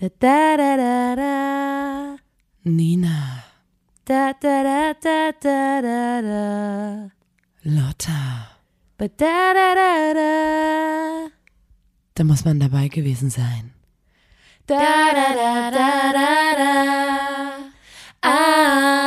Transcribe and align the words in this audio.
Da, 0.00 0.08
da, 0.20 0.56
da, 0.56 0.76
da, 0.76 1.14
da. 1.16 2.18
Nina, 2.64 3.42
Da, 4.06 4.32
da, 4.42 4.62
da, 4.62 4.94
da, 5.04 5.32
da, 5.42 5.80
da, 5.82 6.20
da. 6.22 7.10
Lotta, 7.64 8.20
Ba, 8.98 9.06
da, 9.08 9.52
da, 9.58 9.74
da, 9.74 10.14
da. 10.14 11.30
da 12.14 12.24
muss 12.24 12.44
man 12.44 12.58
dabei 12.60 12.88
gewesen 12.88 13.30
sein. 13.30 13.72
Da, 14.66 14.76
da, 14.78 15.28
da, 15.34 15.70
da, 15.70 16.12
da, 16.12 16.54
da. 16.60 16.72
Ah, 18.22 18.97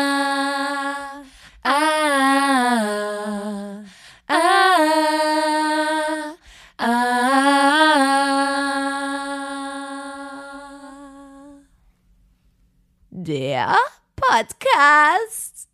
Podcast. 14.41 15.69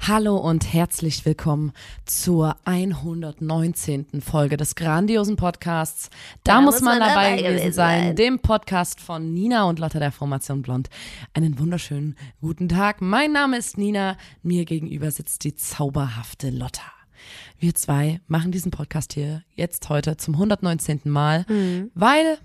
Hallo 0.00 0.38
und 0.38 0.72
herzlich 0.72 1.24
willkommen 1.24 1.72
zur 2.04 2.56
119. 2.64 4.20
Folge 4.20 4.56
des 4.56 4.74
grandiosen 4.74 5.36
Podcasts. 5.36 6.10
Da, 6.42 6.60
muss 6.60 6.80
man, 6.80 6.98
dabei 6.98 7.36
gewesen 7.36 7.72
sein, 7.72 8.16
dem 8.16 8.40
Podcast 8.40 9.00
von 9.00 9.32
Nina 9.32 9.68
und 9.68 9.78
Lotta 9.78 10.00
der 10.00 10.10
Formation 10.10 10.62
Blond. 10.62 10.88
Einen 11.32 11.60
wunderschönen 11.60 12.16
guten 12.40 12.68
Tag. 12.68 13.02
Mein 13.02 13.30
Name 13.30 13.56
ist 13.56 13.78
Nina. 13.78 14.16
Mir 14.42 14.64
gegenüber 14.64 15.12
sitzt 15.12 15.44
die 15.44 15.54
zauberhafte 15.54 16.50
Lotta. 16.50 16.90
Wir 17.60 17.76
zwei 17.76 18.20
machen 18.26 18.50
diesen 18.50 18.72
Podcast 18.72 19.12
hier 19.12 19.44
jetzt 19.54 19.88
heute 19.90 20.16
zum 20.16 20.34
119. 20.34 21.02
Mal, 21.04 21.46
weil 21.94 22.38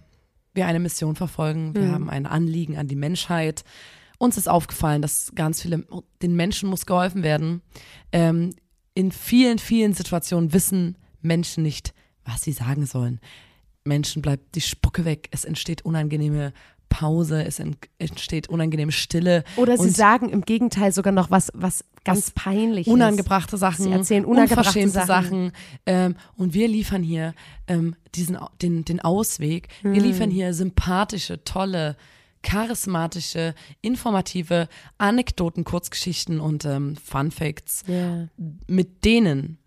wir 0.54 0.68
eine 0.68 0.80
Mission 0.80 1.16
verfolgen. 1.16 1.74
Wir 1.74 1.92
haben 1.92 2.12
ein 2.12 2.28
Anliegen 2.28 2.78
an 2.78 2.88
die 2.88 2.96
Menschheit. 2.96 3.64
Uns 4.18 4.38
ist 4.38 4.48
aufgefallen, 4.50 5.02
dass 5.02 5.32
ganz 5.36 5.62
viele, 5.62 5.86
den 6.22 6.36
Menschen 6.36 6.70
muss 6.70 6.86
geholfen 6.86 7.24
werden. 7.24 7.62
Ähm, 8.12 8.52
in 8.94 9.12
vielen, 9.12 9.60
vielen 9.60 9.94
Situationen 9.94 10.54
wissen 10.54 10.98
Menschen 11.22 11.64
nicht, 11.64 11.94
was 12.26 12.42
sie 12.42 12.52
sagen 12.54 12.86
sollen. 12.86 13.20
Menschen 13.84 14.22
bleibt 14.22 14.56
die 14.56 14.62
Spucke 14.62 15.04
weg. 15.04 15.28
Es 15.32 15.44
entsteht 15.46 15.84
unangenehme 15.84 16.54
Pause, 16.90 17.44
es 17.44 17.60
ent- 17.60 17.90
entsteht 17.98 18.50
unangenehme 18.50 18.92
Stille. 18.92 19.44
Oder 19.58 19.78
sie 19.78 19.90
sagen 19.90 20.30
im 20.30 20.42
Gegenteil 20.42 20.94
sogar 20.94 21.12
noch 21.12 21.32
was, 21.32 21.50
was 21.56 21.84
ganz 22.06 22.30
peinlich 22.32 22.86
unangebrachte 22.88 23.58
Sachen, 23.58 23.86
Sie 23.86 23.92
erzählen 23.92 24.26
unangebrachte 24.26 24.88
Sachen. 24.90 25.08
Sachen. 25.08 25.52
Ähm, 25.88 26.16
und 26.36 26.54
wir 26.54 26.68
liefern 26.68 27.02
hier 27.02 27.34
ähm, 27.68 27.96
diesen, 28.14 28.38
den, 28.62 28.86
den 28.86 29.00
Ausweg. 29.00 29.70
Wir 29.82 29.96
Hm. 29.96 30.04
liefern 30.04 30.30
hier 30.30 30.54
sympathische, 30.54 31.44
tolle, 31.44 31.96
charismatische, 32.44 33.56
informative 33.82 34.68
Anekdoten, 34.98 35.64
Kurzgeschichten 35.64 36.40
und 36.40 36.66
ähm, 36.66 36.96
Fun 36.96 37.32
Facts, 37.32 37.84
Ja. 37.88 38.28
mit 38.68 39.04
denen 39.06 39.58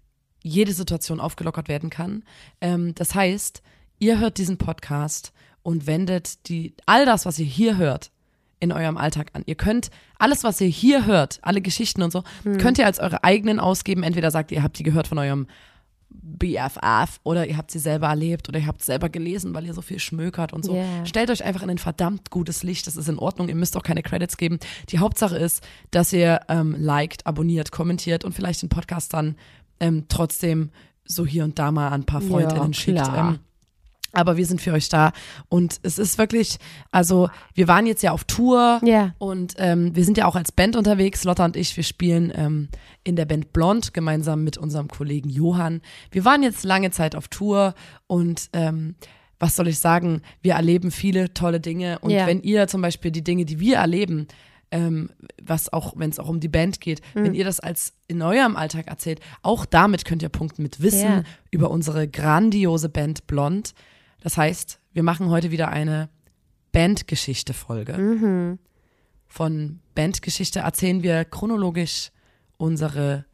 jede 0.42 0.72
Situation 0.72 1.18
aufgelockert 1.20 1.68
werden 1.68 1.90
kann. 1.90 2.22
Ähm, 2.60 2.94
das 2.94 3.14
heißt, 3.14 3.62
ihr 3.98 4.18
hört 4.20 4.38
diesen 4.38 4.58
Podcast 4.58 5.32
und 5.62 5.86
wendet 5.86 6.48
die, 6.48 6.74
all 6.86 7.04
das, 7.06 7.26
was 7.26 7.38
ihr 7.38 7.46
hier 7.46 7.76
hört, 7.76 8.10
in 8.60 8.72
eurem 8.72 8.96
Alltag 8.96 9.30
an. 9.34 9.42
Ihr 9.46 9.54
könnt 9.56 9.90
alles, 10.18 10.44
was 10.44 10.60
ihr 10.60 10.68
hier 10.68 11.04
hört, 11.06 11.40
alle 11.42 11.60
Geschichten 11.60 12.02
und 12.02 12.10
so, 12.12 12.22
Hm. 12.44 12.58
könnt 12.58 12.78
ihr 12.78 12.86
als 12.86 13.00
eure 13.00 13.22
eigenen 13.24 13.58
ausgeben. 13.60 14.02
Entweder 14.02 14.30
sagt 14.30 14.50
ihr, 14.50 14.58
ihr 14.58 14.62
habt 14.62 14.78
die 14.78 14.82
gehört 14.84 15.08
von 15.08 15.18
eurem 15.18 15.46
BFF 16.22 17.20
oder 17.22 17.46
ihr 17.46 17.56
habt 17.56 17.70
sie 17.70 17.78
selber 17.78 18.08
erlebt 18.08 18.48
oder 18.48 18.58
ihr 18.58 18.66
habt 18.66 18.82
selber 18.84 19.08
gelesen, 19.08 19.54
weil 19.54 19.64
ihr 19.66 19.74
so 19.74 19.82
viel 19.82 19.98
schmökert 19.98 20.52
und 20.52 20.64
so. 20.64 20.76
Ja. 20.76 21.06
Stellt 21.06 21.30
euch 21.30 21.44
einfach 21.44 21.62
in 21.62 21.70
ein 21.70 21.78
verdammt 21.78 22.30
gutes 22.30 22.62
Licht. 22.62 22.86
Das 22.86 22.96
ist 22.96 23.08
in 23.08 23.18
Ordnung. 23.18 23.48
Ihr 23.48 23.54
müsst 23.54 23.76
auch 23.76 23.82
keine 23.82 24.02
Credits 24.02 24.36
geben. 24.36 24.58
Die 24.90 24.98
Hauptsache 24.98 25.36
ist, 25.36 25.62
dass 25.90 26.12
ihr 26.12 26.40
ähm, 26.48 26.74
liked, 26.78 27.26
abonniert, 27.26 27.72
kommentiert 27.72 28.24
und 28.24 28.32
vielleicht 28.32 28.62
den 28.62 28.68
Podcast 28.68 29.14
dann 29.14 29.36
ähm, 29.80 30.04
trotzdem 30.08 30.70
so 31.04 31.24
hier 31.24 31.44
und 31.44 31.58
da 31.58 31.70
mal 31.70 31.88
an 31.88 32.02
ein 32.02 32.04
paar 32.06 32.22
Ja, 32.22 32.28
Freundinnen 32.28 32.74
schickt. 32.74 32.98
klar. 33.02 33.30
Ähm, 33.34 33.38
aber 34.12 34.36
wir 34.36 34.46
sind 34.46 34.60
für 34.60 34.72
euch 34.72 34.88
da 34.88 35.12
und 35.48 35.78
es 35.82 35.98
ist 35.98 36.16
wirklich, 36.18 36.58
also 36.90 37.28
wir 37.54 37.68
waren 37.68 37.86
jetzt 37.86 38.02
ja 38.02 38.12
auf 38.12 38.24
Tour 38.24 38.80
Ja. 38.84 39.14
und 39.18 39.54
ähm, 39.58 39.94
wir 39.94 40.04
sind 40.04 40.16
ja 40.18 40.26
auch 40.26 40.36
als 40.36 40.52
Band 40.52 40.76
unterwegs, 40.76 41.24
Lotta 41.24 41.44
und 41.44 41.56
ich, 41.56 41.76
wir 41.76 41.84
spielen 41.84 42.32
ähm, 42.34 42.68
in 43.04 43.16
der 43.16 43.24
Band 43.26 43.52
Blond 43.52 43.92
gemeinsam 43.94 44.42
mit 44.44 44.56
unserem 44.58 44.88
Kollegen 44.88 45.28
Johann. 45.28 45.82
Wir 46.10 46.24
waren 46.24 46.42
jetzt 46.42 46.64
lange 46.64 46.90
Zeit 46.90 47.14
auf 47.14 47.28
Tour 47.28 47.74
und 48.06 48.48
ähm, 48.52 48.94
was 49.38 49.54
soll 49.54 49.68
ich 49.68 49.78
sagen, 49.80 50.22
wir 50.40 50.54
erleben 50.54 50.90
viele 50.90 51.34
tolle 51.34 51.60
Dinge 51.60 51.98
und 51.98 52.10
Ja. 52.10 52.26
wenn 52.26 52.40
ihr 52.40 52.68
zum 52.68 52.80
Beispiel 52.80 53.10
die 53.10 53.22
Dinge, 53.24 53.44
die 53.44 53.60
wir 53.60 53.76
erleben, 53.76 54.28
ähm, 54.72 55.10
was 55.40 55.72
auch, 55.72 55.92
wenn 55.96 56.10
es 56.10 56.18
auch 56.18 56.28
um 56.28 56.40
die 56.40 56.48
Band 56.48 56.80
geht, 56.80 57.00
wenn 57.14 57.34
ihr 57.34 57.44
das 57.44 57.60
als 57.60 57.92
in 58.08 58.20
eurem 58.22 58.56
Alltag 58.56 58.88
erzählt, 58.88 59.20
auch 59.42 59.64
damit 59.66 60.04
könnt 60.04 60.22
ihr 60.22 60.28
punkten 60.28 60.62
mit 60.62 60.80
Wissen 60.82 61.02
Ja. 61.18 61.22
über 61.50 61.70
unsere 61.70 62.08
grandiose 62.08 62.88
Band 62.88 63.26
Blond. 63.28 63.74
Das 64.26 64.36
heißt, 64.36 64.80
wir 64.92 65.04
machen 65.04 65.30
heute 65.30 65.52
wieder 65.52 65.68
eine 65.68 66.08
Bandgeschichte-Folge. 66.72 68.58
Von 69.28 69.78
Bandgeschichte 69.94 70.58
erzählen 70.58 71.04
wir 71.04 71.24
chronologisch 71.24 72.10
unsere, 72.56 73.24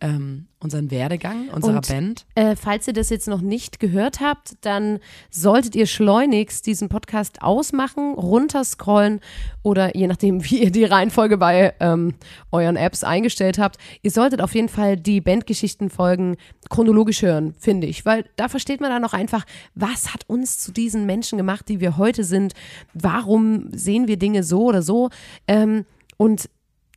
ähm, 0.00 0.46
unseren 0.60 0.90
Werdegang 0.90 1.48
unserer 1.50 1.76
Und- 1.76 1.88
Band. 1.88 2.26
Äh, 2.34 2.56
falls 2.56 2.86
ihr 2.86 2.92
das 2.92 3.10
jetzt 3.10 3.28
noch 3.28 3.40
nicht 3.40 3.80
gehört 3.80 4.20
habt, 4.20 4.56
dann 4.62 4.98
solltet 5.30 5.76
ihr 5.76 5.86
schleunigst 5.86 6.66
diesen 6.66 6.88
Podcast 6.88 7.42
ausmachen, 7.42 8.14
runterscrollen 8.14 9.20
oder 9.62 9.96
je 9.96 10.06
nachdem, 10.06 10.44
wie 10.50 10.62
ihr 10.62 10.70
die 10.70 10.84
Reihenfolge 10.84 11.38
bei 11.38 11.74
ähm, 11.80 12.14
euren 12.50 12.76
Apps 12.76 13.04
eingestellt 13.04 13.58
habt. 13.58 13.76
Ihr 14.02 14.10
solltet 14.10 14.40
auf 14.40 14.54
jeden 14.54 14.68
Fall 14.68 14.96
die 14.96 15.20
Bandgeschichtenfolgen 15.20 16.36
chronologisch 16.70 17.22
hören, 17.22 17.54
finde 17.58 17.86
ich, 17.86 18.04
weil 18.04 18.24
da 18.36 18.48
versteht 18.48 18.80
man 18.80 18.90
dann 18.90 19.04
auch 19.04 19.14
einfach, 19.14 19.44
was 19.74 20.12
hat 20.12 20.24
uns 20.28 20.58
zu 20.58 20.72
diesen 20.72 21.06
Menschen 21.06 21.38
gemacht, 21.38 21.68
die 21.68 21.80
wir 21.80 21.96
heute 21.96 22.24
sind, 22.24 22.54
warum 22.94 23.68
sehen 23.72 24.08
wir 24.08 24.16
Dinge 24.16 24.42
so 24.42 24.64
oder 24.64 24.82
so. 24.82 25.10
Ähm, 25.46 25.84
und 26.16 26.48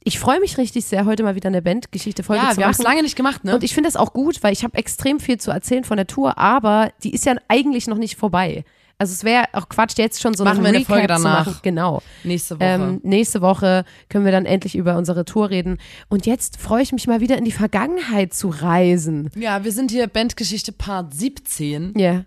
ich 0.04 0.20
freue 0.20 0.40
mich 0.40 0.58
richtig 0.58 0.86
sehr, 0.86 1.06
heute 1.06 1.24
mal 1.24 1.36
wieder 1.36 1.48
eine 1.50 1.62
Bandgeschichte-Folge 1.62 2.44
Ja, 2.44 2.52
zu 2.52 2.58
wir 2.58 2.66
haben 2.66 2.72
es 2.72 2.78
machen. 2.80 2.88
lange 2.92 3.04
nicht 3.04 3.16
gemacht, 3.16 3.44
ne? 3.44 3.56
Und 3.56 3.64
ich 3.64 3.74
finde 3.74 3.88
das 3.88 3.96
auch 3.96 4.14
gut, 4.14 4.42
weil 4.44 4.54
ich 4.54 4.64
habe 4.64 4.78
extrem 4.78 5.20
viel 5.20 5.38
zu 5.40 5.52
erzählen 5.52 5.84
von 5.84 5.98
der 5.98 6.08
Tour, 6.08 6.38
aber 6.38 6.92
die 7.04 7.14
ist 7.14 7.26
ja 7.26 7.36
eigentlich 7.48 7.88
noch 7.88 7.98
nicht 7.98 8.16
vorbei. 8.18 8.64
Also 8.98 9.14
es 9.14 9.24
wäre 9.24 9.46
auch 9.54 9.68
Quatsch, 9.68 9.98
jetzt 9.98 10.22
schon 10.22 10.36
so 10.36 10.44
Machen 10.44 10.58
einen 10.58 10.74
wir 10.74 10.78
eine 10.78 10.86
Folge 10.86 11.02
zu 11.04 11.24
danach. 11.24 11.46
machen. 11.48 11.60
Genau. 11.64 12.04
Nächste 12.24 12.60
Woche. 12.60 12.66
Ähm, 12.70 13.00
nächste 13.04 13.42
Woche 13.42 13.84
können 14.10 14.26
wir 14.26 14.32
dann 14.32 14.46
endlich 14.46 14.76
über 14.76 14.96
unsere 14.96 15.26
Tour 15.26 15.50
reden. 15.50 15.80
Und 16.10 16.28
jetzt 16.28 16.58
freue 16.62 16.84
ich 16.84 16.92
mich 16.92 17.08
mal 17.08 17.20
wieder 17.20 17.36
in 17.38 17.44
die 17.46 17.52
Vergangenheit 17.52 18.34
zu 18.36 18.50
reisen. 18.50 19.32
ja, 19.36 19.64
wir 19.64 19.72
sind 19.72 19.90
hier 19.90 20.06
Bandgeschichte 20.06 20.72
Part 20.72 21.14
17. 21.16 21.94
Ja, 21.98 22.26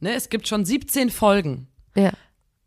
Ne? 0.00 0.14
Es 0.14 0.28
gibt 0.28 0.46
schon 0.48 0.64
17 0.64 1.10
Folgen. 1.10 1.68
ja. 1.94 2.12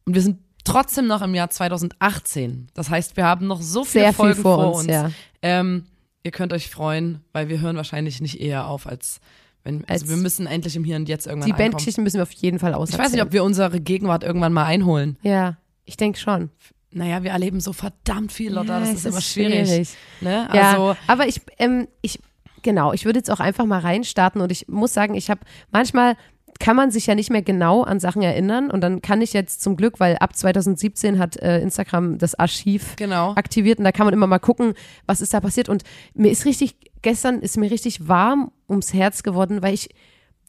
Und 0.05 0.15
wir 0.15 0.21
sind 0.23 0.37
trotzdem 0.63 1.07
noch 1.07 1.21
im 1.21 1.33
Jahr 1.35 1.49
2018. 1.49 2.67
Das 2.73 2.89
heißt, 2.89 3.17
wir 3.17 3.25
haben 3.25 3.47
noch 3.47 3.61
so 3.61 3.83
viele 3.83 4.05
Sehr 4.05 4.13
viel 4.13 4.15
Folgen 4.35 4.41
vor 4.41 4.75
uns, 4.75 4.85
ja. 4.87 5.11
Ähm, 5.41 5.85
ihr 6.23 6.31
könnt 6.31 6.53
euch 6.53 6.69
freuen, 6.69 7.21
weil 7.33 7.49
wir 7.49 7.59
hören 7.61 7.75
wahrscheinlich 7.77 8.21
nicht 8.21 8.39
eher 8.39 8.67
auf, 8.67 8.87
als 8.87 9.19
wenn 9.63 9.83
also 9.87 10.03
Als- 10.05 10.09
wir 10.09 10.17
müssen 10.17 10.47
endlich 10.47 10.75
im 10.75 10.83
Hier 10.83 10.95
und 10.95 11.09
Jetzt 11.09 11.27
irgendwann 11.27 11.49
Die. 11.51 11.53
Bandgeschichten 11.57 12.03
müssen 12.03 12.17
wir 12.17 12.23
auf 12.23 12.31
jeden 12.31 12.59
Fall 12.59 12.71
Ich 12.71 12.77
auserzählen. 12.77 13.05
weiß 13.05 13.11
nicht, 13.13 13.21
ob 13.23 13.31
wir 13.33 13.43
unsere 13.43 13.79
Gegenwart 13.81 14.23
irgendwann 14.23 14.53
mal 14.53 14.65
einholen. 14.65 15.17
Ja, 15.21 15.57
ich 15.85 15.97
denke 15.97 16.17
schon. 16.19 16.49
Naja, 16.91 17.23
wir 17.23 17.31
erleben 17.31 17.59
so 17.59 17.71
verdammt 17.73 18.31
viel, 18.31 18.51
Lotta, 18.53 18.75
Ja, 18.75 18.79
das 18.79 18.89
es 18.89 18.95
ist 18.99 19.05
immer 19.05 19.21
schwierig. 19.21 19.67
schwierig. 19.67 19.89
Ne? 20.21 20.49
Ja, 20.53 20.71
Also, 20.71 20.95
aber 21.07 21.27
ich, 21.27 21.41
ähm, 21.59 21.87
ich, 22.01 22.19
genau, 22.63 22.93
ich 22.93 23.05
würde 23.05 23.19
jetzt 23.19 23.29
auch 23.29 23.39
einfach 23.39 23.65
mal 23.65 23.79
reinstarten 23.79 24.41
und 24.41 24.51
ich 24.51 24.67
muss 24.67 24.93
sagen, 24.93 25.13
ich 25.13 25.29
habe 25.29 25.41
manchmal 25.71 26.15
kann 26.59 26.75
man 26.75 26.91
sich 26.91 27.07
ja 27.07 27.15
nicht 27.15 27.29
mehr 27.29 27.41
genau 27.41 27.83
an 27.83 27.99
Sachen 28.01 28.21
erinnern 28.21 28.69
und 28.69 28.81
dann 28.81 29.01
kann 29.01 29.21
ich 29.21 29.31
jetzt 29.33 29.61
zum 29.61 29.77
Glück, 29.77 29.99
weil 29.99 30.17
ab 30.17 30.35
2017 30.35 31.17
hat 31.17 31.37
äh, 31.37 31.59
Instagram 31.61 32.17
das 32.17 32.35
Archiv 32.35 32.95
Genau. 32.97 33.31
aktiviert 33.35 33.79
und 33.79 33.85
da 33.85 33.91
kann 33.93 34.05
man 34.05 34.13
immer 34.13 34.27
mal 34.27 34.39
gucken, 34.39 34.73
was 35.05 35.21
ist 35.21 35.33
da 35.33 35.39
passiert 35.39 35.69
und 35.69 35.83
mir 36.13 36.29
ist 36.31 36.45
richtig, 36.45 36.75
gestern 37.01 37.39
ist 37.39 37.57
mir 37.57 37.71
richtig 37.71 38.07
warm 38.09 38.51
ums 38.69 38.93
Herz 38.93 39.23
geworden, 39.23 39.61
weil 39.61 39.73
ich 39.73 39.89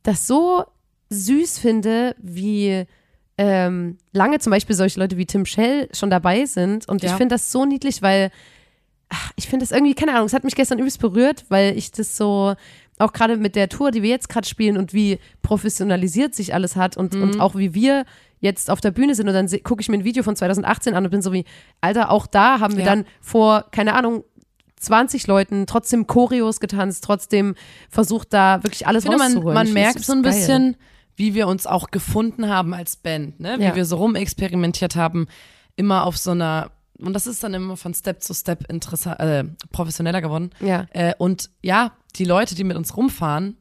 das 0.03 0.27
so 0.27 0.65
süß 1.11 1.59
finde, 1.59 2.17
wie 2.19 2.85
ähm, 3.39 3.97
lange 4.13 4.39
zum 4.39 4.51
Beispiel 4.51 4.77
solche 4.77 4.99
Leute 5.01 5.17
wie 5.17 5.27
Tim 5.27 5.47
Shell 5.47 5.89
schon 5.95 6.11
dabei 6.11 6.45
sind. 6.45 6.87
Und 6.89 7.03
ich 7.05 7.11
Ja. 7.11 7.17
finde 7.17 7.35
das 7.37 7.51
so 7.51 7.65
niedlich, 7.65 8.03
weil 8.03 8.31
ach, 9.09 9.33
ich 9.37 9.49
finde 9.49 9.65
das 9.65 9.73
irgendwie, 9.73 9.95
keine 9.95 10.13
Ahnung, 10.13 10.27
es 10.27 10.33
hat 10.35 10.45
mich 10.45 10.55
gestern 10.55 10.79
übelst 10.79 11.01
berührt, 11.01 11.45
weil 11.49 11.77
ich 11.77 11.91
das 11.91 12.17
so, 12.17 12.55
auch 13.01 13.13
gerade 13.13 13.37
mit 13.37 13.57
der 13.57 13.69
Tour, 13.69 13.91
die 13.91 14.03
wir 14.03 14.11
jetzt 14.11 14.29
gerade 14.29 14.47
spielen 14.49 14.77
und 14.77 14.93
wie 14.93 15.19
professionalisiert 15.43 16.35
sich 16.35 16.55
alles 16.55 16.77
hat 16.77 16.97
und, 16.97 17.15
Mhm. 17.15 17.23
und 17.23 17.41
auch 17.41 17.55
wie 17.55 17.75
wir 17.75 18.05
jetzt 18.41 18.71
auf 18.71 18.81
der 18.81 18.91
Bühne 18.91 19.15
sind 19.15 19.29
und 19.29 19.35
dann 19.35 19.49
gucke 19.63 19.83
ich 19.83 19.89
mir 19.89 19.99
ein 19.99 20.05
Video 20.05 20.23
von 20.23 20.35
2018 20.37 20.95
an 20.95 21.05
und 21.05 21.11
bin 21.11 21.21
so 21.23 21.33
wie, 21.33 21.45
Alter, 21.81 22.11
auch 22.11 22.27
da 22.27 22.61
haben 22.61 22.77
wir 22.77 22.85
Ja. 22.85 22.95
dann 22.95 23.05
vor, 23.21 23.67
keine 23.71 23.95
Ahnung, 23.95 24.25
20 24.77 25.27
Leuten 25.27 25.67
trotzdem 25.67 26.07
Choreos 26.07 26.59
getanzt, 26.59 27.05
trotzdem 27.05 27.55
versucht 27.91 28.33
da 28.33 28.63
wirklich 28.63 28.87
alles 28.87 29.05
Ich 29.05 29.11
finde, 29.11 29.19
man, 29.23 29.33
rauszuholen. 29.33 29.55
man 29.55 29.67
Ich 29.67 29.75
merkt 29.75 30.01
so 30.01 30.13
ein 30.15 30.23
geil. 30.23 30.33
bisschen, 30.33 30.77
wie 31.17 31.35
wir 31.35 31.49
uns 31.49 31.67
auch 31.67 31.91
gefunden 31.91 32.49
haben 32.49 32.73
als 32.73 32.97
Band, 32.97 33.41
ne? 33.41 33.57
wie 33.59 33.65
Ja. 33.65 33.75
wir 33.77 33.85
so 33.85 33.97
rumexperimentiert 33.97 34.97
haben, 34.97 35.27
immer 35.77 36.07
auf 36.07 36.17
so 36.17 36.31
einer, 36.31 36.71
und 36.99 37.13
das 37.13 37.27
ist 37.27 37.45
dann 37.45 37.53
immer 37.53 37.77
von 37.77 37.93
Step 37.93 38.23
zu 38.23 38.33
Step 38.33 38.65
äh, 38.71 39.45
professioneller 39.71 40.23
geworden. 40.23 40.51
Ja. 40.61 40.87
Äh, 40.91 41.13
und 41.19 41.51
ja, 41.63 41.93
die 42.13 42.25
Leute, 42.25 42.55
die 42.55 42.65
mit 42.65 42.77
uns 42.77 42.97
rumfahren, 42.97 43.57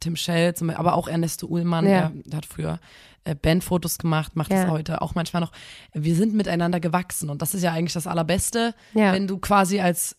Tim 0.00 0.16
Schell, 0.16 0.54
aber 0.74 0.94
auch 0.94 1.06
Ernesto 1.08 1.46
Uhlmann, 1.46 1.84
Ja. 1.86 2.08
der, 2.08 2.12
der 2.24 2.36
hat 2.38 2.46
früher 2.46 2.78
äh, 3.24 3.34
Bandfotos 3.34 3.98
gemacht, 3.98 4.34
macht 4.36 4.50
das 4.50 4.64
Ja. 4.64 4.70
heute 4.70 5.02
auch 5.02 5.14
manchmal 5.14 5.42
noch. 5.42 5.52
Wir 5.92 6.14
sind 6.14 6.32
miteinander 6.34 6.80
gewachsen 6.80 7.28
und 7.28 7.42
das 7.42 7.54
ist 7.54 7.62
ja 7.62 7.72
eigentlich 7.72 7.92
das 7.92 8.06
Allerbeste, 8.06 8.74
Ja. 8.94 9.12
wenn 9.12 9.26
du 9.26 9.38
quasi 9.38 9.80
als 9.80 10.16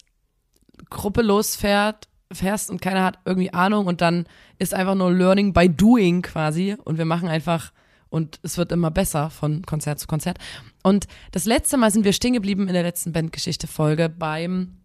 Gruppe 0.90 1.22
losfährt, 1.24 2.08
fährst 2.32 2.70
und 2.70 2.82
keiner 2.82 3.04
hat 3.04 3.20
irgendwie 3.26 3.54
Ahnung 3.54 3.88
und 3.88 4.02
dann 4.02 4.28
ist 4.60 4.74
einfach 4.74 4.96
nur 4.96 5.12
Learning 5.14 5.54
by 5.54 5.70
Doing 5.70 6.22
quasi 6.22 6.76
und 6.84 6.98
wir 6.98 7.06
machen 7.06 7.28
einfach 7.30 7.72
und 8.10 8.40
es 8.44 8.58
wird 8.58 8.72
immer 8.72 8.92
besser 8.92 9.30
von 9.30 9.64
Konzert 9.66 10.00
zu 10.00 10.08
Konzert. 10.08 10.38
Und 10.84 11.08
das 11.32 11.46
letzte 11.46 11.78
Mal 11.78 11.90
sind 11.92 12.04
wir 12.06 12.14
stehen 12.14 12.34
geblieben 12.34 12.68
in 12.68 12.74
der 12.74 12.84
letzten 12.84 13.12
Bandgeschichte-Folge 13.12 14.10
beim 14.10 14.78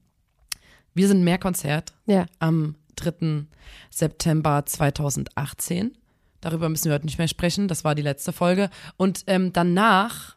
Wir 0.95 1.09
sind 1.09 1.25
mehr 1.25 1.39
Konzert 1.39 1.93
Ja. 2.07 2.27
am 2.39 2.77
3. 2.97 3.45
September 3.91 4.65
2018. 4.67 5.97
Darüber 6.41 6.69
müssen 6.69 6.87
wir 6.87 6.95
heute 6.95 7.07
nicht 7.07 7.19
mehr 7.19 7.29
sprechen. 7.29 7.69
Das 7.69 7.85
war 7.85 7.95
die 7.95 8.03
letzte 8.03 8.33
Folge. 8.33 8.69
Und 8.97 9.25
ähm, 9.29 9.53
danach, 9.53 10.37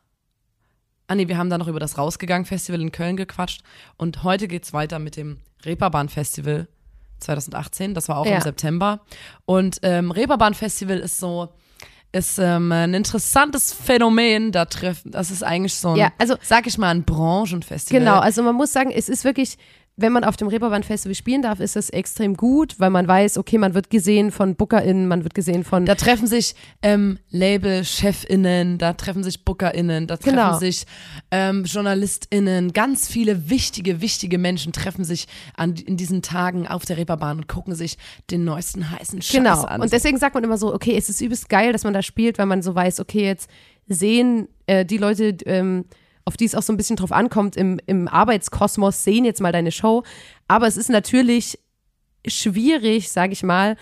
ah 1.08 1.16
nee, 1.16 1.28
wir 1.28 1.38
haben 1.38 1.50
dann 1.50 1.60
noch 1.60 1.68
über 1.68 1.80
das 1.80 1.98
Rausgegangen-Festival 1.98 2.80
in 2.82 2.92
Köln 2.92 3.18
gequatscht. 3.18 3.62
Und 3.98 4.24
heute 4.24 4.48
geht's 4.48 4.72
weiter 4.74 5.00
mit 5.00 5.16
dem 5.18 5.38
Reeperbahn-Festival 5.66 6.68
2018. 7.20 7.94
Das 7.94 8.08
war 8.10 8.18
auch 8.18 8.26
Ja. 8.26 8.36
im 8.36 8.42
September. 8.42 9.02
Und 9.46 9.80
ähm, 9.82 10.12
Reeperbahn-Festival 10.12 11.00
ist 11.00 11.18
so, 11.20 11.50
ist 12.12 12.38
ähm, 12.38 12.72
ein 12.72 12.94
interessantes 12.94 13.74
Phänomen. 13.74 14.52
Da 14.52 14.66
treffen, 14.66 15.12
das 15.12 15.32
ist 15.32 15.44
eigentlich 15.44 15.74
so 15.76 15.90
ein, 15.90 15.96
Ja, 15.98 16.12
also- 16.20 16.36
sag 16.44 16.68
ich 16.68 16.78
mal, 16.78 16.90
ein 16.90 17.04
Branchenfestival. 17.04 18.00
Genau, 18.00 18.20
also 18.20 18.44
man 18.44 18.56
muss 18.56 18.72
sagen, 18.74 18.92
es 18.92 19.10
ist 19.10 19.24
wirklich, 19.24 19.58
wenn 19.98 20.12
man 20.12 20.26
auf 20.26 20.36
dem 20.36 20.50
Reeperbahn 20.50 20.84
Festival 20.84 21.16
spielen 21.16 21.42
darf, 21.42 21.62
ist 21.62 21.78
es 21.78 21.90
extrem 21.90 22.36
gut, 22.36 22.80
weil 22.80 22.90
man 22.90 23.08
weiß, 23.08 23.38
okay, 23.38 23.58
man 23.58 23.74
wird 23.74 23.90
gesehen 23.90 24.30
von 24.32 24.56
BookerInnen, 24.56 25.08
man 25.08 25.24
wird 25.24 25.34
gesehen 25.34 25.64
von 25.64 25.86
Da 25.86 25.96
treffen 25.96 26.28
sich 26.28 26.54
ähm, 26.82 27.18
Label-ChefInnen, 27.30 28.78
da 28.78 28.94
treffen 28.94 29.24
sich 29.24 29.46
BookerInnen, 29.46 30.08
da 30.08 30.18
treffen 30.18 30.36
Genau. 30.36 30.58
sich 30.58 30.86
ähm, 31.32 31.64
JournalistInnen, 31.66 32.74
ganz 32.74 33.08
viele 33.08 33.50
wichtige, 33.50 34.02
wichtige 34.02 34.38
Menschen 34.38 34.74
treffen 34.74 35.04
sich 35.04 35.28
an, 35.56 35.76
in 35.76 35.98
diesen 35.98 36.22
Tagen 36.22 36.68
auf 36.68 36.86
der 36.86 36.98
Reeperbahn 36.98 37.38
und 37.38 37.48
gucken 37.48 37.76
sich 37.76 37.98
den 38.32 38.44
neuesten 38.44 38.90
heißen 38.92 39.22
Scheiß 39.22 39.32
Genau. 39.36 39.64
an. 39.64 39.82
Und 39.82 39.94
deswegen 39.94 40.18
sagt 40.18 40.36
man 40.36 40.44
immer 40.44 40.58
so, 40.58 40.74
okay, 40.74 40.96
es 40.98 41.10
ist 41.10 41.22
übelst 41.22 41.50
geil, 41.50 41.72
dass 41.72 41.84
man 41.84 41.94
da 41.94 42.02
spielt, 42.02 42.38
weil 42.38 42.46
man 42.46 42.62
so 42.62 42.74
weiß, 42.76 43.00
okay, 43.00 43.26
jetzt 43.26 43.50
sehen 43.88 44.48
äh, 44.66 44.86
die 44.86 44.98
Leute, 44.98 45.38
ähm, 45.46 45.86
auf 46.26 46.38
die 46.38 46.46
es 46.46 46.56
auch 46.56 46.64
so 46.64 46.74
ein 46.74 46.78
bisschen 46.78 46.96
drauf 46.96 47.12
ankommt, 47.12 47.56
im, 47.56 47.80
im 47.86 48.08
Arbeitskosmos, 48.08 49.04
sehen 49.04 49.26
jetzt 49.26 49.42
mal 49.42 49.52
deine 49.52 49.72
Show. 49.72 50.04
Aber 50.48 50.68
es 50.68 50.76
ist 50.76 50.90
natürlich 50.90 51.60
schwierig, 52.28 53.12
sage 53.12 53.34
ich 53.34 53.44
mal, 53.44 53.78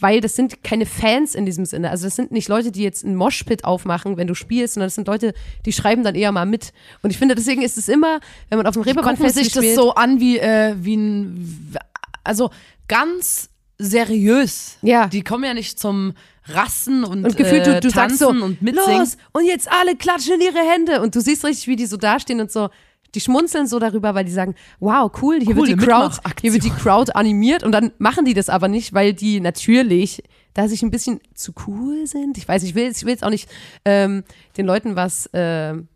weil 0.00 0.20
das 0.20 0.36
sind 0.36 0.62
keine 0.62 0.86
Fans 0.86 1.34
in 1.34 1.44
diesem 1.44 1.64
Sinne. 1.64 1.90
Also 1.90 2.06
das 2.06 2.14
sind 2.14 2.30
nicht 2.30 2.48
Leute, 2.48 2.70
die 2.70 2.82
jetzt 2.82 3.04
einen 3.04 3.16
Moshpit 3.16 3.64
aufmachen, 3.64 4.16
wenn 4.16 4.28
du 4.28 4.34
spielst, 4.34 4.74
sondern 4.74 4.86
das 4.86 4.94
sind 4.94 5.08
Leute, 5.08 5.34
die 5.66 5.72
schreiben 5.72 6.04
dann 6.04 6.14
eher 6.14 6.30
mal 6.30 6.46
mit. 6.46 6.72
Und 7.02 7.10
ich 7.10 7.18
finde, 7.18 7.34
deswegen 7.34 7.62
ist 7.62 7.76
es 7.76 7.88
immer, 7.88 8.20
wenn 8.48 8.58
man 8.58 8.66
auf 8.66 8.74
dem 8.74 8.82
Reeperbahn 8.82 9.16
gucken 9.16 9.32
sich 9.32 9.50
das 9.50 9.74
so 9.74 9.94
an 9.94 10.20
wie, 10.20 10.38
äh, 10.38 10.76
wie 10.78 10.96
ein, 10.96 11.76
also 12.22 12.50
ganz 12.86 13.50
seriös. 13.78 14.76
Ja. 14.82 15.06
Die 15.06 15.22
kommen 15.22 15.44
ja 15.44 15.54
nicht 15.54 15.78
zum 15.78 16.14
Rassen 16.46 17.04
und, 17.04 17.24
Und 17.24 17.36
gefühlt, 17.36 17.66
du, 17.66 17.76
äh, 17.76 17.80
du 17.80 17.90
tanzen 17.90 18.18
sagst 18.18 18.18
so, 18.18 18.44
und 18.44 18.60
mitsingen. 18.60 18.98
los, 18.98 19.16
und 19.32 19.44
jetzt 19.44 19.70
alle 19.70 19.96
klatschen 19.96 20.34
in 20.34 20.40
ihre 20.40 20.58
Hände. 20.58 21.00
Und 21.00 21.14
du 21.14 21.20
siehst 21.20 21.44
richtig, 21.44 21.68
wie 21.68 21.76
die 21.76 21.86
so 21.86 21.96
dastehen 21.96 22.40
und 22.40 22.50
so, 22.50 22.70
die 23.14 23.20
schmunzeln 23.20 23.66
so 23.66 23.78
darüber, 23.78 24.14
weil 24.14 24.24
die 24.24 24.32
sagen, 24.32 24.54
wow, 24.80 25.10
cool, 25.22 25.38
hier, 25.40 25.56
wird, 25.56 25.68
die 25.68 25.76
Crowd, 25.76 26.16
hier 26.40 26.52
wird 26.52 26.64
die 26.64 26.70
Crowd 26.70 27.12
animiert. 27.12 27.62
Und 27.62 27.72
dann 27.72 27.92
machen 27.98 28.24
die 28.24 28.34
das 28.34 28.48
aber 28.48 28.68
nicht, 28.68 28.92
weil 28.92 29.14
die 29.14 29.40
natürlich, 29.40 30.22
da 30.54 30.68
sich 30.68 30.82
ein 30.82 30.90
bisschen 30.90 31.20
zu 31.34 31.52
cool 31.66 32.06
sind. 32.06 32.36
Ich 32.36 32.46
weiß, 32.46 32.62
ich 32.64 32.74
will, 32.74 32.90
ich 32.90 33.02
will 33.04 33.12
jetzt 33.12 33.24
auch 33.24 33.30
nicht 33.30 33.48
ähm, 33.84 34.24
den 34.56 34.66
Leuten 34.66 34.96
was 34.96 35.30
ähm, 35.32 35.88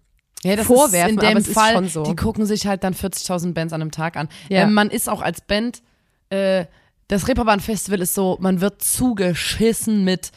ja, 0.43 0.57
das 0.57 0.67
vorwerfen, 0.67 1.17
ist 1.19 1.23
in 1.23 1.29
dem 1.29 1.31
aber 1.31 1.41
es 1.41 1.49
ist 1.49 1.55
Fall, 1.55 1.75
schon 1.75 1.89
so. 1.89 2.03
die 2.05 2.17
gucken 2.17 2.47
sich 2.47 2.67
halt 2.67 2.83
dann 2.83 2.95
40.000 2.95 3.53
Bands 3.53 3.73
an 3.73 3.81
einem 3.81 3.91
Tag 3.91 4.17
an. 4.17 4.29
Ja. 4.49 4.63
Ähm, 4.63 4.75
man 4.75 4.91
ist 4.91 5.09
auch 5.09 5.23
als 5.23 5.41
Band, 5.41 5.83
äh, 6.31 6.67
das 7.09 7.29
Reeperbahn 7.29 7.61
Festival 7.61 8.01
ist 8.01 8.15
so, 8.15 8.39
man 8.41 8.61
wird 8.61 8.83
zugeschissen 8.83 10.05
mit 10.05 10.31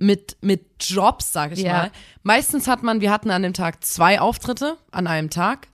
mit 0.00 0.36
mit 0.42 0.64
Jobs, 0.80 1.32
sag 1.32 1.52
ich 1.52 1.58
Ja. 1.60 1.72
mal. 1.72 1.90
Meistens 2.22 2.68
hat 2.68 2.82
man, 2.84 3.00
wir 3.00 3.10
hatten 3.10 3.30
an 3.32 3.42
dem 3.42 3.52
Tag 3.52 3.84
zwei 3.84 4.20
Auftritte 4.20 4.76
an 4.92 5.06
einem 5.08 5.28
Tag. 5.30 5.68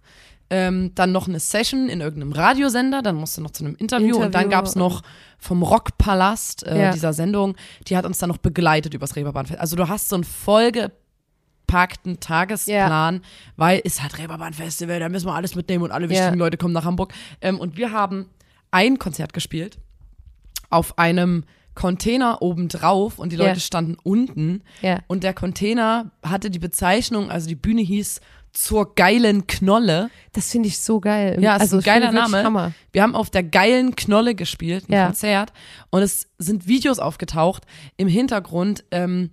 Ähm, 0.50 0.92
dann 0.94 1.10
noch 1.12 1.26
eine 1.26 1.40
Session 1.40 1.88
in 1.88 2.00
irgendeinem 2.02 2.32
Radiosender, 2.32 3.00
dann 3.02 3.16
musste 3.16 3.40
noch 3.42 3.50
zu 3.50 3.64
einem 3.64 3.76
Interview, 3.76 4.16
und 4.16 4.34
dann 4.34 4.44
Interview, 4.44 4.50
gab's 4.50 4.76
noch 4.76 5.02
vom 5.38 5.62
Rockpalast, 5.62 6.66
äh, 6.66 6.84
Ja. 6.84 6.90
dieser 6.92 7.12
Sendung, 7.14 7.56
die 7.88 7.96
hat 7.96 8.04
uns 8.04 8.18
dann 8.18 8.28
noch 8.28 8.36
begleitet 8.38 8.92
übers 8.94 9.16
Reeperbahn 9.16 9.46
Festival. 9.46 9.60
Also 9.62 9.76
du 9.76 9.88
hast 9.88 10.10
so 10.10 10.16
einen 10.16 10.24
vollgepackten 10.24 12.20
Tagesplan, 12.20 13.22
weil 13.56 13.78
ist 13.80 14.02
halt 14.02 14.18
Reeperbahn 14.18 14.52
Festival, 14.52 15.00
da 15.00 15.08
müssen 15.08 15.26
wir 15.26 15.34
alles 15.34 15.54
mitnehmen 15.54 15.84
und 15.84 15.90
alle 15.92 16.08
wichtigen. 16.10 16.38
Leute 16.38 16.56
kommen 16.56 16.74
nach 16.74 16.84
Hamburg. 16.84 17.12
Ähm, 17.40 17.58
und 17.58 17.76
wir 17.76 17.90
haben 17.92 18.28
ein 18.70 18.98
Konzert 18.98 19.32
gespielt 19.32 19.78
auf 20.74 20.98
einem 20.98 21.44
Container 21.74 22.40
obendrauf 22.42 23.18
und 23.18 23.32
die. 23.32 23.36
Leute 23.36 23.60
standen 23.60 23.96
unten. 24.02 24.62
Ja. 24.80 25.00
Und 25.08 25.24
der 25.24 25.34
Container 25.34 26.10
hatte 26.24 26.50
die 26.50 26.58
Bezeichnung, 26.58 27.30
also 27.30 27.48
die 27.48 27.56
Bühne 27.56 27.82
hieß 27.82 28.20
zur 28.52 28.94
geilen 28.94 29.48
Knolle. 29.48 30.10
Das 30.32 30.52
finde 30.52 30.68
ich 30.68 30.78
so 30.78 31.00
geil. 31.00 31.38
Ja, 31.40 31.56
ist 31.56 31.62
also 31.62 31.78
ein 31.78 31.82
geiler 31.82 32.06
finde 32.06 32.18
ich 32.18 32.24
wirklich 32.26 32.42
Name. 32.44 32.44
Hammer. 32.44 32.72
Wir 32.92 33.02
haben 33.02 33.16
auf 33.16 33.30
der 33.30 33.42
geilen 33.42 33.96
Knolle 33.96 34.36
gespielt, 34.36 34.88
ein 34.88 34.92
Ja. 34.92 35.06
Konzert. 35.06 35.52
Und 35.90 36.02
es 36.02 36.28
sind 36.38 36.68
Videos 36.68 37.00
aufgetaucht. 37.00 37.64
Im 37.96 38.06
Hintergrund 38.06 38.84
ähm, 38.92 39.30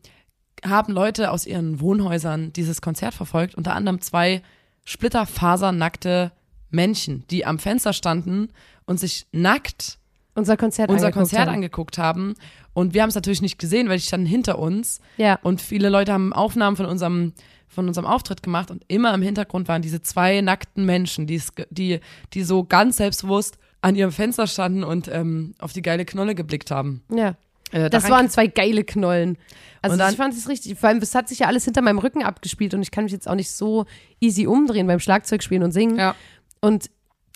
haben 0.66 0.94
Leute 0.94 1.30
aus 1.30 1.46
ihren 1.46 1.80
Wohnhäusern 1.80 2.52
dieses 2.54 2.82
Konzert 2.82 3.14
verfolgt. 3.14 3.54
Unter 3.54 3.76
anderem 3.76 4.02
zwei 4.02 4.42
splitterfasernackte 4.86 6.32
Menschen, 6.72 7.24
die 7.30 7.46
am 7.46 7.60
Fenster 7.60 7.94
standen 7.94 8.50
und 8.86 9.00
sich 9.00 9.28
nackt 9.32 10.00
Unser 10.34 10.56
Konzert 10.58 10.90
unser 10.90 11.08
angeguckt 11.08 11.22
Konzert 11.30 11.48
haben. 11.48 11.56
angeguckt 11.56 11.98
haben. 11.98 12.34
Und 12.74 12.94
wir 12.94 13.02
haben 13.02 13.10
es 13.10 13.16
natürlich 13.16 13.42
nicht 13.42 13.60
gesehen, 13.60 13.90
weil 13.90 13.98
die 13.98 14.04
standen 14.04 14.26
hinter 14.26 14.60
uns. 14.60 15.02
Ja. 15.18 15.40
Und 15.44 15.62
viele 15.62 15.90
Leute 15.90 16.14
haben 16.14 16.32
Aufnahmen 16.32 16.78
von 16.78 16.86
unserem, 16.86 17.34
von 17.68 17.88
unserem 17.88 18.06
Auftritt 18.08 18.42
gemacht. 18.42 18.72
Und 18.72 18.84
immer 18.88 19.14
im 19.14 19.22
Hintergrund 19.22 19.68
waren 19.68 19.82
diese 19.82 20.02
zwei 20.02 20.40
nackten 20.42 20.86
Menschen, 20.86 21.28
die, 21.28 21.42
die, 21.70 22.00
die 22.34 22.44
so 22.44 22.64
ganz 22.64 22.98
selbstbewusst 22.98 23.58
an 23.82 23.96
ihrem 23.96 24.12
Fenster 24.12 24.48
standen 24.48 24.84
und 24.84 25.10
ähm, 25.12 25.54
auf 25.60 25.74
die 25.74 25.82
geile 25.82 26.06
Knolle 26.06 26.34
geblickt 26.36 26.72
haben. 26.72 27.02
Ja. 27.14 27.36
Äh, 27.72 27.90
Das 27.90 28.10
waren 28.10 28.30
zwei 28.30 28.48
geile 28.48 28.84
Knollen. 28.84 29.38
Also 29.82 29.98
dann- 29.98 30.12
ich 30.12 30.18
fand 30.18 30.34
es 30.34 30.48
richtig, 30.48 30.78
vor 30.78 30.90
allem, 30.90 31.00
es 31.00 31.16
hat 31.16 31.28
sich 31.28 31.40
ja 31.40 31.48
alles 31.48 31.66
hinter 31.66 31.82
meinem 31.82 31.98
Rücken 32.00 32.24
abgespielt 32.24 32.74
und 32.74 32.82
ich 32.84 32.92
kann 32.92 33.04
mich 33.06 33.12
jetzt 33.14 33.28
auch 33.28 33.36
nicht 33.36 33.52
so 33.52 33.86
easy 34.20 34.46
umdrehen 34.48 34.88
beim 34.88 35.00
Schlagzeugspielen 35.00 35.64
und 35.64 35.72
singen. 35.72 35.98
Ja. 35.98 36.16
Und 36.62 36.90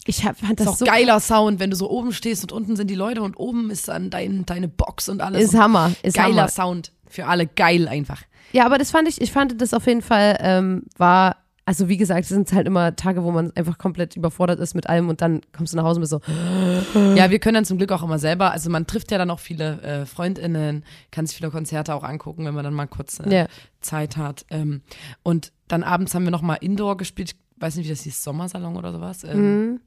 ich 0.08 0.26
hab, 0.26 0.38
fand 0.38 0.60
das 0.60 0.68
ist 0.68 0.80
so 0.80 0.86
auch 0.86 0.90
geiler 0.90 1.20
Sound, 1.20 1.60
wenn 1.60 1.70
du 1.72 1.76
so 1.76 1.90
oben 1.90 2.14
stehst 2.14 2.44
und 2.44 2.52
unten 2.52 2.76
sind 2.76 2.90
die 2.90 2.96
Leute 2.96 3.22
und 3.22 3.36
oben 3.36 3.70
ist 3.72 3.88
dann 3.88 4.10
dein, 4.10 4.46
deine 4.46 4.68
Box 4.68 5.10
und 5.10 5.22
alles. 5.22 5.44
Ist 5.44 5.58
Hammer, 5.58 5.92
ist 6.04 6.16
Geiler 6.16 6.36
Hammer. 6.44 6.48
Sound. 6.50 6.92
Für 7.08 7.28
alle 7.28 7.48
geil 7.48 7.88
einfach. 7.88 8.22
Ja, 8.52 8.66
aber 8.66 8.78
das 8.78 8.92
fand 8.92 9.08
ich, 9.08 9.20
ich 9.22 9.32
fand 9.32 9.60
das 9.62 9.74
auf 9.74 9.86
jeden 9.88 10.02
Fall 10.02 10.38
ähm, 10.40 10.84
war, 10.98 11.38
also 11.66 11.90
wie 11.90 11.98
gesagt, 11.98 12.22
es 12.24 12.30
sind 12.30 12.52
halt 12.54 12.68
immer 12.68 12.96
Tage, 12.96 13.24
wo 13.24 13.32
man 13.32 13.52
einfach 13.56 13.78
komplett 13.80 14.16
überfordert 14.16 14.60
ist 14.60 14.76
mit 14.76 14.88
allem 14.88 15.10
und 15.10 15.22
dann 15.22 15.42
kommst 15.56 15.74
du 15.74 15.78
nach 15.78 15.84
Hause 15.84 16.00
und 16.00 16.02
bist 16.02 16.12
so, 16.12 16.22
Ja, 17.16 17.32
wir 17.32 17.40
können 17.40 17.56
dann 17.56 17.66
zum 17.66 17.78
Glück 17.80 17.92
auch 17.92 18.04
immer 18.04 18.20
selber, 18.20 18.52
also 18.52 18.70
man 18.70 18.86
trifft 18.86 19.12
ja 19.12 19.18
dann 19.18 19.32
auch 19.32 19.40
viele 19.40 19.82
äh, 19.82 20.06
FreundInnen, 20.06 20.84
kann 21.12 21.26
sich 21.26 21.36
viele 21.38 21.50
Konzerte 21.50 21.96
auch 21.96 22.04
angucken, 22.04 22.46
wenn 22.46 22.54
man 22.54 22.64
dann 22.64 22.74
mal 22.76 22.86
kurz 22.88 23.20
äh, 23.20 23.36
Ja. 23.36 23.48
Zeit 23.82 24.16
hat. 24.18 24.46
Ähm, 24.52 24.82
und 25.24 25.52
dann 25.68 25.84
abends 25.84 26.14
haben 26.14 26.24
wir 26.24 26.32
nochmal 26.32 26.58
Indoor 26.62 26.98
gespielt, 26.98 27.32
ich 27.32 27.62
weiß 27.62 27.78
nicht, 27.78 27.86
wie 27.88 27.90
das 27.92 28.02
hieß, 28.02 28.24
Sommersalon 28.24 28.78
oder 28.78 28.92
sowas. 28.92 29.24
Ähm, 29.24 29.80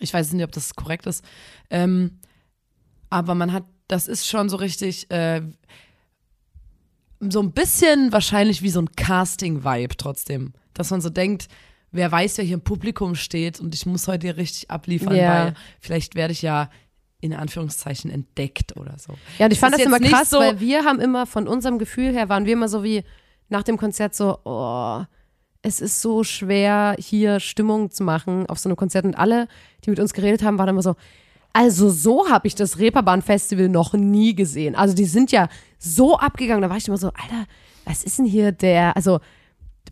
Ich 0.00 0.12
weiß 0.12 0.32
nicht, 0.32 0.44
ob 0.44 0.52
das 0.52 0.74
korrekt 0.74 1.06
ist. 1.06 1.24
Ähm, 1.70 2.18
aber 3.10 3.34
man 3.34 3.52
hat, 3.52 3.64
das 3.88 4.08
ist 4.08 4.26
schon 4.26 4.48
so 4.48 4.56
richtig, 4.56 5.10
äh, 5.10 5.42
so 7.20 7.40
ein 7.40 7.52
bisschen 7.52 8.12
wahrscheinlich 8.12 8.62
wie 8.62 8.70
so 8.70 8.80
ein 8.80 8.90
Casting-Vibe 8.96 9.96
trotzdem. 9.96 10.52
Dass 10.74 10.90
man 10.90 11.00
so 11.00 11.10
denkt, 11.10 11.48
wer 11.92 12.10
weiß, 12.10 12.38
wer 12.38 12.44
hier 12.44 12.54
im 12.54 12.60
Publikum 12.64 13.14
steht 13.14 13.60
und 13.60 13.74
ich 13.74 13.86
muss 13.86 14.08
heute 14.08 14.26
hier 14.26 14.36
richtig 14.36 14.70
abliefern, 14.70 15.14
Ja. 15.16 15.28
weil 15.46 15.54
vielleicht 15.80 16.16
werde 16.16 16.32
ich 16.32 16.42
ja 16.42 16.70
in 17.20 17.32
Anführungszeichen 17.32 18.10
entdeckt 18.10 18.76
oder 18.76 18.98
so. 18.98 19.14
Ja, 19.38 19.46
und 19.46 19.52
ich 19.52 19.58
Es 19.58 19.60
fand 19.60 19.74
das 19.74 19.80
immer 19.82 20.00
krass, 20.00 20.28
so- 20.30 20.40
weil 20.40 20.60
wir 20.60 20.84
haben 20.84 21.00
immer 21.00 21.24
von 21.26 21.48
unserem 21.48 21.78
Gefühl 21.78 22.12
her, 22.12 22.28
waren 22.28 22.44
wir 22.44 22.52
immer 22.52 22.68
so 22.68 22.82
wie 22.82 23.02
nach 23.48 23.62
dem 23.62 23.78
Konzert 23.78 24.14
so, 24.14 24.38
oh, 24.44 25.04
es 25.64 25.80
ist 25.80 26.00
so 26.00 26.22
schwer, 26.24 26.94
hier 26.98 27.40
Stimmung 27.40 27.90
zu 27.90 28.04
machen 28.04 28.46
auf 28.46 28.58
so 28.58 28.68
einem 28.68 28.76
Konzert. 28.76 29.04
Und 29.04 29.16
alle, 29.16 29.48
die 29.84 29.90
mit 29.90 29.98
uns 29.98 30.12
geredet 30.12 30.42
haben, 30.42 30.58
waren 30.58 30.68
immer 30.68 30.82
so, 30.82 30.94
Also 31.52 31.88
so 31.88 32.28
habe 32.28 32.46
ich 32.46 32.54
das 32.54 32.78
Reeperbahn-Festival 32.78 33.68
noch 33.68 33.94
nie 33.94 34.34
gesehen. 34.34 34.74
Also 34.74 34.94
die 34.94 35.04
sind 35.06 35.32
ja 35.32 35.48
so 35.78 36.18
abgegangen. 36.18 36.62
Da 36.62 36.68
war 36.68 36.76
ich 36.76 36.86
immer 36.88 36.98
so, 36.98 37.08
Alter, 37.08 37.46
was 37.84 38.04
ist 38.04 38.18
denn 38.18 38.26
hier 38.26 38.52
der, 38.52 38.96
also 38.96 39.20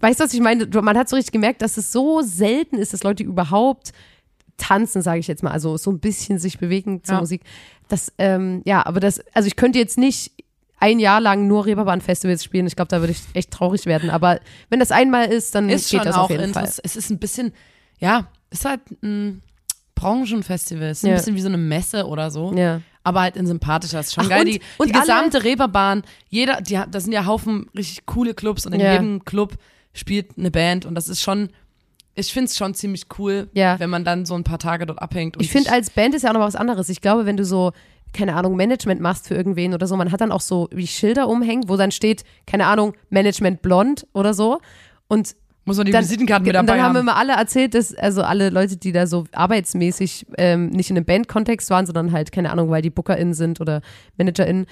weißt 0.00 0.20
du, 0.20 0.24
was 0.24 0.34
ich 0.34 0.40
meine? 0.40 0.66
Man 0.66 0.98
hat 0.98 1.08
so 1.08 1.16
richtig 1.16 1.32
gemerkt, 1.32 1.62
dass 1.62 1.76
es 1.76 1.92
so 1.92 2.20
selten 2.22 2.76
ist, 2.76 2.92
dass 2.92 3.02
Leute 3.02 3.22
überhaupt 3.22 3.92
tanzen, 4.56 5.02
sage 5.02 5.20
ich 5.20 5.28
jetzt 5.28 5.42
mal, 5.42 5.52
also 5.52 5.76
so 5.76 5.90
ein 5.90 6.00
bisschen 6.00 6.38
sich 6.38 6.58
bewegen 6.58 7.02
zur 7.02 7.14
Ja. 7.14 7.20
Musik. 7.20 7.42
Das, 7.88 8.12
ähm, 8.18 8.62
ja, 8.64 8.84
aber 8.84 9.00
das, 9.00 9.20
also 9.34 9.46
ich 9.46 9.56
könnte 9.56 9.78
jetzt 9.78 9.98
nicht 9.98 10.32
ein 10.82 10.98
Jahr 10.98 11.20
lang 11.20 11.46
nur 11.46 11.64
Reeperbahn-Festivals 11.64 12.42
spielen. 12.42 12.66
Ich 12.66 12.74
glaube, 12.76 12.88
da 12.88 13.00
würde 13.00 13.12
ich 13.12 13.20
echt 13.34 13.50
traurig 13.52 13.86
werden. 13.86 14.10
Aber 14.10 14.40
wenn 14.68 14.80
das 14.80 14.90
einmal 14.90 15.26
ist, 15.26 15.54
dann 15.54 15.68
Ist 15.68 15.90
geht 15.90 16.00
schon 16.00 16.06
das 16.06 16.16
auch 16.16 16.24
auf 16.24 16.30
jeden 16.30 16.52
Fall. 16.52 16.64
Es 16.82 16.96
ist 16.96 17.10
ein 17.10 17.18
bisschen, 17.18 17.52
ja, 18.00 18.26
ist 18.50 18.64
halt 18.64 18.80
ein 19.02 19.42
Branchenfestival. 19.94 20.88
Es 20.88 20.98
ist 20.98 21.04
ein 21.04 21.10
Ja. 21.10 21.16
bisschen 21.16 21.36
wie 21.36 21.40
so 21.40 21.48
eine 21.48 21.58
Messe 21.58 22.06
oder 22.06 22.30
so. 22.30 22.52
Ja. 22.54 22.80
Aber 23.04 23.20
halt 23.22 23.36
in 23.36 23.46
sympathischer. 23.46 24.00
Ist 24.00 24.14
schon 24.14 24.24
Ach, 24.24 24.30
geil. 24.30 24.40
und- 24.40 24.46
die 24.48 24.60
und 24.78 24.88
die 24.88 24.92
gesamte 24.98 25.42
Reeperbahn, 25.44 26.02
jeder, 26.28 26.60
die, 26.60 26.78
hat- 26.78 26.94
das 26.94 27.04
sind 27.04 27.12
ja 27.12 27.26
Haufen 27.26 27.68
richtig 27.76 28.06
coole 28.06 28.34
Clubs 28.34 28.66
und 28.66 28.72
in 28.72 28.80
Ja. 28.80 28.92
jedem 28.92 29.24
Club 29.24 29.54
spielt 29.92 30.38
eine 30.38 30.50
Band 30.50 30.86
und 30.86 30.94
das 30.94 31.08
ist 31.08 31.20
schon, 31.20 31.50
ich 32.14 32.32
finde 32.32 32.46
es 32.46 32.56
schon 32.56 32.74
ziemlich 32.74 33.04
cool, 33.18 33.48
Ja. 33.54 33.78
wenn 33.78 33.90
man 33.90 34.04
dann 34.04 34.24
so 34.26 34.34
ein 34.34 34.44
paar 34.44 34.58
Tage 34.58 34.86
dort 34.86 35.00
abhängt. 35.02 35.36
Und 35.36 35.42
Ich 35.42 35.50
finde, 35.50 35.70
als 35.72 35.90
Band 35.90 36.14
ist 36.14 36.22
ja 36.22 36.30
auch 36.30 36.34
noch 36.34 36.40
was 36.40 36.56
anderes. 36.56 36.88
Ich 36.88 37.00
glaube, 37.00 37.26
wenn 37.26 37.36
du 37.36 37.44
so, 37.44 37.72
keine 38.12 38.34
Ahnung, 38.36 38.56
Management 38.56 39.00
machst 39.00 39.28
für 39.28 39.34
irgendwen 39.34 39.74
oder 39.74 39.86
so, 39.86 39.96
man 39.96 40.12
hat 40.12 40.20
dann 40.20 40.32
auch 40.32 40.40
so 40.40 40.68
wie 40.72 40.86
Schilder 40.86 41.28
umhängt, 41.28 41.68
wo 41.68 41.76
dann 41.76 41.90
steht, 41.90 42.24
keine 42.46 42.66
Ahnung, 42.66 42.94
Management 43.10 43.62
blond 43.62 44.06
oder 44.12 44.34
so. 44.34 44.60
Und 45.08 45.34
muss 45.64 45.76
man 45.76 45.86
die 45.86 45.92
dann, 45.92 46.02
Visitenkarten 46.02 46.46
mit 46.46 46.54
dabei 46.54 46.66
dann 46.66 46.82
haben 46.82 46.96
haben. 46.96 47.02
immer 47.02 47.16
alle 47.16 47.34
erzählt, 47.34 47.74
dass, 47.74 47.94
also 47.94 48.22
alle 48.22 48.50
Leute, 48.50 48.76
die 48.76 48.92
da 48.92 49.06
so 49.06 49.24
arbeitsmäßig 49.32 50.26
ähm, 50.36 50.70
nicht 50.70 50.90
in 50.90 50.96
einem 50.96 51.06
Bandkontext 51.06 51.70
waren, 51.70 51.86
sondern 51.86 52.12
halt, 52.12 52.32
keine 52.32 52.50
Ahnung, 52.50 52.70
weil 52.70 52.82
die 52.82 52.90
BookerInnen 52.90 53.34
sind 53.34 53.60
oder 53.60 53.80
ManagerInnen, 54.16 54.66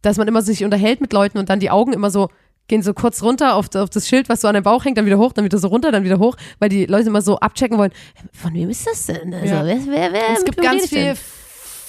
dass 0.00 0.16
man 0.16 0.28
immer 0.28 0.42
sich 0.42 0.64
unterhält 0.64 1.00
mit 1.00 1.12
Leuten 1.12 1.38
und 1.38 1.50
dann 1.50 1.60
die 1.60 1.70
Augen 1.70 1.92
immer 1.92 2.10
so 2.10 2.28
gehen 2.68 2.82
so 2.82 2.94
kurz 2.94 3.22
runter 3.22 3.56
auf, 3.56 3.74
auf 3.74 3.90
das 3.90 4.08
Schild, 4.08 4.28
was 4.28 4.40
so 4.40 4.48
an 4.48 4.54
dem 4.54 4.62
Bauch 4.62 4.84
hängt, 4.84 4.96
dann 4.96 5.04
wieder 5.04 5.18
hoch, 5.18 5.32
dann 5.32 5.44
wieder 5.44 5.58
so 5.58 5.68
runter, 5.68 5.90
dann 5.92 6.04
wieder 6.04 6.18
hoch, 6.18 6.36
weil 6.58 6.68
die 6.68 6.86
Leute 6.86 7.08
immer 7.08 7.20
so 7.20 7.38
abchecken 7.38 7.76
wollen, 7.76 7.90
von 8.32 8.54
wem 8.54 8.70
ist 8.70 8.86
das 8.86 9.06
denn? 9.06 9.34
Also, 9.34 9.54
Ja. 9.54 9.66
wer, 9.66 9.78
wer, 9.86 10.12
wer, 10.12 10.30
es 10.32 10.44
gibt 10.44 10.62
ganz 10.62 10.84
ich 10.84 10.90
denn? 10.90 11.16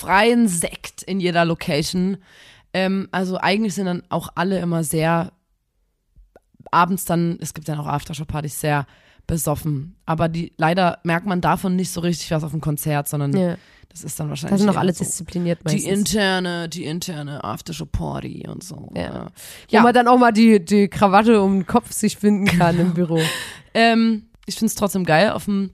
Freien 0.04 0.48
Sekt 0.48 1.04
in 1.04 1.20
jeder 1.20 1.46
Location. 1.46 2.18
Ähm, 2.74 3.08
also 3.12 3.38
eigentlich 3.38 3.74
sind 3.76 3.86
dann 3.86 4.04
auch 4.10 4.30
alle 4.36 4.60
immer 4.60 4.84
sehr 4.84 5.32
abends 6.72 7.06
dann, 7.06 7.38
es 7.42 7.54
gibt 7.54 7.68
dann 7.68 7.80
auch 7.80 7.88
Aftershow-Partys, 7.88 8.60
sehr 8.60 8.86
besoffen. 9.28 9.96
Aber 10.06 10.28
die 10.28 10.54
leider 10.58 11.00
merkt 11.04 11.26
man 11.26 11.40
davon 11.42 11.76
nicht 11.76 11.92
so 11.92 12.02
richtig 12.02 12.32
was 12.32 12.44
auf 12.44 12.52
dem 12.52 12.62
Konzert, 12.62 13.08
sondern 13.08 13.36
Ja, 13.38 13.56
das 13.90 14.04
ist 14.04 14.20
dann 14.20 14.28
wahrscheinlich. 14.30 14.52
da 14.52 14.58
sind 14.58 14.68
noch 14.68 14.76
alle 14.78 14.94
so 14.94 15.04
diszipliniert 15.04 15.64
meistens. 15.64 15.84
die 15.84 15.90
interne, 15.90 16.68
die 16.68 16.84
interne 16.86 17.44
Aftershow-Party 17.44 18.48
und 18.48 18.64
so. 18.64 18.92
Ja. 18.96 19.26
Wo 19.70 19.76
Ja. 19.76 19.82
man 19.84 19.94
dann 19.94 20.08
auch 20.08 20.18
mal 20.18 20.32
die, 20.34 20.64
die 20.64 20.88
Krawatte 20.90 21.42
um 21.42 21.60
den 21.60 21.68
Kopf 21.68 21.92
sich 21.92 22.18
finden 22.18 22.46
kann 22.46 22.80
im 22.80 22.94
Büro. 22.96 23.20
Ähm, 23.74 24.26
ich 24.46 24.56
finde 24.56 24.68
es 24.72 24.76
trotzdem 24.76 25.06
geil 25.06 25.30
auf 25.32 25.46
dem 25.46 25.72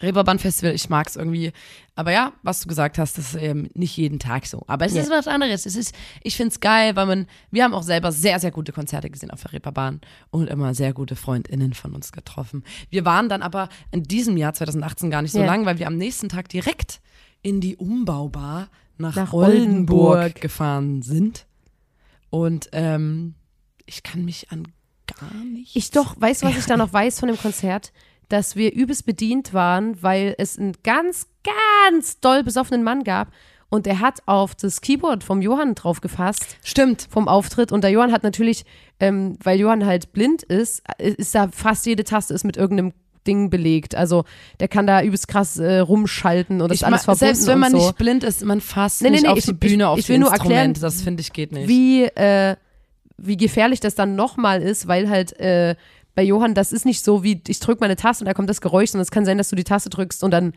Reeperbahn-Festival. 0.00 0.74
Ich 0.74 0.88
mag 0.88 1.08
es 1.08 1.16
irgendwie. 1.16 1.52
Aber 1.94 2.12
ja, 2.12 2.32
was 2.42 2.60
du 2.60 2.68
gesagt 2.68 2.98
hast, 2.98 3.16
das 3.18 3.34
ist 3.34 3.42
eben 3.42 3.68
nicht 3.74 3.96
jeden 3.96 4.18
Tag 4.18 4.46
so. 4.46 4.62
Aber 4.66 4.84
es 4.86 4.94
Ja. 4.94 5.02
ist 5.02 5.10
was 5.10 5.26
anderes. 5.28 5.66
Es 5.66 5.76
ist, 5.76 5.94
ich 6.22 6.36
finde 6.36 6.50
es 6.52 6.60
geil, 6.60 6.94
weil 6.96 7.06
man, 7.06 7.26
wir 7.50 7.64
haben 7.64 7.74
auch 7.74 7.82
selber 7.82 8.12
sehr, 8.12 8.38
sehr 8.40 8.50
gute 8.50 8.72
Konzerte 8.72 9.08
gesehen 9.10 9.30
auf 9.30 9.42
der 9.42 9.52
Reeperbahn 9.54 10.00
und 10.30 10.48
immer 10.48 10.74
sehr 10.74 10.92
gute 10.92 11.16
FreundInnen 11.16 11.72
von 11.72 11.94
uns 11.94 12.12
getroffen. 12.12 12.64
Wir 12.90 13.04
waren 13.04 13.28
dann 13.28 13.42
aber 13.42 13.68
in 13.90 14.02
diesem 14.02 14.36
Jahr 14.36 14.52
2018 14.52 15.10
gar 15.10 15.22
nicht 15.22 15.32
so 15.32 15.40
Ja. 15.40 15.46
lang, 15.46 15.64
weil 15.66 15.78
wir 15.78 15.86
am 15.86 15.96
nächsten 15.96 16.28
Tag 16.28 16.48
direkt 16.48 17.00
in 17.42 17.60
die 17.60 17.76
Umbaubar 17.76 18.68
nach, 18.98 19.14
Nach 19.16 19.32
Oldenburg, 19.32 20.16
Oldenburg. 20.16 20.40
gefahren 20.40 21.02
sind. 21.02 21.46
Und 22.30 22.68
ähm, 22.72 23.34
ich 23.86 24.02
kann 24.02 24.24
mich 24.24 24.50
an 24.50 24.64
gar 25.06 25.32
nichts 25.44 25.76
Ich 25.76 25.90
doch, 25.90 26.20
weißt 26.20 26.42
du, 26.42 26.46
was 26.46 26.56
ich 26.58 26.66
da 26.66 26.76
noch 26.76 26.92
weiß 26.92 27.20
von 27.20 27.28
dem 27.28 27.38
Konzert? 27.38 27.92
Dass 28.28 28.56
wir 28.56 28.72
übelst 28.72 29.06
bedient 29.06 29.54
waren, 29.54 30.02
weil 30.02 30.34
es 30.38 30.58
einen 30.58 30.74
ganz, 30.82 31.28
ganz 31.44 32.18
doll 32.20 32.42
besoffenen 32.42 32.82
Mann 32.82 33.04
gab 33.04 33.28
und 33.68 33.86
er 33.86 34.00
hat 34.00 34.20
auf 34.26 34.54
das 34.54 34.80
Keyboard 34.80 35.22
vom 35.24 35.42
Johann 35.42 35.74
drauf 35.74 36.00
gefasst 36.00 36.56
Stimmt. 36.64 37.06
vom 37.10 37.28
Auftritt 37.28 37.70
und 37.72 37.82
der 37.82 37.90
Johann 37.90 38.12
hat 38.12 38.22
natürlich, 38.24 38.64
ähm, 39.00 39.36
weil 39.42 39.58
Johann 39.60 39.84
halt 39.86 40.12
blind 40.12 40.42
ist, 40.42 40.82
äh, 40.98 41.10
ist 41.10 41.34
da 41.34 41.48
fast 41.48 41.86
jede 41.86 42.04
Taste 42.04 42.34
ist 42.34 42.44
mit 42.44 42.56
irgendeinem 42.56 42.92
Ding 43.26 43.50
belegt. 43.50 43.94
Also 43.96 44.24
der 44.60 44.68
kann 44.68 44.86
da 44.86 45.02
übelst 45.02 45.26
krass 45.26 45.58
äh, 45.58 45.78
rumschalten 45.78 46.60
und 46.60 46.68
das 46.70 46.78
Ich 46.78 46.86
alles 46.86 47.04
verbunden 47.04 47.18
selbst 47.34 47.46
wenn 47.48 47.58
man 47.58 47.72
so. 47.72 47.78
nicht 47.78 47.96
blind 47.98 48.22
ist, 48.24 48.44
man 48.44 48.60
fasst 48.60 49.02
Nee, 49.02 49.08
nee, 49.08 49.14
nicht 49.16 49.22
nee, 49.24 49.28
auf 49.30 49.38
ich- 49.38 49.46
die 49.46 49.52
Bühne, 49.52 49.82
ich- 49.82 49.84
auf 49.84 49.98
ich 49.98 50.06
die 50.06 50.12
will 50.12 50.18
nur 50.20 50.30
erklären, 50.32 50.74
das 50.74 51.02
finde 51.02 51.20
ich 51.22 51.32
geht 51.32 51.50
nicht. 51.52 51.66
wie, 51.68 52.04
äh, 52.04 52.54
wie 53.18 53.36
gefährlich 53.36 53.80
das 53.80 53.94
dann 53.96 54.14
nochmal 54.14 54.62
ist, 54.62 54.86
weil 54.88 55.08
halt 55.08 55.38
äh, 55.40 55.74
bei 56.16 56.24
Johann, 56.24 56.54
das 56.54 56.72
ist 56.72 56.84
nicht 56.84 57.04
so 57.04 57.22
wie, 57.22 57.40
ich 57.46 57.60
drücke 57.60 57.78
meine 57.80 57.94
Taste 57.94 58.24
und 58.24 58.26
da 58.26 58.34
kommt 58.34 58.50
das 58.50 58.60
Geräusch, 58.60 58.90
sondern 58.90 59.02
es 59.04 59.10
kann 59.12 59.24
sein, 59.24 59.38
dass 59.38 59.50
du 59.50 59.54
die 59.56 59.62
Taste 59.64 59.88
drückst 59.90 60.24
und 60.24 60.32
dann 60.32 60.54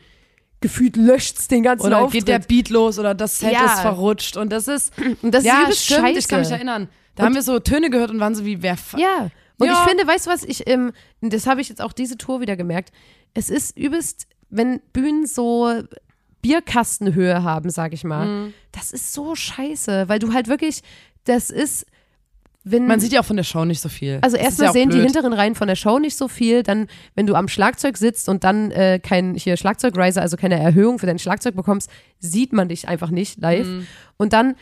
gefühlt 0.62 0.96
löscht's 0.98 1.48
den 1.48 1.62
ganzen 1.63 1.86
oder 1.86 2.00
Auftritt. 2.00 2.25
geht 2.25 2.28
der 2.30 2.39
Beat 2.39 2.70
los 2.70 2.98
oder 2.98 3.13
das 3.13 3.38
Set 3.39 3.54
Ja. 3.54 3.66
ist 3.66 3.82
verrutscht 3.82 4.36
und 4.38 4.51
das 4.51 4.68
ist 4.68 4.92
und 5.22 5.32
das 5.34 5.42
ist 5.44 5.48
ja 5.48 5.62
übelst 5.62 5.86
stimmt, 5.86 6.00
scheiße. 6.01 6.20
ich 6.20 6.28
kann 6.28 6.39
mich 6.42 6.50
erinnern. 6.51 6.89
Da 7.16 7.25
haben 7.25 7.36
wir 7.36 7.42
so 7.44 7.60
Töne 7.60 7.89
gehört 7.89 8.10
und 8.12 8.20
waren 8.20 8.34
so 8.36 8.44
wie 8.46 8.62
wer 8.63 8.78
Ja. 8.98 9.30
Und 9.58 9.68
Ja. 9.68 9.74
ich 9.74 9.80
finde, 9.89 10.08
weißt 10.08 10.25
du 10.28 10.32
was, 10.32 10.44
ich, 10.44 10.68
ähm, 10.70 10.92
das 11.22 11.46
habe 11.46 11.60
ich 11.62 11.68
jetzt 11.70 11.82
auch 11.82 11.92
diese 11.94 12.18
Tour 12.18 12.39
wieder 12.42 12.56
gemerkt. 12.56 12.92
Es 13.34 13.50
ist 13.50 13.78
übelst, 13.78 14.25
wenn 14.50 14.80
Bühnen 14.94 15.28
so 15.28 15.70
Bierkastenhöhe 16.42 17.44
haben, 17.44 17.70
sag 17.70 17.94
ich 17.94 18.04
mal, 18.04 18.25
Mhm. 18.25 18.54
das 18.72 18.92
ist 18.92 19.13
so 19.13 19.36
scheiße, 19.36 20.08
weil 20.08 20.20
du 20.20 20.34
halt 20.34 20.48
wirklich, 20.48 20.82
das 21.25 21.50
ist, 21.50 21.86
wenn. 22.72 22.88
Man 22.88 23.00
sieht 23.00 23.12
ja 23.12 23.22
auch 23.22 23.26
von 23.26 23.38
der 23.38 23.44
Show 23.44 23.66
nicht 23.66 23.82
so 23.82 23.90
viel. 23.90 24.20
also 24.22 24.38
erstmal 24.38 24.68
ja 24.68 24.74
sehen 24.74 24.90
die 24.90 24.98
blöd. 24.98 25.06
hinteren 25.06 25.34
Reihen 25.34 25.56
von 25.56 25.68
der 25.68 25.76
Show 25.76 26.00
nicht 26.00 26.16
so 26.16 26.28
viel, 26.28 26.64
dann, 26.64 26.88
wenn 27.16 27.28
du 27.28 27.36
am 27.36 27.48
Schlagzeug 27.48 27.98
sitzt 27.98 28.30
und 28.30 28.44
dann 28.44 28.72
äh, 28.72 29.00
kein 29.00 29.36
hier 29.36 29.58
Schlagzeugriser, 29.58 30.22
also 30.22 30.38
keine 30.38 30.60
Erhöhung 30.60 31.00
für 31.00 31.06
dein 31.06 31.20
Schlagzeug 31.20 31.56
bekommst, 31.56 31.90
sieht 32.20 32.54
man 32.54 32.70
dich 32.70 32.88
einfach 32.88 33.10
nicht 33.10 33.40
live. 33.40 33.68
Mhm. 33.68 33.88
Und 34.18 34.34
dann 34.34 34.56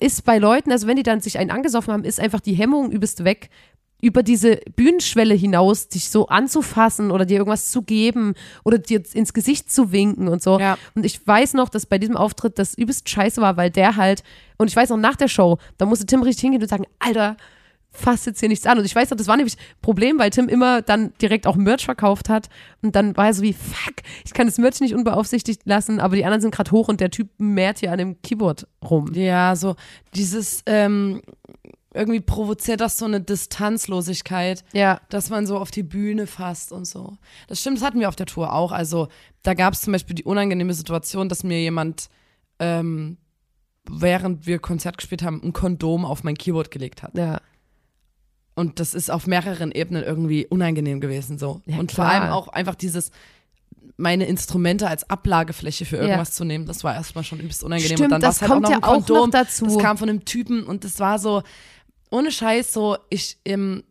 ist 0.00 0.24
bei 0.24 0.38
Leuten, 0.38 0.72
also 0.72 0.86
wenn 0.86 0.96
die 0.96 1.02
dann 1.02 1.20
sich 1.20 1.38
einen 1.38 1.50
angesoffen 1.50 1.92
haben, 1.92 2.04
ist 2.04 2.20
einfach 2.20 2.40
die 2.40 2.54
Hemmung 2.54 2.90
übelst 2.90 3.24
weg, 3.24 3.50
über 4.04 4.22
diese 4.22 4.56
Bühnenschwelle 4.76 5.34
hinaus 5.34 5.88
dich 5.88 6.10
so 6.10 6.26
anzufassen 6.26 7.10
oder 7.10 7.24
dir 7.24 7.38
irgendwas 7.38 7.70
zu 7.70 7.80
geben 7.80 8.34
oder 8.62 8.76
dir 8.76 9.02
ins 9.14 9.32
Gesicht 9.32 9.72
zu 9.72 9.92
winken 9.92 10.28
und 10.28 10.42
so. 10.42 10.60
Ja. 10.60 10.76
Und 10.94 11.06
ich 11.06 11.26
weiß 11.26 11.54
noch, 11.54 11.70
dass 11.70 11.86
bei 11.86 11.98
diesem 11.98 12.14
Auftritt 12.16 12.58
das 12.58 12.74
übelst 12.74 13.08
scheiße 13.08 13.40
war, 13.40 13.56
weil 13.56 13.70
der 13.70 13.96
halt, 13.96 14.22
und 14.58 14.68
ich 14.68 14.76
weiß 14.76 14.92
auch 14.92 14.98
nach 14.98 15.16
der 15.16 15.28
Show, 15.28 15.56
da 15.78 15.86
musste 15.86 16.04
Tim 16.04 16.22
richtig 16.22 16.42
hingehen 16.42 16.60
und 16.60 16.68
sagen, 16.68 16.84
Alter, 16.98 17.38
fass 17.94 18.26
jetzt 18.26 18.40
hier 18.40 18.48
nichts 18.48 18.66
an. 18.66 18.78
Und 18.78 18.84
ich 18.84 18.94
weiß 18.94 19.10
noch, 19.10 19.16
das 19.16 19.28
war 19.28 19.36
nämlich 19.36 19.56
ein 19.56 19.80
Problem, 19.80 20.18
weil 20.18 20.30
Tim 20.30 20.48
immer 20.48 20.82
dann 20.82 21.12
direkt 21.22 21.46
auch 21.46 21.56
Merch 21.56 21.84
verkauft 21.84 22.28
hat. 22.28 22.48
Und 22.82 22.94
dann 22.96 23.16
war 23.16 23.26
er 23.26 23.34
so 23.34 23.42
wie, 23.42 23.52
fuck, 23.52 23.94
ich 24.24 24.34
kann 24.34 24.46
das 24.46 24.58
Merch 24.58 24.80
nicht 24.80 24.94
unbeaufsichtigt 24.94 25.62
lassen, 25.64 26.00
aber 26.00 26.16
die 26.16 26.24
anderen 26.24 26.42
sind 26.42 26.54
gerade 26.54 26.72
hoch 26.72 26.88
und 26.88 27.00
der 27.00 27.10
Typ 27.10 27.30
mehrt 27.38 27.78
hier 27.78 27.92
an 27.92 27.98
dem 27.98 28.20
Keyboard 28.20 28.66
rum. 28.82 29.12
Ja, 29.14 29.56
so 29.56 29.76
dieses 30.14 30.62
ähm, 30.66 31.22
irgendwie 31.94 32.20
provoziert 32.20 32.80
das 32.80 32.98
so 32.98 33.04
eine 33.04 33.20
Distanzlosigkeit. 33.20 34.64
Ja. 34.72 35.00
dass 35.08 35.30
man 35.30 35.46
so 35.46 35.58
auf 35.58 35.70
die 35.70 35.84
Bühne 35.84 36.26
fasst 36.26 36.72
und 36.72 36.86
so. 36.86 37.16
Das 37.46 37.60
stimmt, 37.60 37.78
das 37.78 37.84
hatten 37.84 38.00
wir 38.00 38.08
auf 38.08 38.16
der 38.16 38.26
Tour 38.26 38.52
auch. 38.52 38.72
Also 38.72 39.08
da 39.42 39.54
gab 39.54 39.74
es 39.74 39.82
zum 39.82 39.92
Beispiel 39.92 40.16
die 40.16 40.24
unangenehme 40.24 40.74
Situation, 40.74 41.28
dass 41.28 41.44
mir 41.44 41.60
jemand, 41.60 42.08
ähm, 42.58 43.18
während 43.88 44.46
wir 44.46 44.58
Konzert 44.58 44.98
gespielt 44.98 45.22
haben, 45.22 45.40
ein 45.44 45.52
Kondom 45.52 46.04
auf 46.04 46.24
mein 46.24 46.36
Keyboard 46.36 46.72
gelegt 46.72 47.02
hat. 47.02 47.16
Ja. 47.16 47.40
Und 48.54 48.78
das 48.80 48.94
ist 48.94 49.10
auf 49.10 49.26
mehreren 49.26 49.72
Ebenen 49.72 50.04
irgendwie 50.04 50.46
unangenehm 50.46 51.00
gewesen 51.00 51.38
so. 51.38 51.60
Ja, 51.66 51.78
und 51.78 51.90
vor 51.92 52.04
klar. 52.04 52.22
allem 52.22 52.32
auch 52.32 52.48
einfach 52.48 52.74
dieses 52.76 53.10
meine 53.96 54.26
Instrumente 54.26 54.88
als 54.88 55.08
Ablagefläche 55.08 55.84
für 55.84 55.96
irgendwas 55.96 56.32
zu 56.32 56.44
nehmen, 56.44 56.66
das 56.66 56.82
war 56.82 56.94
erstmal 56.94 57.22
schon 57.22 57.38
übelst 57.38 57.62
unangenehm. 57.62 57.96
Stimmt, 57.96 58.04
und 58.06 58.10
dann 58.12 58.22
war 58.22 58.30
es 58.30 58.40
halt 58.42 58.50
auch 58.50 58.60
noch 58.60 58.70
ja 58.70 58.76
ein 58.76 58.80
noch 58.80 59.06
Kondom. 59.06 59.30
dazu. 59.30 59.64
Das 59.66 59.78
kam 59.78 59.98
von 59.98 60.08
einem 60.08 60.24
Typen 60.24 60.64
und 60.64 60.82
das 60.84 60.98
war 60.98 61.18
so, 61.20 61.42
ohne 62.10 62.32
Scheiß, 62.32 62.72
so, 62.72 62.96
ich, 63.10 63.38
ähm, 63.44 63.84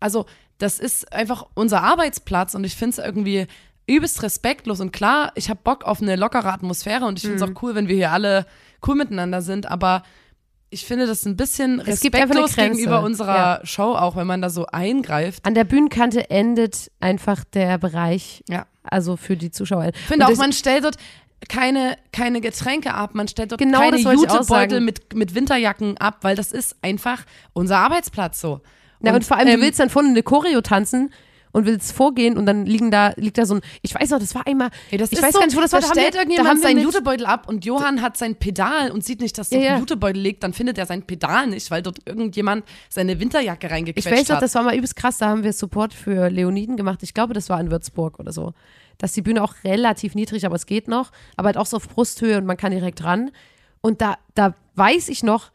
also, 0.00 0.26
das 0.58 0.78
ist 0.80 1.12
einfach 1.12 1.46
unser 1.54 1.82
Arbeitsplatz 1.82 2.54
und 2.54 2.64
ich 2.64 2.74
finde 2.76 3.00
es 3.00 3.04
irgendwie 3.06 3.46
übelst 3.86 4.22
respektlos 4.22 4.80
und 4.80 4.92
klar, 4.92 5.30
ich 5.36 5.48
habe 5.50 5.60
Bock 5.62 5.84
auf 5.84 6.00
eine 6.02 6.16
lockere 6.16 6.52
Atmosphäre 6.52 7.04
und 7.04 7.18
ich 7.18 7.22
finde 7.22 7.36
es 7.42 7.48
Mhm. 7.48 7.56
auch 7.56 7.62
cool, 7.62 7.74
wenn 7.74 7.86
wir 7.88 7.96
hier 7.96 8.12
alle 8.12 8.46
cool 8.86 8.94
miteinander 8.96 9.42
sind, 9.42 9.66
aber 9.70 10.02
ich 10.74 10.84
finde 10.84 11.06
das 11.06 11.24
ein 11.24 11.36
bisschen 11.36 11.80
Es 11.86 12.00
gibt 12.00 12.16
einfach 12.16 12.34
eine 12.34 12.44
respektlos 12.44 12.76
gegenüber 12.76 13.02
unserer 13.02 13.60
Show, 13.62 13.94
auch 13.94 14.16
wenn 14.16 14.26
man 14.26 14.42
da 14.42 14.50
so 14.50 14.66
eingreift. 14.66 15.44
An 15.46 15.54
der 15.54 15.62
Bühnenkante 15.64 16.28
endet 16.30 16.90
einfach 17.00 17.44
der 17.44 17.78
Bereich, 17.78 18.42
Ja. 18.48 18.66
also 18.82 19.16
für 19.16 19.36
die 19.36 19.52
Zuschauer. 19.52 19.90
Ich 19.94 19.96
finde 20.00 20.26
Und 20.26 20.32
auch, 20.32 20.36
man 20.36 20.52
stellt 20.52 20.84
dort 20.84 20.96
keine, 21.48 21.96
keine 22.12 22.40
Getränke 22.40 22.92
ab, 22.92 23.14
man 23.14 23.28
stellt 23.28 23.52
dort 23.52 23.60
Genau 23.60 23.78
keine 23.78 23.98
Jutebeutel 23.98 24.80
mit, 24.80 25.14
mit 25.14 25.34
Winterjacken 25.34 25.96
ab, 25.98 26.18
weil 26.22 26.34
das 26.34 26.50
ist 26.50 26.76
einfach 26.82 27.22
unser 27.52 27.78
Arbeitsplatz 27.78 28.40
so. 28.40 28.60
Na, 29.00 29.14
und, 29.14 29.24
vor 29.24 29.36
allem, 29.36 29.48
ähm, 29.48 29.60
du 29.60 29.66
willst 29.66 29.78
dann 29.78 29.90
vorne 29.90 30.08
eine 30.08 30.22
Choreo 30.22 30.60
tanzen 30.60 31.12
und 31.54 31.64
willst 31.66 31.92
vorgehen 31.92 32.36
und 32.36 32.44
dann 32.46 32.66
liegen 32.66 32.90
da, 32.90 33.12
liegt 33.16 33.38
da 33.38 33.46
so 33.46 33.54
ein, 33.54 33.60
ich 33.80 33.94
weiß 33.94 34.10
noch, 34.10 34.18
das 34.18 34.34
war 34.34 34.46
einmal, 34.46 34.68
Ey, 34.90 34.98
das 34.98 35.10
ich 35.12 35.22
weiß 35.22 35.32
so, 35.32 35.38
gar 35.38 35.46
nicht, 35.46 35.56
wo 35.56 35.60
das 35.62 35.70
da 35.70 35.76
war, 35.76 35.80
da 35.82 35.86
stellt 35.88 36.12
wir- 36.12 36.20
irgendjemand 36.20 36.46
da 36.46 36.50
haben 36.50 36.60
seinen 36.60 36.80
Jutebeutel 36.82 37.24
ab 37.26 37.48
und 37.48 37.64
Johann 37.64 38.02
hat 38.02 38.16
sein 38.18 38.34
Pedal 38.36 38.90
und 38.90 39.04
sieht 39.04 39.20
nicht, 39.20 39.38
dass 39.38 39.50
Ja, 39.50 39.58
dort 39.58 39.64
ja. 39.66 39.74
ein 39.74 39.80
Jutebeutel 39.80 40.20
liegt, 40.20 40.42
dann 40.42 40.52
findet 40.52 40.76
er 40.78 40.84
sein 40.86 41.02
Pedal 41.06 41.46
nicht, 41.46 41.70
weil 41.70 41.80
dort 41.80 41.98
irgendjemand 42.06 42.64
seine 42.90 43.18
Winterjacke 43.18 43.68
Ich 43.68 43.72
reingequetscht 43.72 44.10
weiß 44.10 44.28
noch, 44.28 44.36
hat. 44.36 44.42
das 44.42 44.54
war 44.56 44.64
mal 44.64 44.74
übelst 44.76 44.96
krass, 44.96 45.18
da 45.18 45.28
haben 45.28 45.42
wir 45.44 45.52
Support 45.54 45.94
für 45.94 46.28
Leoniden 46.28 46.76
gemacht. 46.76 47.02
Ich 47.02 47.14
glaube, 47.14 47.32
das 47.32 47.48
war 47.48 47.58
in 47.60 47.70
Würzburg 47.70 48.18
oder 48.18 48.32
so. 48.32 48.52
Da 48.98 49.06
ist 49.06 49.16
die 49.16 49.22
Bühne 49.22 49.42
auch 49.42 49.54
relativ 49.64 50.14
niedrig, 50.14 50.46
aber 50.46 50.56
es 50.56 50.66
geht 50.66 50.88
noch. 50.88 51.10
Aber 51.36 51.46
halt 51.46 51.56
auch 51.56 51.66
so 51.66 51.76
auf 51.78 51.88
Brusthöhe 51.88 52.36
und 52.38 52.46
man 52.46 52.56
kann 52.56 52.70
direkt 52.72 53.02
ran. 53.04 53.30
Und 53.80 54.00
da, 54.00 54.16
da 54.34 54.54
weiß 54.76 55.08
ich 55.08 55.22
noch, 55.22 55.50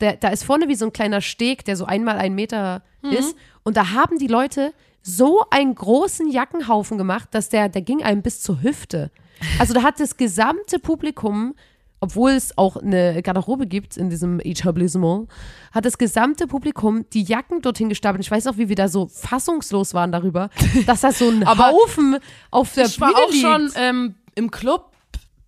der, 0.00 0.16
da 0.16 0.28
ist 0.28 0.44
vorne 0.44 0.68
wie 0.68 0.74
so 0.74 0.86
ein 0.86 0.92
kleiner 0.92 1.20
Steg, 1.20 1.64
der 1.64 1.76
so 1.76 1.84
einmal 1.84 2.18
einen 2.18 2.34
Meter 2.34 2.82
Mhm. 3.02 3.10
ist. 3.12 3.36
Und 3.62 3.76
da 3.76 3.90
haben 3.92 4.18
die 4.18 4.26
Leute 4.26 4.72
so 5.02 5.42
einen 5.50 5.74
großen 5.74 6.30
Jackenhaufen 6.30 6.98
gemacht, 6.98 7.28
dass 7.32 7.48
der, 7.48 7.68
der 7.68 7.82
ging 7.82 8.02
einem 8.02 8.22
bis 8.22 8.40
zur 8.42 8.62
Hüfte. 8.62 9.10
Also 9.58 9.72
da 9.72 9.82
hat 9.82 9.98
das 10.00 10.16
gesamte 10.16 10.78
Publikum, 10.78 11.54
obwohl 12.00 12.32
es 12.32 12.56
auch 12.58 12.76
eine 12.76 13.22
Garderobe 13.22 13.66
gibt 13.66 13.96
in 13.96 14.10
diesem 14.10 14.40
Etablissement, 14.40 15.28
hat 15.72 15.84
das 15.86 15.96
gesamte 15.98 16.46
Publikum 16.46 17.06
die 17.10 17.22
Jacken 17.22 17.62
dorthin 17.62 17.88
gestapelt. 17.88 18.22
Ich 18.24 18.30
weiß 18.30 18.46
auch, 18.46 18.58
wie 18.58 18.68
wir 18.68 18.76
da 18.76 18.88
so 18.88 19.06
fassungslos 19.08 19.94
waren 19.94 20.12
darüber, 20.12 20.50
dass 20.86 21.00
da 21.00 21.12
so 21.12 21.28
ein 21.28 21.46
Haufen 21.58 22.18
auf 22.50 22.74
der 22.74 22.86
ich 22.86 23.00
war 23.00 23.08
Bühne 23.08 23.20
auch 23.24 23.30
liegt. 23.30 23.42
schon 23.42 23.70
ähm, 23.76 24.14
im 24.34 24.50
Club 24.50 24.89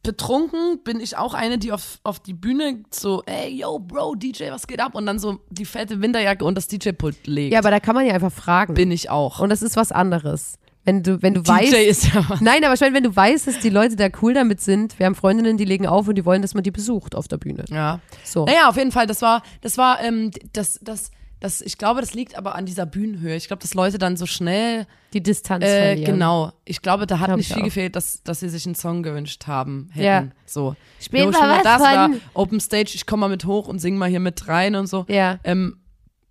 betrunken, 0.03 0.81
bin 0.83 1.01
ich 1.01 1.17
auch 1.17 1.35
eine, 1.35 1.59
die 1.59 1.73
auf, 1.73 2.01
auf 2.03 2.19
die 2.19 2.35
Bühne 2.35 2.83
so, 2.91 3.23
ey, 3.27 3.61
yo, 3.61 3.79
Bro, 3.79 4.17
DJ, 4.17 4.51
was 4.51 4.67
geht 4.67 4.81
ab? 4.81 4.95
Und 4.95 5.07
dann 5.07 5.19
so 5.19 5.41
die 5.51 5.65
fette 5.65 6.01
Winterjacke 6.01 6.45
und 6.45 6.57
das 6.57 6.67
DJ-Pult 6.67 7.27
legt. 7.27 7.53
ja, 7.53 7.61
aber 7.61 7.71
da 7.71 7.81
kann 7.81 7.95
man 7.95 8.07
ja 8.07 8.15
einfach 8.15 8.33
fragen. 8.33 8.75
bin 8.75 8.91
ich 8.91 9.11
auch. 9.11 9.39
Und 9.39 9.51
das 9.51 9.63
ist 9.63 9.77
was 9.77 9.93
anderes. 9.93 10.59
Wenn 10.85 11.05
du, 11.05 11.23
wenn 11.23 11.35
du 11.35 11.43
DJ 11.43 11.51
weißt, 11.51 11.73
ist 11.75 12.13
ja 12.13 12.29
was. 12.29 12.41
Nein, 12.41 12.65
aber 12.65 12.75
ich 12.75 12.81
meine, 12.81 12.95
wenn 12.95 13.05
du 13.05 13.15
weißt, 13.15 13.47
dass 13.47 13.61
die 13.61 13.71
Leute 13.71 13.95
da 13.95 14.09
cool 14.21 14.35
damit 14.35 14.61
sind, 14.61 14.99
wir 14.99 15.07
haben 15.07 15.15
Freundinnen, 15.15 15.57
die 15.57 15.65
legen 15.65 15.87
auf 15.87 16.09
und 16.09 16.17
die 16.17 16.25
wollen, 16.25 16.43
dass 16.43 16.55
man 16.55 16.65
die 16.65 16.73
besucht 16.73 17.15
auf 17.15 17.29
der 17.29 17.37
Bühne. 17.37 17.65
Ja. 17.71 18.01
So. 18.25 18.45
Naja, 18.47 18.69
auf 18.69 18.77
jeden 18.77 18.91
Fall, 18.91 19.07
das 19.07 19.23
war, 19.23 19.43
das 19.61 19.79
war, 19.79 20.03
ähm, 20.03 20.33
das, 20.53 20.81
das, 20.83 21.13
das, 21.43 21.61
ich 21.61 21.77
glaube, 21.77 22.01
das 22.01 22.15
liegt 22.15 22.37
aber 22.37 22.55
an 22.55 22.67
dieser 22.67 22.87
Bühnenhöhe. 22.87 23.35
Ich 23.37 23.49
glaube, 23.49 23.61
dass 23.63 23.75
Leute 23.75 23.99
dann 23.99 24.17
so 24.17 24.27
schnell, 24.27 24.87
Die 25.13 25.23
Distanz 25.23 25.65
äh, 25.65 25.87
verlieren. 25.95 26.13
genau. 26.15 26.53
Ich 26.65 26.81
glaube, 26.83 27.07
da 27.07 27.19
hat 27.19 27.27
Glaub 27.27 27.37
nicht 27.37 27.49
ich 27.49 27.55
viel 27.55 27.63
auch. 27.63 27.67
gefehlt, 27.67 27.97
dass, 27.97 28.23
dass 28.23 28.41
sie 28.41 28.49
sich 28.49 28.65
einen 28.65 28.75
Song 28.77 29.03
gewünscht 29.03 29.47
haben, 29.47 29.89
hätten. 29.93 30.05
Ja. 30.07 30.25
So. 30.47 30.77
Spiel 31.01 31.25
Jo, 31.25 31.31
mal 31.33 31.57
was 31.57 31.63
das 31.65 31.83
von- 31.83 32.15
oder 32.15 32.21
Open 32.35 32.61
Stage, 32.61 32.93
ich 32.95 33.07
komme 33.07 33.23
mal 33.23 33.29
mit 33.29 33.45
hoch 33.45 33.67
und 33.69 33.81
sing 33.81 33.99
mal 33.99 34.09
hier 34.09 34.21
mit 34.21 34.47
rein 34.49 34.75
und 34.77 34.87
so. 34.87 35.05
Ja. 35.09 35.39
Ähm, 35.45 35.79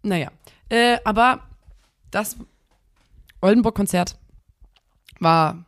naja. 0.01 0.29
Äh, 0.69 0.97
aber 1.03 1.41
das 2.09 2.37
Oldenburg-Konzert 3.41 4.17
war 5.19 5.65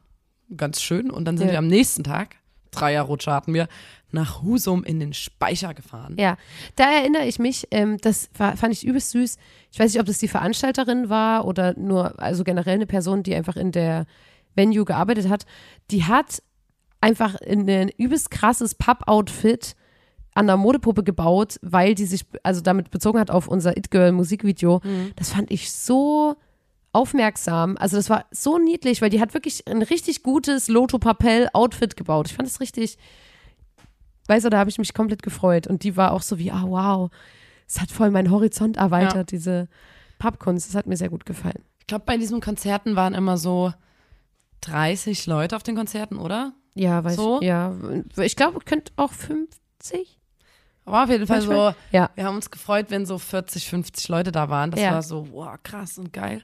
ganz 0.55 0.81
schön 0.81 1.11
und 1.11 1.25
dann 1.25 1.37
sind 1.37 1.47
Ja. 1.47 1.53
wir 1.53 1.59
am 1.59 1.67
nächsten 1.67 2.03
Tag, 2.03 2.37
Dreierrutsche 2.71 3.31
hatten 3.31 3.53
wir, 3.53 3.67
nach 4.13 4.41
Husum 4.43 4.83
in 4.83 4.99
den 4.99 5.13
Speicher 5.13 5.73
gefahren. 5.73 6.15
Ja, 6.19 6.37
da 6.75 6.91
erinnere 6.91 7.25
ich 7.25 7.39
mich, 7.39 7.67
ähm, 7.71 7.97
das 7.99 8.29
war, 8.37 8.55
fand 8.57 8.73
ich 8.73 8.85
übelst 8.85 9.11
süß. 9.11 9.37
Ich 9.71 9.79
weiß 9.79 9.93
nicht, 9.93 9.99
ob 9.99 10.05
das 10.05 10.19
die 10.19 10.27
Veranstalterin 10.27 11.09
war 11.09 11.45
oder 11.45 11.77
nur, 11.77 12.19
also 12.21 12.43
generell 12.43 12.75
eine 12.75 12.85
Person, 12.85 13.23
die 13.23 13.35
einfach 13.35 13.55
in 13.55 13.71
der 13.71 14.05
Venue 14.55 14.85
gearbeitet 14.85 15.29
hat. 15.29 15.45
Die 15.91 16.03
hat 16.03 16.41
einfach 17.01 17.35
in 17.41 17.69
ein 17.69 17.89
übelst 17.89 18.31
krasses 18.31 18.75
Pub-Outfit 18.75 19.75
an 20.35 20.47
der 20.47 20.57
Modepuppe 20.57 21.03
gebaut, 21.03 21.59
weil 21.61 21.95
die 21.95 22.05
sich 22.05 22.25
also 22.43 22.61
damit 22.61 22.89
bezogen 22.89 23.19
hat 23.19 23.29
auf 23.29 23.47
unser 23.47 23.77
It 23.77 23.91
Girl 23.91 24.11
Musikvideo. 24.11 24.81
Das 25.15 25.31
fand 25.31 25.51
ich 25.51 25.71
so 25.71 26.35
aufmerksam. 26.91 27.75
Also 27.77 27.97
das 27.97 28.09
war 28.09 28.25
so 28.31 28.57
niedlich, 28.57 29.01
weil 29.01 29.09
die 29.09 29.19
hat 29.19 29.33
wirklich 29.33 29.67
ein 29.67 29.81
richtig 29.81 30.23
gutes 30.23 30.67
Lotto 30.69 30.99
Papel 30.99 31.49
Outfit 31.53 31.97
gebaut. 31.97 32.27
Ich 32.29 32.35
fand 32.35 32.47
es 32.47 32.59
richtig, 32.59 32.97
weißt 34.27 34.45
du, 34.45 34.49
da 34.49 34.57
habe 34.59 34.69
ich 34.69 34.77
mich 34.77 34.93
komplett 34.93 35.23
gefreut. 35.23 35.67
Und 35.67 35.83
die 35.83 35.95
war 35.97 36.11
auch 36.11 36.21
so 36.21 36.37
wie, 36.39 36.51
ah 36.51 36.63
wow, 36.65 37.11
es 37.67 37.79
hat 37.81 37.91
voll 37.91 38.11
meinen 38.11 38.31
Horizont 38.31 38.77
erweitert, 38.77 39.15
Ja. 39.15 39.23
diese 39.23 39.67
Pappkunst. 40.19 40.67
Das 40.69 40.75
hat 40.75 40.87
mir 40.87 40.97
sehr 40.97 41.09
gut 41.09 41.25
gefallen. 41.25 41.63
Ich 41.79 41.87
glaube, 41.87 42.05
bei 42.05 42.17
diesen 42.17 42.39
Konzerten 42.41 42.95
waren 42.95 43.13
immer 43.13 43.37
so 43.37 43.73
30 44.61 45.25
Leute 45.27 45.55
auf 45.55 45.63
den 45.63 45.75
Konzerten, 45.75 46.17
oder? 46.17 46.53
Ja, 46.75 47.03
weiß 47.03 47.15
So? 47.15 47.39
ich. 47.41 47.47
Ja, 47.47 47.73
ich 48.17 48.35
glaube, 48.35 48.59
könnte 48.65 48.91
auch 48.95 49.11
50. 49.11 50.19
War 50.85 51.03
auf 51.05 51.09
jeden 51.09 51.27
Fall 51.27 51.41
so, 51.41 51.73
Ja. 51.91 52.09
wir 52.15 52.25
haben 52.25 52.35
uns 52.35 52.49
gefreut, 52.51 52.87
wenn 52.89 53.05
so 53.05 53.17
40, 53.17 53.69
50 53.69 54.07
Leute 54.09 54.31
da 54.31 54.49
waren. 54.49 54.71
Das 54.71 54.81
Ja. 54.81 54.91
war 54.91 55.01
so, 55.03 55.27
wow, 55.31 55.55
krass 55.63 55.97
und 55.97 56.11
geil. 56.13 56.43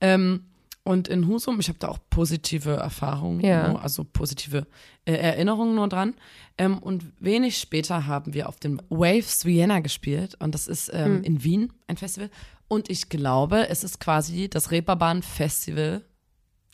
Ähm, 0.00 0.46
und 0.90 1.08
in 1.08 1.26
Husum, 1.28 1.60
ich 1.60 1.68
habe 1.68 1.78
da 1.78 1.88
auch 1.88 1.98
positive 2.10 2.72
Erfahrungen, 2.72 3.40
Ja. 3.40 3.68
nur, 3.68 3.82
also 3.82 4.04
positive 4.04 4.66
äh, 5.04 5.12
Erinnerungen 5.14 5.74
nur 5.74 5.88
dran. 5.88 6.14
Ähm, 6.58 6.78
und 6.78 7.04
wenig 7.20 7.58
später 7.58 8.06
haben 8.06 8.34
wir 8.34 8.48
auf 8.48 8.58
dem 8.60 8.80
Waves 8.90 9.44
Vienna 9.44 9.80
gespielt 9.80 10.34
und 10.40 10.54
das 10.54 10.68
ist 10.68 10.90
ähm, 10.92 11.16
Hm. 11.18 11.24
in 11.24 11.44
Wien 11.44 11.72
ein 11.86 11.96
Festival. 11.96 12.30
Und 12.68 12.90
ich 12.90 13.08
glaube, 13.08 13.68
es 13.68 13.82
ist 13.84 13.98
quasi 14.00 14.48
das 14.48 14.70
Reeperbahn 14.70 15.22
Festival 15.22 16.04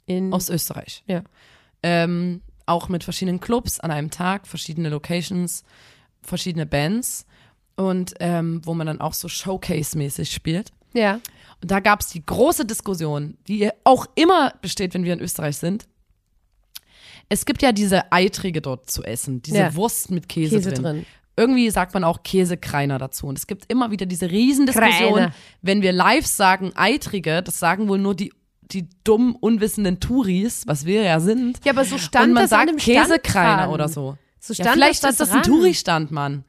In, 0.06 0.32
aus 0.32 0.48
Österreich. 0.50 1.02
ja. 1.06 1.22
Ähm, 1.82 2.42
auch 2.66 2.88
mit 2.88 3.04
verschiedenen 3.04 3.38
Clubs 3.40 3.78
an 3.80 3.90
einem 3.92 4.10
Tag, 4.10 4.46
verschiedene 4.48 4.88
Locations, 4.88 5.62
verschiedene 6.22 6.66
Bands 6.66 7.26
und 7.76 8.14
ähm, 8.20 8.60
wo 8.64 8.74
man 8.74 8.86
dann 8.88 9.00
auch 9.00 9.14
so 9.14 9.28
Showcase-mäßig 9.28 10.32
spielt. 10.32 10.72
ja. 10.94 11.20
Und 11.62 11.70
da 11.70 11.80
gab 11.80 12.00
es 12.00 12.08
die 12.08 12.24
große 12.24 12.64
Diskussion, 12.64 13.36
die 13.48 13.70
auch 13.84 14.06
immer 14.14 14.52
besteht, 14.60 14.94
wenn 14.94 15.04
wir 15.04 15.12
in 15.14 15.20
Österreich 15.20 15.56
sind. 15.56 15.86
Es 17.28 17.44
gibt 17.44 17.62
ja 17.62 17.72
diese 17.72 18.12
Eitrige 18.12 18.60
dort 18.60 18.90
zu 18.90 19.02
essen, 19.02 19.42
diese 19.42 19.58
Ja. 19.58 19.74
Wurst 19.74 20.10
mit 20.10 20.28
Käse, 20.28 20.56
Käse 20.56 20.72
drin. 20.72 20.82
drin. 20.82 21.06
Irgendwie 21.36 21.68
sagt 21.70 21.92
man 21.92 22.04
auch 22.04 22.22
Käsekreiner 22.22 22.98
dazu. 22.98 23.26
Und 23.26 23.36
es 23.38 23.46
gibt 23.46 23.70
immer 23.70 23.90
wieder 23.90 24.06
diese 24.06 24.30
Riesendiskussion, 24.30 25.14
Kreiner. 25.14 25.34
wenn 25.60 25.82
wir 25.82 25.92
live 25.92 26.24
sagen 26.26 26.72
Eitrige, 26.76 27.42
das 27.42 27.58
sagen 27.58 27.88
wohl 27.88 27.98
nur 27.98 28.14
die, 28.14 28.32
die 28.62 28.88
dummen, 29.04 29.34
unwissenden 29.34 30.00
Touris, 30.00 30.66
was 30.66 30.86
wir 30.86 31.02
ja 31.02 31.20
sind. 31.20 31.60
Ja, 31.64 31.72
aber 31.72 31.84
so 31.84 31.98
stand 31.98 32.28
und 32.28 32.32
man 32.34 32.44
das 32.44 32.50
sagt 32.50 32.76
Käsekreiner 32.78 33.70
oder 33.70 33.88
so. 33.88 34.16
So 34.40 34.54
Ja, 34.54 34.64
stand 34.64 34.74
vielleicht 34.76 35.04
das 35.04 35.12
ist 35.12 35.20
da 35.20 35.24
das 35.26 35.34
ein. 35.34 35.42
Touri-Stand, 35.42 36.10
Mann. 36.10 36.44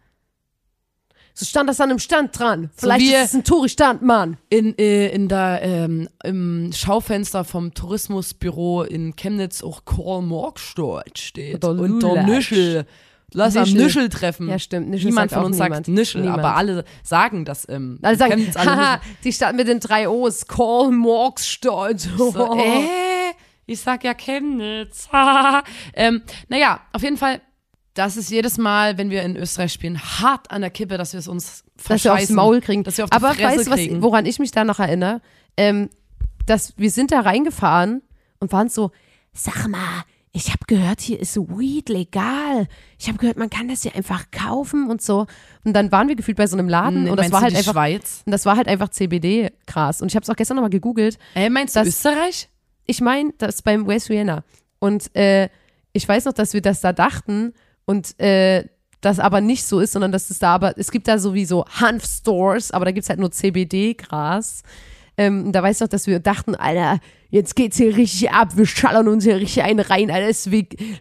So 1.40 1.46
stand 1.46 1.70
das 1.70 1.80
an 1.80 1.92
einem 1.92 2.00
Stand 2.00 2.38
dran. 2.40 2.72
Vielleicht 2.76 3.06
wie- 3.06 3.14
ist 3.14 3.26
es 3.26 3.34
ein 3.36 3.44
Touri-Stand, 3.44 4.02
Mann. 4.02 4.38
In, 4.50 4.76
äh, 4.80 5.10
in 5.10 5.28
der, 5.28 5.60
ähm, 5.62 6.10
im 6.24 6.72
Schaufenster 6.74 7.44
vom 7.44 7.76
Tourismusbüro 7.76 8.82
in 8.82 9.16
Chemnitz 9.16 9.62
auch 9.62 9.86
Karl 9.86 10.24
Marx 10.24 10.74
steht. 11.14 11.64
Oder 11.64 11.80
und 11.80 12.02
der. 12.02 12.24
Nischel. 12.24 12.88
Lass 13.34 13.56
am 13.56 13.66
Nischel. 13.66 13.84
Nischel 13.84 14.10
treffen. 14.10 14.50
Ja, 14.50 14.58
stimmt. 14.58 14.90
Nischel 14.90 15.10
niemand 15.10 15.32
von 15.32 15.44
uns 15.46 15.58
niemand. 15.58 15.76
sagt 15.86 15.88
Nischel, 15.90 16.22
Niemand. 16.22 16.40
aber 16.40 16.56
alle 16.56 16.84
sagen 17.04 17.46
das. 17.46 17.70
Ähm, 17.70 18.00
Alle 18.02 18.18
sagen, 18.18 18.32
Chemnitz, 18.32 18.56
alle 18.56 18.72
haha, 18.76 18.96
Nischel. 18.98 19.12
die 19.26 19.34
Stadt 19.34 19.56
mit 19.56 19.68
den 19.68 19.80
drei 19.80 20.10
O's, 20.10 20.48
Karl 20.48 20.90
Marx 20.92 21.48
Stadt. 21.48 22.00
So, 22.00 22.30
äh, 22.58 23.34
ich 23.68 23.80
sag 23.80 24.04
ja 24.04 24.16
Chemnitz. 24.16 25.08
ähm, 25.94 26.24
naja, 26.48 26.80
auf 26.94 27.04
jeden 27.04 27.18
Fall, 27.18 27.42
das 27.98 28.18
ist 28.18 28.30
jedes 28.30 28.58
Mal, 28.58 28.98
wenn 28.98 29.10
wir 29.10 29.24
in 29.24 29.36
Österreich 29.36 29.74
spielen, 29.74 30.00
hart 30.00 30.52
an 30.52 30.62
der 30.62 30.70
Kippe, 30.70 30.98
dass 30.98 31.14
wir 31.14 31.20
es 31.20 31.28
uns 31.28 31.64
dass 31.88 32.04
wir 32.04 32.14
aufs. 32.14 32.30
Maul 32.30 32.62
kriegen. 32.62 32.84
Dass 32.84 32.98
wir 32.98 33.06
auf 33.06 33.10
die 33.10 33.16
Aber 33.16 33.34
Fresse 33.34 33.70
weißt 33.72 33.88
du, 33.90 33.96
was, 33.96 34.02
woran 34.02 34.26
ich 34.26 34.40
mich 34.40 34.52
da 34.52 34.64
noch 34.64 34.80
erinnere? 34.80 35.22
Ähm, 35.58 35.90
dass 36.46 36.74
wir 36.78 36.92
sind 36.92 37.12
da 37.12 37.22
reingefahren 37.22 38.02
und 38.40 38.52
waren 38.52 38.70
so, 38.70 38.92
sag 39.34 39.68
mal, 39.68 40.04
ich 40.32 40.50
habe 40.50 40.60
gehört, 40.68 41.02
hier 41.02 41.20
ist 41.20 41.36
Weed 41.38 41.90
legal. 41.90 42.68
Ich 43.00 43.08
habe 43.08 43.18
gehört, 43.18 43.38
man 43.38 43.50
kann 43.50 43.68
das 43.68 43.82
hier 43.82 43.96
einfach 43.96 44.30
kaufen 44.32 44.88
und 44.90 45.02
so. 45.02 45.26
Und 45.64 45.74
dann 45.74 45.92
waren 45.92 46.08
wir 46.08 46.16
gefühlt 46.16 46.38
bei 46.38 46.46
so 46.46 46.56
einem 46.56 46.70
Laden 46.70 47.06
Nee, 47.06 47.10
und 47.10 47.18
das 47.18 47.32
war 47.32 47.42
halt 47.42 47.56
einfach 47.56 47.72
Schweiz. 47.74 48.22
und 48.26 48.32
das 48.32 48.46
war 48.46 48.56
halt 48.56 48.68
einfach 48.68 48.90
CBD-Gras. 48.90 50.02
Und 50.02 50.10
ich 50.10 50.16
habe 50.16 50.24
es 50.24 50.30
auch 50.30 50.36
gestern 50.36 50.56
nochmal 50.58 50.70
gegoogelt. 50.70 51.18
Ey, 51.34 51.50
meinst 51.50 51.76
du 51.76 51.80
Das- 51.80 51.88
Österreich? 51.88 52.50
Ich 52.86 53.02
meine, 53.02 53.34
das 53.38 53.62
beim 53.64 53.88
West 53.88 54.10
Vienna. 54.10 54.44
Und 54.80 55.14
äh, 55.16 55.50
ich 55.92 56.08
weiß 56.08 56.26
noch, 56.26 56.34
dass 56.34 56.54
wir 56.54 56.62
das 56.62 56.82
da 56.82 56.94
dachten 56.94 57.54
und 57.88 58.20
äh, 58.20 58.66
das 59.02 59.20
aber 59.20 59.42
nicht 59.42 59.64
so 59.64 59.80
ist, 59.80 59.94
sondern 59.94 60.12
dass 60.12 60.30
es 60.30 60.40
da 60.40 60.54
aber, 60.54 60.78
es 60.78 60.92
gibt 60.92 61.08
da 61.08 61.18
sowieso 61.18 61.66
Hanf-Stores, 61.66 62.72
aber 62.72 62.86
da 62.86 62.92
gibt 62.92 63.04
es 63.04 63.10
halt 63.10 63.20
nur 63.20 63.32
CBD-Gras. 63.32 64.64
Ähm, 65.18 65.52
da 65.52 65.64
weiß 65.64 65.78
ich 65.78 65.82
noch, 65.82 65.88
dass 65.88 66.06
wir 66.06 66.20
dachten, 66.20 66.54
Alter, 66.54 67.00
jetzt 67.30 67.56
geht's 67.56 67.78
hier 67.78 67.96
richtig 67.96 68.30
ab, 68.32 68.56
wir 68.56 68.66
schallern 68.68 69.08
uns 69.08 69.24
hier 69.24 69.38
richtig 69.38 69.64
einen 69.64 69.80
rein, 69.80 70.12
Alter, 70.12 70.28
ist 70.28 70.50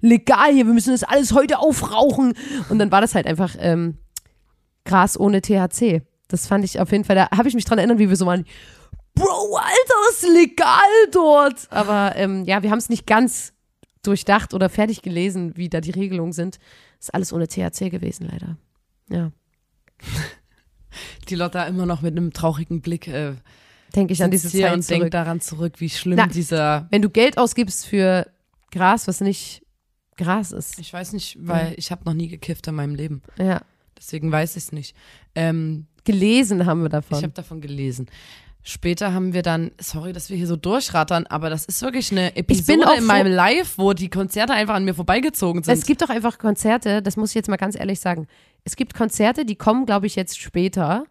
legal 0.00 0.52
hier, 0.52 0.66
wir 0.66 0.72
müssen 0.72 0.92
das 0.92 1.02
alles 1.02 1.32
heute 1.32 1.58
aufrauchen. 1.58 2.34
Und 2.68 2.78
dann 2.78 2.92
war 2.92 3.00
das 3.00 3.14
halt 3.14 3.26
einfach 3.26 3.56
ähm, 3.58 3.98
Gras 4.84 5.18
ohne 5.18 5.42
THC. 5.42 6.02
Das 6.28 6.46
fand 6.46 6.64
ich 6.64 6.80
auf 6.80 6.92
jeden 6.92 7.04
Fall, 7.04 7.16
da 7.16 7.30
habe 7.36 7.48
ich 7.48 7.54
mich 7.54 7.64
dran 7.64 7.78
erinnert, 7.78 7.98
wie 7.98 8.08
wir 8.08 8.16
so 8.16 8.26
waren, 8.26 8.44
Bro, 9.14 9.56
Alter, 9.56 9.94
das 10.08 10.22
ist 10.22 10.28
legal 10.28 10.66
dort. 11.10 11.66
Aber 11.70 12.12
ähm, 12.16 12.44
ja, 12.44 12.62
wir 12.62 12.70
haben 12.70 12.78
es 12.78 12.90
nicht 12.90 13.06
ganz 13.06 13.54
durchdacht 14.06 14.54
oder 14.54 14.68
fertig 14.68 15.02
gelesen, 15.02 15.56
wie 15.56 15.68
da 15.68 15.80
die 15.80 15.90
Regelungen 15.90 16.32
sind. 16.32 16.58
Ist 17.00 17.14
alles 17.14 17.32
ohne 17.32 17.48
THC 17.48 17.90
gewesen, 17.90 18.28
leider. 18.30 18.56
Ja. 19.08 19.32
Die 21.28 21.34
Lotta 21.34 21.64
immer 21.64 21.86
noch 21.86 22.02
mit 22.02 22.16
einem 22.16 22.32
traurigen 22.32 22.80
Blick 22.80 23.08
äh, 23.08 23.34
denke 23.94 24.12
ich 24.12 24.22
an 24.22 24.30
diese 24.30 24.48
Zeit 24.48 24.72
und 24.72 24.88
denke 24.88 25.04
zurück. 25.04 25.10
daran 25.10 25.40
zurück, 25.40 25.74
wie 25.78 25.90
schlimm 25.90 26.16
Na, 26.16 26.26
dieser. 26.26 26.86
Wenn 26.90 27.02
du 27.02 27.10
Geld 27.10 27.38
ausgibst 27.38 27.86
für 27.86 28.30
Gras, 28.70 29.08
was 29.08 29.20
nicht 29.20 29.62
Gras 30.16 30.52
ist. 30.52 30.78
Ich 30.78 30.92
weiß 30.92 31.12
nicht, 31.12 31.36
weil 31.40 31.74
ich 31.76 31.90
habe 31.90 32.04
noch 32.04 32.14
nie 32.14 32.28
gekifft 32.28 32.66
in 32.66 32.74
meinem 32.74 32.94
Leben. 32.94 33.22
Ja. 33.38 33.62
Deswegen 33.96 34.30
weiß 34.30 34.56
ich 34.56 34.64
es 34.64 34.72
nicht. 34.72 34.96
Ähm, 35.34 35.86
Gelesen 36.04 36.66
haben 36.66 36.82
wir 36.82 36.88
davon. 36.88 37.18
ich 37.18 37.24
habe 37.24 37.34
davon 37.34 37.60
gelesen. 37.60 38.06
Später 38.68 39.12
haben 39.12 39.32
wir 39.32 39.42
dann, 39.42 39.70
sorry, 39.80 40.12
dass 40.12 40.28
wir 40.28 40.36
hier 40.36 40.48
so 40.48 40.56
durchrattern, 40.56 41.24
aber 41.28 41.50
das 41.50 41.66
ist 41.66 41.82
wirklich 41.82 42.10
eine 42.10 42.34
Episode 42.34 42.88
auch 42.88 42.98
in 42.98 43.04
meinem 43.04 43.32
Live, 43.32 43.78
wo 43.78 43.92
die 43.92 44.10
Konzerte 44.10 44.54
einfach 44.54 44.74
an 44.74 44.84
mir 44.84 44.92
vorbeigezogen 44.92 45.62
sind. 45.62 45.72
Es 45.72 45.86
gibt 45.86 46.02
doch 46.02 46.08
einfach 46.08 46.38
Konzerte, 46.38 47.00
das 47.00 47.16
muss 47.16 47.30
ich 47.30 47.36
jetzt 47.36 47.48
mal 47.48 47.58
ganz 47.58 47.78
ehrlich 47.78 48.00
sagen. 48.00 48.26
Es 48.64 48.74
gibt 48.74 48.94
Konzerte, 48.94 49.44
die 49.44 49.54
kommen, 49.54 49.86
glaube 49.86 50.08
ich, 50.08 50.16
jetzt 50.16 50.40
später. 50.40 51.04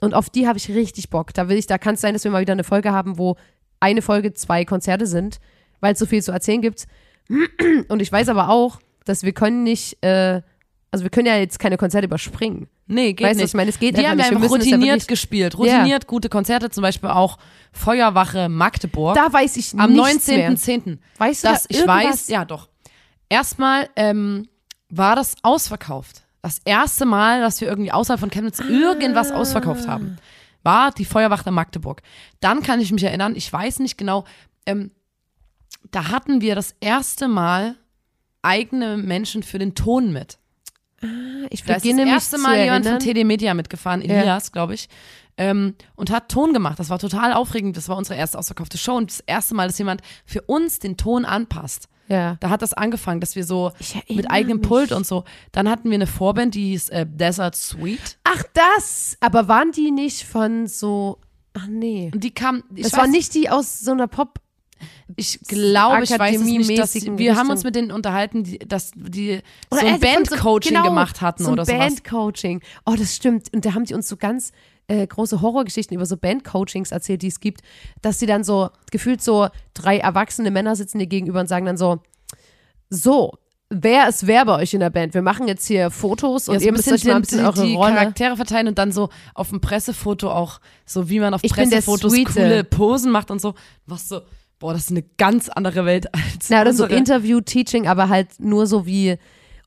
Und 0.00 0.12
auf 0.12 0.28
die 0.28 0.46
habe 0.46 0.58
ich 0.58 0.68
richtig 0.68 1.08
Bock. 1.08 1.32
Da 1.32 1.48
will 1.48 1.56
ich, 1.56 1.66
da 1.66 1.78
kann 1.78 1.94
es 1.94 2.02
sein, 2.02 2.12
dass 2.12 2.24
wir 2.24 2.30
mal 2.30 2.42
wieder 2.42 2.52
eine 2.52 2.62
Folge 2.62 2.92
haben, 2.92 3.16
wo 3.16 3.36
eine 3.80 4.02
Folge 4.02 4.34
zwei 4.34 4.66
Konzerte 4.66 5.06
sind, 5.06 5.38
weil 5.80 5.94
es 5.94 5.98
so 5.98 6.04
viel 6.04 6.22
zu 6.22 6.30
erzählen 6.30 6.60
gibt. 6.60 6.86
Und 7.88 8.02
ich 8.02 8.12
weiß 8.12 8.28
aber 8.28 8.50
auch, 8.50 8.80
dass 9.06 9.22
wir 9.22 9.32
können 9.32 9.62
nicht, 9.62 10.04
äh, 10.04 10.42
also 10.96 11.04
wir 11.04 11.10
können 11.10 11.26
ja 11.26 11.36
jetzt 11.36 11.58
keine 11.58 11.76
Konzerte 11.76 12.06
überspringen. 12.06 12.68
nee, 12.86 13.12
geht 13.12 13.26
weißt 13.26 13.36
nicht. 13.36 13.44
was 13.44 13.50
ich 13.50 13.54
meine? 13.54 13.70
Es 13.70 13.78
geht 13.78 13.96
die 13.96 14.06
einfach 14.06 14.10
haben 14.10 14.16
nicht. 14.16 14.26
ja 14.26 14.30
Wir 14.40 14.48
ja 14.48 14.48
routiniert 14.48 14.82
wirklich- 14.94 15.06
gespielt. 15.06 15.58
Routiniert 15.58 16.06
gute 16.06 16.28
Konzerte, 16.28 16.70
zum 16.70 16.82
Beispiel 16.82 17.10
auch 17.10 17.38
Feuerwache 17.72 18.48
Magdeburg. 18.48 19.14
Da 19.14 19.32
weiß 19.32 19.56
ich 19.58 19.74
am 19.78 19.92
nichts 19.92 20.26
mehr. 20.28 20.50
19.10. 20.50 20.98
Weißt 21.18 21.44
du 21.44 21.48
Das, 21.48 21.62
da 21.62 21.66
ich 21.70 21.76
irgendwas? 21.80 22.04
weiß, 22.04 22.28
ja 22.28 22.44
doch. 22.44 22.68
Erstmal 23.28 23.88
ähm, 23.96 24.48
war 24.88 25.16
das 25.16 25.34
ausverkauft. 25.42 26.22
Das 26.42 26.60
erste 26.64 27.04
Mal, 27.06 27.40
dass 27.40 27.60
wir 27.60 27.68
irgendwie 27.68 27.92
außerhalb 27.92 28.20
von 28.20 28.30
Chemnitz 28.30 28.60
irgendwas 28.60 29.32
Ah. 29.32 29.36
ausverkauft 29.36 29.86
haben, 29.88 30.16
war 30.62 30.90
die 30.92 31.04
Feuerwache 31.04 31.50
Magdeburg. 31.50 32.02
Dann 32.40 32.62
kann 32.62 32.80
ich 32.80 32.92
mich 32.92 33.02
erinnern, 33.04 33.34
ich 33.36 33.52
weiß 33.52 33.80
nicht 33.80 33.98
genau, 33.98 34.24
ähm, 34.64 34.90
da 35.90 36.08
hatten 36.10 36.40
wir 36.40 36.54
das 36.54 36.74
erste 36.80 37.28
Mal 37.28 37.76
eigene 38.42 38.96
Menschen 38.96 39.42
für 39.42 39.58
den 39.58 39.74
Ton 39.74 40.12
mit. 40.12 40.38
Ich 41.50 41.64
Da 41.64 41.74
ist 41.74 41.84
das 41.84 41.98
erste 41.98 42.38
Mal 42.38 42.58
jemand 42.58 42.86
von 42.86 42.94
erinnern. 42.94 43.14
TD 43.14 43.24
Media 43.24 43.54
mitgefahren, 43.54 44.02
Elias, 44.02 44.50
glaube 44.52 44.74
ich, 44.74 44.88
ähm, 45.36 45.74
und 45.94 46.10
hat 46.10 46.30
Ton 46.30 46.52
gemacht. 46.52 46.78
Das 46.78 46.88
war 46.88 46.98
total 46.98 47.32
aufregend. 47.32 47.76
Das 47.76 47.88
war 47.88 47.96
unsere 47.96 48.18
erste 48.18 48.38
ausverkaufte 48.38 48.78
Show 48.78 48.96
und 48.96 49.10
das 49.10 49.20
erste 49.20 49.54
Mal, 49.54 49.66
dass 49.68 49.78
jemand 49.78 50.00
für 50.24 50.40
uns 50.42 50.78
den 50.78 50.96
Ton 50.96 51.24
anpasst. 51.24 51.88
Ja. 52.08 52.36
Da 52.40 52.50
hat 52.50 52.62
das 52.62 52.72
angefangen, 52.72 53.20
dass 53.20 53.34
wir 53.36 53.44
so 53.44 53.72
mit 54.08 54.30
eigenem 54.30 54.58
mich. 54.58 54.68
Pult 54.68 54.92
und 54.92 55.06
so. 55.06 55.24
Dann 55.52 55.68
hatten 55.68 55.90
wir 55.90 55.96
eine 55.96 56.06
Vorband, 56.06 56.54
die 56.54 56.70
hieß 56.70 56.88
äh, 56.90 57.04
Desert 57.06 57.56
Sweet. 57.56 58.18
Ach, 58.24 58.42
das! 58.54 59.16
Aber 59.20 59.48
waren 59.48 59.72
die 59.72 59.90
nicht 59.90 60.24
von 60.24 60.66
so. 60.66 61.18
Ach 61.54 61.66
nee. 61.66 62.10
Und 62.14 62.22
die 62.22 62.32
kam, 62.32 62.62
ich 62.74 62.84
Das 62.84 62.92
weiß, 62.92 63.00
war 63.00 63.06
nicht 63.08 63.34
die 63.34 63.50
aus 63.50 63.80
so 63.80 63.90
einer 63.92 64.06
Pop. 64.06 64.40
Ich 65.16 65.40
glaube, 65.40 66.04
ich 66.04 66.10
weiß 66.10 66.40
es 66.40 66.46
nicht, 66.46 66.78
dass 66.78 66.94
wir 66.94 67.08
haben 67.08 67.18
Richtung. 67.18 67.50
uns 67.50 67.64
mit 67.64 67.76
denen 67.76 67.92
unterhalten, 67.92 68.44
die, 68.44 68.58
dass 68.58 68.92
die 68.94 69.40
Oder 69.70 69.80
so 69.80 69.86
ein 69.86 70.00
Bandcoaching 70.00 70.74
genau, 70.74 70.88
gemacht 70.88 71.20
hatten 71.20 71.44
so 71.44 71.50
ein 71.50 71.52
oder 71.54 71.64
sowas. 71.64 71.78
Bandcoaching. 71.78 72.60
Oh, 72.84 72.94
das 72.96 73.14
stimmt. 73.14 73.52
Und 73.54 73.64
da 73.64 73.74
haben 73.74 73.84
die 73.84 73.94
uns 73.94 74.08
so 74.08 74.16
ganz 74.16 74.52
äh, 74.88 75.06
große 75.06 75.40
Horrorgeschichten 75.40 75.94
über 75.94 76.06
so 76.06 76.16
Bandcoachings 76.16 76.92
erzählt, 76.92 77.22
die 77.22 77.28
es 77.28 77.40
gibt, 77.40 77.62
dass 78.02 78.18
sie 78.18 78.26
dann 78.26 78.44
so 78.44 78.70
gefühlt 78.90 79.22
so 79.22 79.48
drei 79.74 79.98
erwachsene 79.98 80.50
Männer 80.50 80.76
sitzen 80.76 80.98
dir 80.98 81.06
gegenüber 81.06 81.40
und 81.40 81.48
sagen 81.48 81.66
dann 81.66 81.76
so, 81.76 82.00
so, 82.88 83.38
wer 83.68 84.08
ist 84.08 84.26
wer 84.26 84.44
bei 84.44 84.56
euch 84.56 84.74
in 84.74 84.80
der 84.80 84.90
Band? 84.90 85.14
Wir 85.14 85.22
machen 85.22 85.48
jetzt 85.48 85.66
hier 85.66 85.90
Fotos 85.90 86.48
und 86.48 86.54
Ja, 86.54 86.60
so 86.60 86.66
ihr 86.66 86.72
müsst 86.72 86.90
euch 86.90 87.04
mal 87.04 87.16
ein 87.16 87.22
bisschen 87.22 87.44
eure 87.44 87.66
die 87.66 87.74
Rolle. 87.74 87.94
Charaktere 87.94 88.36
verteilen 88.36 88.68
und 88.68 88.78
dann 88.78 88.92
so 88.92 89.08
auf 89.34 89.50
dem 89.50 89.60
Pressefoto 89.60 90.30
auch, 90.30 90.60
so 90.84 91.08
wie 91.08 91.20
man 91.20 91.34
auf 91.34 91.40
Ich 91.42 91.52
Pressefotos 91.52 92.12
coole 92.32 92.64
Posen 92.64 93.10
macht 93.10 93.30
und 93.30 93.40
so. 93.40 93.54
Was 93.86 94.08
so, 94.08 94.20
boah, 94.58 94.72
das 94.72 94.84
ist 94.84 94.90
eine 94.90 95.04
ganz 95.16 95.48
andere 95.48 95.84
Welt 95.84 96.06
als 96.14 96.50
Na, 96.50 96.62
oder 96.62 96.72
so. 96.72 96.86
Interview-Teaching, 96.86 97.86
aber 97.86 98.08
halt 98.08 98.38
nur 98.38 98.66
so 98.66 98.86
wie, 98.86 99.16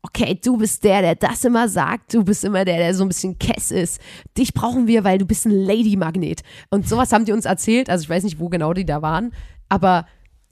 okay, 0.02 0.40
du 0.42 0.58
bist 0.58 0.84
der, 0.84 1.02
der 1.02 1.16
das 1.16 1.44
immer 1.44 1.68
sagt, 1.68 2.14
du 2.14 2.24
bist 2.24 2.44
immer 2.44 2.66
der, 2.66 2.78
der 2.78 2.94
so 2.94 3.04
ein 3.04 3.10
bisschen 3.10 3.38
Kess 3.38 3.72
ist. 3.72 4.00
Dich 4.38 4.54
brauchen 4.54 4.88
wir, 4.88 5.04
weil 5.04 5.18
du 5.18 5.26
bist 5.26 5.46
ein 5.46 5.52
Lady-Magnet. 5.52 6.42
Und 6.70 6.88
sowas 6.88 7.12
haben 7.12 7.26
die 7.26 7.32
uns 7.32 7.46
erzählt, 7.46 7.90
also 7.90 8.04
ich 8.04 8.10
weiß 8.10 8.24
nicht, 8.24 8.40
wo 8.40 8.50
genau 8.50 8.74
die 8.74 8.86
da 8.86 9.02
waren, 9.02 9.32
aber 9.68 10.06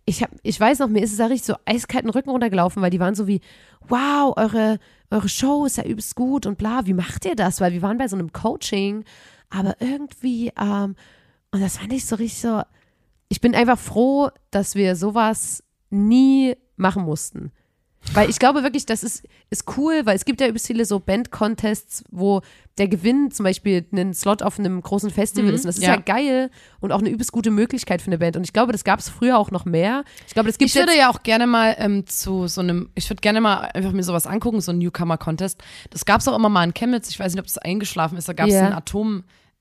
ich, 0.05 0.23
hab, 0.23 0.31
ich 0.41 0.57
weiß 0.57 0.79
noch, 0.79 0.87
mir 0.87 1.03
ist 1.03 1.11
es 1.11 1.17
da 1.17 1.25
richtig 1.25 1.45
so 1.45 1.55
eiskalten 1.65 2.09
Rücken 2.09 2.29
runtergelaufen, 2.29 2.81
weil 2.81 2.89
die 2.89 2.99
waren 2.99 3.15
so 3.15 3.27
wie, 3.27 3.41
wow, 3.87 4.33
eure, 4.37 4.79
eure 5.11 5.27
Show 5.27 5.65
ist 5.65 5.77
ja 5.77 5.83
übelst 5.83 6.15
gut 6.15 6.45
und 6.45 6.57
bla, 6.57 6.85
wie 6.85 6.93
macht 6.93 7.25
ihr 7.25 7.35
das? 7.35 7.59
Weil 7.59 7.73
wir 7.73 7.81
waren 7.81 7.97
bei 7.97 8.07
so 8.07 8.15
einem 8.15 8.31
Coaching, 8.31 9.03
aber 9.49 9.75
irgendwie, 9.81 10.51
ähm, 10.59 10.95
und 11.51 11.61
das 11.61 11.77
fand 11.77 11.91
ich 11.91 12.05
so 12.05 12.15
richtig 12.15 12.39
so, 12.39 12.61
ich 13.29 13.41
bin 13.41 13.55
einfach 13.55 13.79
froh, 13.79 14.29
dass 14.51 14.75
wir 14.75 14.95
sowas 14.95 15.63
nie 15.89 16.55
machen 16.75 17.03
mussten. 17.03 17.51
Weil 18.13 18.29
ich 18.29 18.39
glaube 18.39 18.63
wirklich, 18.63 18.85
das 18.85 19.03
ist, 19.03 19.23
ist 19.49 19.65
cool, 19.75 20.01
weil 20.05 20.15
es 20.15 20.23
gibt 20.23 20.39
ja 20.39 20.47
übelst 20.47 20.67
viele 20.67 20.85
so 20.85 20.99
Band-Contests, 20.99 22.05
wo 22.09 22.41
der 22.77 22.87
Gewinn 22.87 23.31
zum 23.31 23.43
Beispiel 23.43 23.85
einen 23.91 24.13
Slot 24.13 24.43
auf 24.43 24.59
einem 24.59 24.81
großen 24.81 25.09
Festival 25.09 25.49
Mhm, 25.49 25.55
ist. 25.55 25.61
Und 25.65 25.67
das 25.67 25.77
ist 25.77 25.83
ja. 25.83 25.95
ja. 25.95 25.99
geil 25.99 26.49
und 26.79 26.93
auch 26.93 26.99
eine 26.99 27.09
übelst 27.09 27.33
gute 27.33 27.51
Möglichkeit 27.51 28.01
für 28.01 28.07
eine 28.07 28.17
Band. 28.19 28.37
Und 28.37 28.43
ich 28.45 28.53
glaube, 28.53 28.71
das 28.71 28.85
gab 28.85 28.99
es 28.99 29.09
früher 29.09 29.37
auch 29.37 29.51
noch 29.51 29.65
mehr. 29.65 30.05
Ich 30.25 30.33
glaube, 30.33 30.47
das 30.47 30.57
gibt 30.57 30.69
Ich 30.69 30.75
würde 30.77 30.95
ja 30.97 31.09
auch 31.09 31.21
gerne 31.23 31.47
mal 31.47 31.75
ähm, 31.79 32.05
zu 32.07 32.47
so 32.47 32.61
einem, 32.61 32.91
ich 32.95 33.09
würde 33.09 33.19
gerne 33.19 33.41
mal 33.41 33.57
einfach 33.73 33.91
mir 33.91 34.03
sowas 34.03 34.25
angucken, 34.25 34.61
so 34.61 34.71
ein 34.71 34.77
Newcomer-Contest. 34.77 35.61
Das 35.89 36.05
gab 36.05 36.21
es 36.21 36.29
auch 36.29 36.35
immer 36.35 36.49
mal 36.49 36.63
in 36.63 36.73
Chemnitz. 36.73 37.09
Ich 37.09 37.19
weiß 37.19 37.33
nicht, 37.33 37.41
ob 37.41 37.47
das 37.47 37.57
eingeschlafen 37.57 38.17
ist. 38.17 38.29
Da 38.29 38.33
gab 38.33 38.47
es 38.47 38.53
Ja. 38.53 38.67
einen 38.67 38.73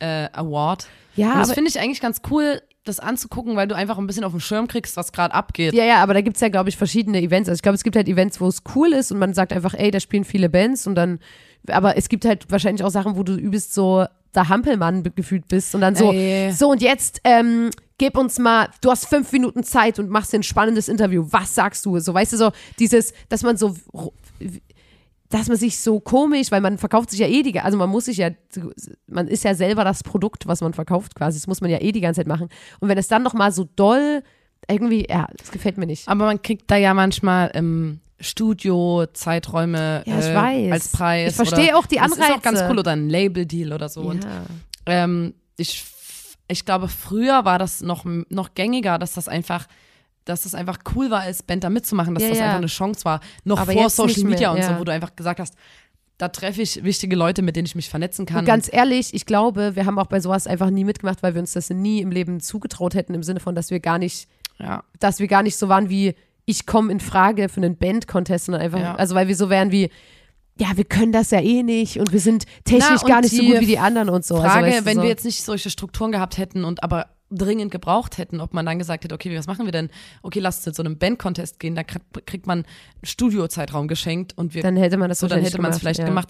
Atom-Award. 0.00 0.86
ja, 1.16 1.32
und 1.32 1.38
das 1.40 1.52
finde 1.52 1.70
ich 1.70 1.80
eigentlich 1.80 2.00
ganz 2.00 2.20
cool, 2.30 2.62
das 2.88 3.00
anzugucken, 3.00 3.56
weil 3.56 3.68
du 3.68 3.74
einfach 3.74 3.98
ein 3.98 4.06
bisschen 4.06 4.24
auf 4.24 4.32
dem 4.32 4.40
Schirm 4.40 4.68
kriegst, 4.68 4.96
was 4.96 5.12
gerade 5.12 5.34
abgeht. 5.34 5.74
ja, 5.74 5.84
ja, 5.84 6.02
aber 6.02 6.14
da 6.14 6.20
gibt 6.20 6.36
es 6.36 6.40
ja, 6.40 6.48
glaube 6.48 6.68
ich, 6.68 6.76
verschiedene 6.76 7.20
Events. 7.20 7.48
Also 7.48 7.58
ich 7.58 7.62
glaube, 7.62 7.76
es 7.76 7.84
gibt 7.84 7.96
halt 7.96 8.08
Events, 8.08 8.40
wo 8.40 8.48
es 8.48 8.62
cool 8.74 8.92
ist 8.92 9.12
und 9.12 9.18
man 9.18 9.34
sagt 9.34 9.52
einfach, 9.52 9.74
ey, 9.74 9.90
da 9.90 10.00
spielen 10.00 10.24
viele 10.24 10.48
Bands 10.48 10.86
und 10.86 10.94
dann, 10.94 11.18
aber 11.68 11.96
es 11.96 12.08
gibt 12.08 12.24
halt 12.24 12.50
wahrscheinlich 12.50 12.84
auch 12.84 12.90
Sachen, 12.90 13.16
wo 13.16 13.22
du 13.22 13.34
übelst 13.34 13.74
so 13.74 14.06
der 14.34 14.48
Hampelmann 14.48 15.02
gefühlt 15.14 15.48
bist 15.48 15.74
und 15.74 15.80
dann 15.80 15.96
so, 15.96 16.12
Ey. 16.12 16.52
so 16.52 16.70
und 16.70 16.82
jetzt, 16.82 17.20
ähm, 17.24 17.70
gib 17.98 18.16
uns 18.18 18.38
mal, 18.38 18.68
du 18.82 18.90
hast 18.90 19.06
fünf 19.06 19.32
Minuten 19.32 19.64
Zeit 19.64 19.98
und 19.98 20.10
machst 20.10 20.34
ein 20.34 20.42
spannendes 20.42 20.88
Interview. 20.88 21.26
Was 21.30 21.54
sagst 21.54 21.86
du? 21.86 21.98
So, 21.98 22.12
weißt 22.12 22.34
du, 22.34 22.36
so 22.36 22.52
dieses, 22.78 23.14
dass 23.28 23.42
man 23.42 23.56
so, 23.56 23.74
dass 25.28 25.48
man 25.48 25.56
sich 25.56 25.80
so 25.80 26.00
komisch, 26.00 26.50
weil 26.50 26.60
man 26.60 26.78
verkauft 26.78 27.10
sich 27.10 27.20
ja 27.20 27.26
eh 27.26 27.42
die, 27.42 27.58
also 27.58 27.76
man 27.76 27.90
muss 27.90 28.04
sich 28.06 28.18
ja, 28.18 28.30
man 29.06 29.26
ist 29.28 29.44
ja 29.44 29.54
selber 29.54 29.84
das 29.84 30.02
Produkt, 30.02 30.46
was 30.46 30.60
man 30.60 30.72
verkauft 30.72 31.14
quasi. 31.14 31.38
Das 31.38 31.46
muss 31.46 31.60
man 31.60 31.70
ja 31.70 31.80
eh 31.80 31.92
die 31.92 32.00
ganze 32.00 32.20
Zeit 32.20 32.28
machen. 32.28 32.48
Und 32.80 32.88
wenn 32.88 32.98
es 32.98 33.08
dann 33.08 33.22
nochmal 33.22 33.52
so 33.52 33.68
doll, 33.76 34.22
irgendwie, 34.68 35.06
ja, 35.08 35.26
das 35.36 35.50
gefällt 35.50 35.78
mir 35.78 35.86
nicht. 35.86 36.08
Aber 36.08 36.26
man 36.26 36.42
kriegt 36.42 36.70
da 36.70 36.76
ja 36.76 36.94
manchmal 36.94 37.50
im 37.54 38.00
Studio 38.20 39.06
Zeiträume 39.12 40.02
Ja, 40.06 40.18
ich 40.18 40.26
äh, 40.26 40.34
weiß. 40.34 40.72
als 40.72 40.88
Preis. 40.88 41.30
Ich 41.30 41.36
verstehe 41.36 41.76
auch 41.76 41.86
die 41.86 41.96
Das 41.96 42.12
ist 42.12 42.20
auch 42.22 42.42
ganz 42.42 42.58
Anreize. 42.58 42.70
cool 42.70 42.78
oder 42.78 42.92
ein 42.92 43.08
Label-Deal 43.08 43.72
oder 43.72 43.88
so. 43.88 44.02
Und 44.02 44.24
ja. 44.24 44.44
ähm, 44.86 45.34
ich, 45.56 45.84
ich 46.48 46.64
glaube, 46.64 46.88
früher 46.88 47.44
war 47.44 47.58
das 47.58 47.82
noch, 47.82 48.04
noch 48.04 48.54
gängiger, 48.54 48.98
dass 48.98 49.12
das 49.14 49.28
einfach 49.28 49.66
dass 50.26 50.42
das 50.42 50.54
einfach 50.54 50.78
cool 50.94 51.10
war, 51.10 51.20
als 51.20 51.42
Band 51.42 51.64
da 51.64 51.70
mitzumachen, 51.70 52.14
dass 52.14 52.24
Ja, 52.24 52.28
das 52.28 52.38
ja. 52.38 52.44
einfach 52.44 52.58
eine 52.58 52.66
Chance 52.66 53.04
war. 53.04 53.20
Noch 53.44 53.58
Aber 53.58 53.72
vor 53.72 53.88
Social 53.88 54.08
nicht 54.08 54.24
mehr, 54.24 54.30
Media 54.32 54.50
und 54.52 54.62
so, 54.62 54.78
wo 54.78 54.84
du 54.84 54.92
einfach 54.92 55.16
gesagt 55.16 55.40
hast, 55.40 55.54
da 56.18 56.28
treffe 56.28 56.62
ich 56.62 56.82
wichtige 56.82 57.14
Leute, 57.14 57.42
mit 57.42 57.56
denen 57.56 57.66
ich 57.66 57.74
mich 57.74 57.88
vernetzen 57.90 58.26
kann. 58.26 58.40
Und 58.40 58.44
ganz 58.46 58.72
ehrlich, 58.72 59.12
ich 59.14 59.26
glaube, 59.26 59.76
wir 59.76 59.86
haben 59.86 59.98
auch 59.98 60.06
bei 60.06 60.20
sowas 60.20 60.46
einfach 60.46 60.70
nie 60.70 60.84
mitgemacht, 60.84 61.22
weil 61.22 61.34
wir 61.34 61.40
uns 61.40 61.52
das 61.52 61.70
nie 61.70 62.00
im 62.00 62.10
Leben 62.10 62.40
zugetraut 62.40 62.94
hätten, 62.94 63.14
im 63.14 63.22
Sinne 63.22 63.40
von, 63.40 63.54
dass 63.54 63.70
wir 63.70 63.80
gar 63.80 63.98
nicht, 63.98 64.28
ja. 64.58 64.82
dass 64.98 65.20
wir 65.20 65.28
gar 65.28 65.42
nicht 65.42 65.56
so 65.56 65.68
waren 65.68 65.90
wie, 65.90 66.14
ich 66.46 66.64
komme 66.66 66.90
in 66.90 67.00
Frage 67.00 67.48
für 67.48 67.58
einen 67.58 67.76
Band-Contest, 67.76 68.46
sondern 68.46 68.62
einfach, 68.62 68.80
Ja. 68.80 68.94
also 68.94 69.14
weil 69.14 69.28
wir 69.28 69.36
so 69.36 69.50
wären 69.50 69.72
wie, 69.72 69.90
ja, 70.58 70.68
wir 70.74 70.84
können 70.84 71.12
das 71.12 71.30
ja 71.32 71.40
eh 71.40 71.62
nicht 71.62 71.98
und 71.98 72.12
wir 72.12 72.20
sind 72.20 72.46
technisch 72.64 73.02
Na, 73.02 73.08
gar 73.08 73.16
und 73.18 73.24
nicht 73.24 73.36
so 73.36 73.42
gut 73.42 73.60
wie 73.60 73.66
die 73.66 73.78
anderen 73.78 74.08
und 74.08 74.24
so. 74.24 74.36
Frage, 74.36 74.50
also, 74.52 74.66
weißt 74.68 74.80
du, 74.80 74.84
wenn 74.86 74.96
so. 74.96 75.02
wir 75.02 75.08
jetzt 75.10 75.24
nicht 75.24 75.42
solche 75.44 75.68
Strukturen 75.68 76.12
gehabt 76.12 76.38
hätten 76.38 76.64
und 76.64 76.82
aber 76.82 77.06
dringend 77.30 77.72
gebraucht 77.72 78.18
hätten, 78.18 78.40
ob 78.40 78.54
man 78.54 78.64
dann 78.66 78.78
gesagt 78.78 79.04
hätte, 79.04 79.14
okay, 79.14 79.36
was 79.36 79.46
machen 79.46 79.64
wir 79.64 79.72
denn? 79.72 79.90
Okay, 80.22 80.38
lass 80.38 80.62
zu 80.62 80.72
so 80.72 80.82
einem 80.82 80.96
Band-Contest 80.98 81.58
gehen, 81.58 81.74
da 81.74 81.82
kriegt, 81.82 82.46
man 82.46 82.58
einen 82.60 82.66
Studiozeitraum 83.04 83.88
geschenkt 83.88 84.36
und 84.38 84.54
wir 84.54 84.62
dann 84.62 84.76
hätte 84.76 84.96
man 84.96 85.08
das 85.08 85.18
so, 85.18 85.26
dann 85.26 85.40
hätte 85.42 85.60
man 85.60 85.72
es 85.72 85.78
vielleicht 85.78 86.00
ja. 86.00 86.06
gemacht. 86.06 86.28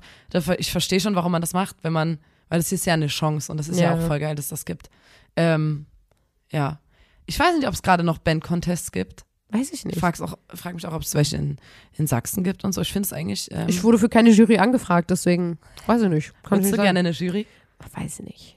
Ich 0.59 0.71
verstehe 0.73 1.01
schon, 1.01 1.15
warum 1.15 1.33
man 1.33 1.43
das 1.43 1.53
macht, 1.53 1.77
wenn 1.83 1.93
man, 1.93 2.19
weil 2.49 2.61
es 2.61 2.73
ist 2.73 2.87
ja 2.87 2.95
eine 2.95 3.09
Chance 3.09 3.53
und 3.53 3.59
das 3.59 3.69
ist 3.69 3.79
ja, 3.79 3.95
Ja. 3.95 3.99
auch 3.99 4.07
voll 4.07 4.19
geil, 4.21 4.35
dass 4.35 4.49
das 4.49 4.65
gibt. 4.65 4.89
Ähm, 5.37 5.87
ja. 6.51 6.81
Ich 7.27 7.39
weiß 7.39 7.57
nicht, 7.57 7.67
ob 7.69 7.75
es 7.75 7.83
gerade 7.83 8.03
noch 8.03 8.19
Band-Contests 8.19 8.91
gibt. 8.93 9.25
Weiß 9.51 9.69
ich 9.69 9.81
Ich 9.81 9.85
nicht. 9.85 10.01
frag's 10.01 10.21
auch, 10.21 10.39
frag 10.55 10.75
mich 10.75 10.87
auch, 10.87 10.93
ob 10.93 11.03
es 11.03 11.15
welche 11.15 11.37
in, 11.37 11.59
in 11.93 12.07
Sachsen 12.07 12.43
gibt 12.43 12.65
und 12.65 12.73
so. 12.73 12.81
Ich 12.81 12.93
finde 12.93 13.07
es 13.07 13.13
eigentlich. 13.13 13.49
Ähm, 13.53 13.69
Ich 13.69 13.85
wurde 13.85 13.99
für 13.99 14.09
keine 14.09 14.31
Jury 14.31 14.59
angefragt, 14.59 15.11
deswegen 15.11 15.59
weiß 15.87 16.03
ich 16.03 16.09
nicht. 16.09 16.33
Kann 16.43 16.43
ich 16.43 16.51
würdest 16.51 16.63
nicht 16.73 16.79
du 16.79 16.83
gerne 16.83 17.01
in 17.01 17.07
eine 17.07 17.15
Jury? 17.15 17.47
Weiß 17.95 18.21
ich 18.21 18.27
nicht. 18.27 18.56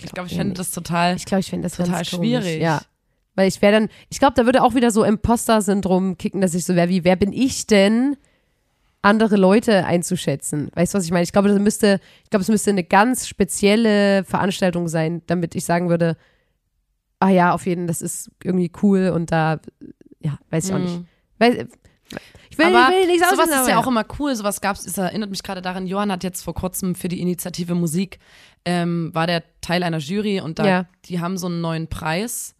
Ich 0.00 0.12
glaube, 0.12 0.28
ich 0.28 0.36
fände 0.36 0.54
das 0.54 0.70
total. 0.70 1.16
Ich 1.16 1.24
glaube, 1.24 1.40
ich 1.40 1.50
das 1.50 1.72
Total 1.72 1.92
komisch. 1.92 2.08
schwierig. 2.08 2.62
Ja. 2.62 2.82
Weil 3.34 3.48
ich 3.48 3.60
wäre 3.62 3.72
dann, 3.72 3.88
ich 4.08 4.18
glaube, 4.18 4.34
da 4.34 4.46
würde 4.46 4.62
auch 4.62 4.74
wieder 4.74 4.90
so 4.90 5.04
Imposter-Syndrom 5.04 6.18
kicken, 6.18 6.40
dass 6.40 6.54
ich 6.54 6.64
so 6.64 6.74
wäre 6.74 6.88
wie, 6.88 7.04
wer 7.04 7.16
bin 7.16 7.32
ich 7.32 7.66
denn, 7.66 8.16
andere 9.02 9.36
Leute 9.36 9.86
einzuschätzen? 9.86 10.70
Weißt 10.74 10.92
du, 10.92 10.98
was 10.98 11.04
ich 11.04 11.10
meine? 11.10 11.22
Ich 11.22 11.32
glaube, 11.32 11.48
das 11.48 11.58
müsste, 11.58 12.00
ich 12.24 12.30
glaube, 12.30 12.42
es 12.42 12.48
müsste 12.48 12.70
eine 12.70 12.84
ganz 12.84 13.28
spezielle 13.28 14.24
Veranstaltung 14.24 14.88
sein, 14.88 15.22
damit 15.26 15.54
ich 15.54 15.64
sagen 15.64 15.88
würde, 15.88 16.16
ah 17.20 17.30
ja, 17.30 17.52
auf 17.52 17.66
jeden 17.66 17.82
Fall, 17.82 17.86
das 17.88 18.02
ist 18.02 18.30
irgendwie 18.42 18.72
cool 18.82 19.10
und 19.14 19.30
da, 19.30 19.60
ja, 20.20 20.38
weiß 20.50 20.68
ich 20.68 20.74
auch 20.74 20.78
nicht. 20.78 21.00
Weiß, 21.38 21.66
ich 22.50 22.58
will, 22.58 22.66
aber 22.66 22.88
ich 22.94 23.00
will 23.02 23.06
nichts 23.08 23.30
sowas 23.30 23.48
ist 23.48 23.68
ja 23.68 23.78
auch 23.78 23.86
immer 23.86 24.04
cool. 24.18 24.34
Sowas 24.34 24.60
gab's. 24.60 24.86
Es 24.86 24.96
erinnert 24.98 25.30
mich 25.30 25.42
gerade 25.42 25.62
daran. 25.62 25.86
Johann 25.86 26.10
hat 26.10 26.24
jetzt 26.24 26.42
vor 26.42 26.54
kurzem 26.54 26.94
für 26.94 27.08
die 27.08 27.20
Initiative 27.20 27.74
Musik 27.74 28.18
ähm, 28.64 29.10
war 29.14 29.26
der 29.26 29.42
Teil 29.60 29.82
einer 29.82 29.98
Jury 29.98 30.40
und 30.40 30.58
da 30.58 30.66
Ja. 30.66 30.86
die 31.04 31.20
haben 31.20 31.38
so 31.38 31.46
einen 31.46 31.60
neuen 31.60 31.88
Preis 31.88 32.54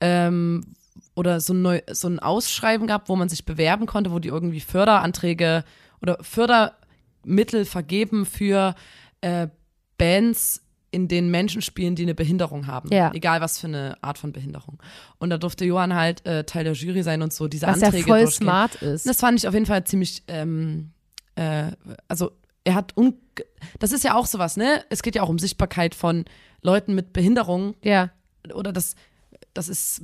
ähm, 0.00 0.74
oder 1.14 1.40
so 1.40 1.52
ein, 1.52 1.62
neu, 1.62 1.80
so 1.90 2.08
ein 2.08 2.18
Ausschreiben 2.18 2.86
gehabt, 2.86 3.08
wo 3.08 3.16
man 3.16 3.28
sich 3.28 3.44
bewerben 3.44 3.86
konnte, 3.86 4.10
wo 4.12 4.18
die 4.18 4.28
irgendwie 4.28 4.60
Förderanträge 4.60 5.64
oder 6.02 6.18
Fördermittel 6.22 7.64
vergeben 7.64 8.26
für 8.26 8.74
äh, 9.20 9.48
Bands, 9.96 10.62
in 10.90 11.08
denen 11.08 11.30
Menschen 11.30 11.60
spielen, 11.62 11.94
die 11.94 12.02
eine 12.02 12.14
Behinderung 12.14 12.66
haben. 12.66 12.88
Ja. 12.92 13.12
Egal 13.12 13.40
was 13.40 13.58
für 13.58 13.66
eine 13.66 13.96
Art 14.00 14.18
von 14.18 14.32
Behinderung. 14.32 14.78
Und 15.18 15.30
da 15.30 15.38
durfte 15.38 15.64
Johann 15.64 15.94
halt 15.94 16.24
äh, 16.26 16.44
Teil 16.44 16.64
der 16.64 16.72
Jury 16.72 17.02
sein 17.02 17.20
und 17.22 17.32
so 17.32 17.46
diese 17.48 17.66
was 17.66 17.80
ja 17.80 17.88
Anträge 17.88 18.06
voll 18.06 18.22
durchgehen. 18.22 18.46
smart 18.46 18.74
ist. 18.76 19.06
Das 19.06 19.20
fand 19.20 19.38
ich 19.38 19.46
auf 19.46 19.54
jeden 19.54 19.66
Fall 19.66 19.84
ziemlich, 19.84 20.22
ähm, 20.28 20.90
äh, 21.34 21.72
also 22.08 22.32
er 22.64 22.74
hat, 22.74 22.96
un 22.96 23.14
das 23.78 23.92
ist 23.92 24.04
ja 24.04 24.14
auch 24.14 24.26
sowas, 24.26 24.56
ne? 24.56 24.84
Es 24.90 25.02
geht 25.02 25.14
ja 25.14 25.22
auch 25.22 25.28
um 25.28 25.38
Sichtbarkeit 25.38 25.94
von 25.94 26.24
Leuten 26.62 26.94
mit 26.94 27.12
Behinderung 27.12 27.74
ja, 27.82 28.10
oder 28.52 28.72
das, 28.72 28.94
das 29.54 29.68
ist, 29.68 30.02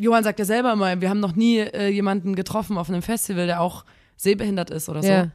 Johann 0.00 0.24
sagt 0.24 0.38
ja 0.38 0.44
selber 0.44 0.72
immer, 0.72 1.00
wir 1.00 1.08
haben 1.08 1.20
noch 1.20 1.34
nie 1.34 1.58
äh, 1.58 1.88
jemanden 1.88 2.34
getroffen 2.34 2.78
auf 2.78 2.88
einem 2.88 3.02
Festival, 3.02 3.46
der 3.46 3.60
auch 3.60 3.84
sehbehindert 4.16 4.70
ist 4.70 4.88
oder 4.88 5.02
so. 5.02 5.08
ja, 5.08 5.30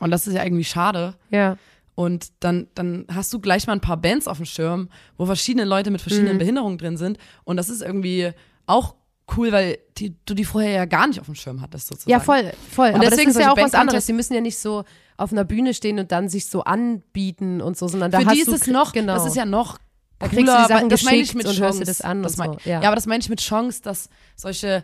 Und 0.00 0.10
das 0.10 0.26
ist 0.26 0.34
ja 0.34 0.44
irgendwie 0.44 0.64
schade. 0.64 1.14
ja, 1.30 1.56
Und 1.94 2.32
dann, 2.40 2.66
dann 2.74 3.06
hast 3.12 3.32
du 3.32 3.38
gleich 3.38 3.66
mal 3.66 3.72
ein 3.74 3.80
paar 3.80 3.96
Bands 3.96 4.26
auf 4.26 4.38
dem 4.38 4.46
Schirm, 4.46 4.88
wo 5.16 5.26
verschiedene 5.26 5.64
Leute 5.64 5.90
mit 5.90 6.00
verschiedenen 6.00 6.34
Mhm. 6.34 6.38
Behinderungen 6.38 6.78
drin 6.78 6.96
sind. 6.96 7.18
Und 7.44 7.56
das 7.56 7.68
ist 7.68 7.82
irgendwie 7.82 8.32
auch 8.66 8.94
cool, 9.36 9.52
weil 9.52 9.78
die, 9.96 10.16
du 10.26 10.34
die 10.34 10.44
vorher 10.44 10.70
ja 10.72 10.84
gar 10.86 11.06
nicht 11.06 11.20
auf 11.20 11.26
dem 11.26 11.34
Schirm 11.34 11.60
hattest, 11.60 11.86
sozusagen. 11.86 12.10
ja, 12.10 12.20
voll, 12.20 12.52
voll. 12.70 12.88
Und 12.88 12.96
Aber 12.96 13.04
deswegen 13.04 13.28
das 13.30 13.36
ist 13.36 13.42
ja 13.42 13.52
auch 13.52 13.56
solche 13.56 13.72
was 13.72 13.74
anderes. 13.80 14.06
Die 14.06 14.12
müssen 14.12 14.34
ja 14.34 14.40
nicht 14.40 14.58
so 14.58 14.84
auf 15.16 15.30
einer 15.32 15.44
Bühne 15.44 15.72
stehen 15.72 15.98
und 15.98 16.10
dann 16.12 16.28
sich 16.28 16.46
so 16.46 16.64
anbieten 16.64 17.60
und 17.62 17.76
so, 17.78 17.86
sondern 17.88 18.10
da 18.10 18.20
Für 18.20 18.26
hast 18.26 18.34
die 18.34 18.40
ist 18.40 18.48
du 18.48 18.54
es 18.54 18.66
noch, 18.66 18.92
genau. 18.92 19.14
das 19.14 19.26
ist 19.26 19.36
ja 19.36 19.46
noch 19.46 19.78
Da 20.18 20.26
cooler, 20.28 20.42
kriegst 20.42 20.52
du 20.52 20.62
die 20.62 20.68
Sachen 20.68 20.88
das 20.88 21.02
meine 21.04 21.16
ich 21.18 21.34
mit 21.34 21.46
und 21.46 21.54
Chance. 21.56 21.84
das 21.84 22.00
an 22.00 22.24
und 22.24 22.36
mein, 22.36 22.52
so, 22.54 22.58
ja. 22.64 22.80
ja. 22.82 22.88
aber 22.88 22.96
das 22.96 23.06
meine 23.06 23.20
ich 23.20 23.28
mit 23.28 23.40
Chance, 23.40 23.80
dass 23.82 24.08
solche 24.36 24.82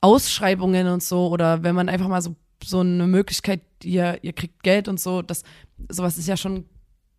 Ausschreibungen 0.00 0.86
und 0.88 1.02
so 1.02 1.28
oder 1.28 1.62
wenn 1.62 1.74
man 1.74 1.88
einfach 1.88 2.08
mal 2.08 2.22
so, 2.22 2.34
so 2.64 2.80
eine 2.80 3.06
Möglichkeit, 3.06 3.60
ihr, 3.82 4.18
ihr 4.22 4.32
kriegt 4.32 4.62
Geld 4.62 4.88
und 4.88 4.98
so, 5.00 5.22
das, 5.22 5.42
sowas 5.88 6.18
ist 6.18 6.26
ja 6.28 6.36
schon 6.36 6.64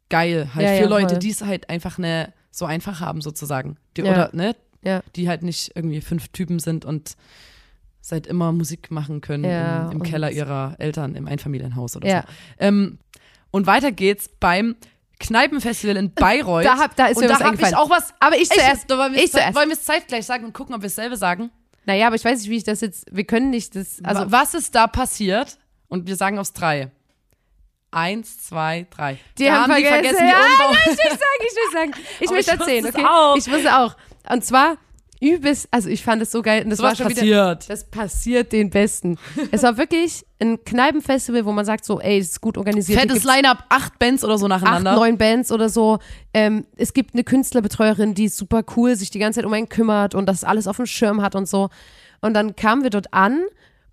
geil 0.10 0.50
halt 0.56 0.66
Ja, 0.66 0.74
für 0.76 0.84
ja, 0.84 0.88
Leute, 0.90 1.20
die 1.20 1.30
es 1.32 1.42
halt 1.42 1.70
einfach 1.70 1.98
ne, 1.98 2.34
so 2.52 2.66
einfach 2.66 3.00
haben 3.02 3.22
sozusagen. 3.22 3.78
Die, 3.98 4.02
Ja. 4.02 4.12
Oder, 4.12 4.30
ne, 4.34 4.56
Ja. 4.84 5.02
die 5.16 5.28
halt 5.28 5.44
nicht 5.44 5.72
irgendwie 5.76 6.02
fünf 6.02 6.30
Typen 6.30 6.60
sind 6.60 6.86
und 6.86 7.16
seit 8.02 8.26
immer 8.26 8.52
Musik 8.54 8.90
machen 8.90 9.20
können 9.22 9.44
im, 9.44 9.92
im 9.92 9.98
und- 10.02 10.04
Keller 10.04 10.32
ihrer 10.32 10.76
Eltern 10.80 11.16
im 11.16 11.28
Einfamilienhaus 11.28 11.96
oder 11.98 12.08
so. 12.22 12.28
Ähm, 12.60 13.00
und 13.52 13.68
weiter 13.68 13.92
geht's 13.92 14.30
beim 14.40 14.76
Kneipenfestival 15.20 15.98
in 15.98 16.12
Bayreuth. 16.16 16.66
Da, 16.66 16.78
hab, 16.78 16.96
da 16.96 17.08
ist 17.08 17.18
und 17.18 17.24
mir 17.24 17.28
da 17.28 17.34
was 17.36 17.40
ich 17.42 17.46
eingefallen. 17.48 17.76
auch 17.76 17.90
was. 17.90 18.14
aber 18.20 18.36
ich 18.36 18.44
Ich, 18.44 18.50
zuerst. 18.50 18.90
wollen 18.90 19.12
wir 19.14 19.20
ich 19.20 19.26
es 19.26 19.32
zuerst. 19.32 19.56
wollen 19.56 19.70
wir 19.70 19.76
es 19.76 19.84
zeitgleich 19.84 20.26
sagen 20.26 20.46
und 20.46 20.54
gucken, 20.54 20.74
ob 20.76 20.82
wir 20.82 20.90
dasselbe 20.90 21.18
sagen? 21.18 21.50
Naja, 21.86 22.08
aber 22.08 22.16
ich 22.16 22.24
weiß 22.26 22.40
nicht, 22.40 22.50
wie 22.50 22.58
ich 22.58 22.64
das 22.64 22.82
jetzt. 22.82 23.06
Wir 23.12 23.24
können 23.26 23.50
nicht 23.50 23.76
das. 23.76 24.00
Also, 24.04 24.22
Also, 24.22 24.32
was 24.32 24.54
ist 24.54 24.76
da 24.76 24.88
passiert? 24.88 25.58
Und 25.88 26.06
wir 26.08 26.16
sagen 26.18 26.38
aufs 26.38 26.54
drei. 26.54 26.92
Eins, 27.92 28.46
zwei, 28.46 28.86
drei. 28.90 29.18
Die 29.38 29.46
Da 29.46 29.64
haben 29.64 29.76
die 29.76 29.84
vergessen, 29.84 30.18
vergessen, 30.18 30.26
die 30.26 30.32
ja, 30.32 30.66
Umbau. 30.68 30.78
ich 30.84 30.88
will 30.88 31.12
sagen, 31.12 31.40
ich 31.40 31.56
will 31.56 31.72
sagen. 31.74 31.92
Ich 32.20 32.32
ich 32.32 32.48
erzählen, 32.48 32.86
okay? 32.86 33.06
auch. 33.06 33.38
Ich 33.38 33.52
wusste 33.52 33.78
auch. 33.78 33.96
Und 34.30 34.44
zwar 34.46 34.78
übelst, 35.20 35.68
also 35.72 35.90
ich 35.90 36.04
fand 36.04 36.22
es 36.22 36.32
so 36.32 36.42
geil. 36.44 36.64
Und 36.64 36.70
das 36.70 36.78
So 36.78 36.84
war 36.84 36.96
schon 36.96 37.10
wieder. 37.10 37.22
passiert. 37.22 37.70
Das 37.70 37.84
passiert 37.90 38.52
den 38.52 38.70
Besten. 38.70 39.18
es 39.52 39.64
war 39.64 39.78
wirklich 39.78 40.26
ein 40.40 40.64
Kneipenfestival, 40.64 41.46
wo 41.46 41.52
man 41.54 41.66
sagt 41.66 41.86
so, 41.86 42.00
ey, 42.00 42.20
es 42.20 42.32
ist 42.32 42.42
gut 42.42 42.58
organisiert. 42.58 43.00
Fettes 43.00 43.24
Line-Up, 43.24 43.64
acht 43.70 43.98
Bands 43.98 44.24
oder 44.24 44.38
so 44.38 44.46
acht, 44.46 44.62
nacheinander. 44.62 44.94
neun 44.96 45.18
Bands 45.18 45.52
oder 45.52 45.70
so. 45.70 45.98
Ähm, 46.34 46.66
es 46.76 46.94
gibt 46.94 47.16
eine 47.16 47.24
Künstlerbetreuerin, 47.24 48.14
die 48.14 48.26
ist 48.26 48.38
super 48.38 48.64
cool, 48.76 48.96
sich 48.96 49.10
die 49.10 49.18
ganze 49.20 49.40
Zeit 49.40 49.46
um 49.46 49.54
einen 49.54 49.70
kümmert 49.70 50.14
und 50.14 50.28
das 50.28 50.44
alles 50.44 50.68
auf 50.68 50.76
dem 50.76 50.86
Schirm 50.86 51.22
hat 51.24 51.34
und 51.36 51.48
so. 51.48 51.70
Und 52.22 52.34
dann 52.36 52.56
kamen 52.56 52.84
wir 52.84 52.90
dort 52.92 53.12
an 53.14 53.42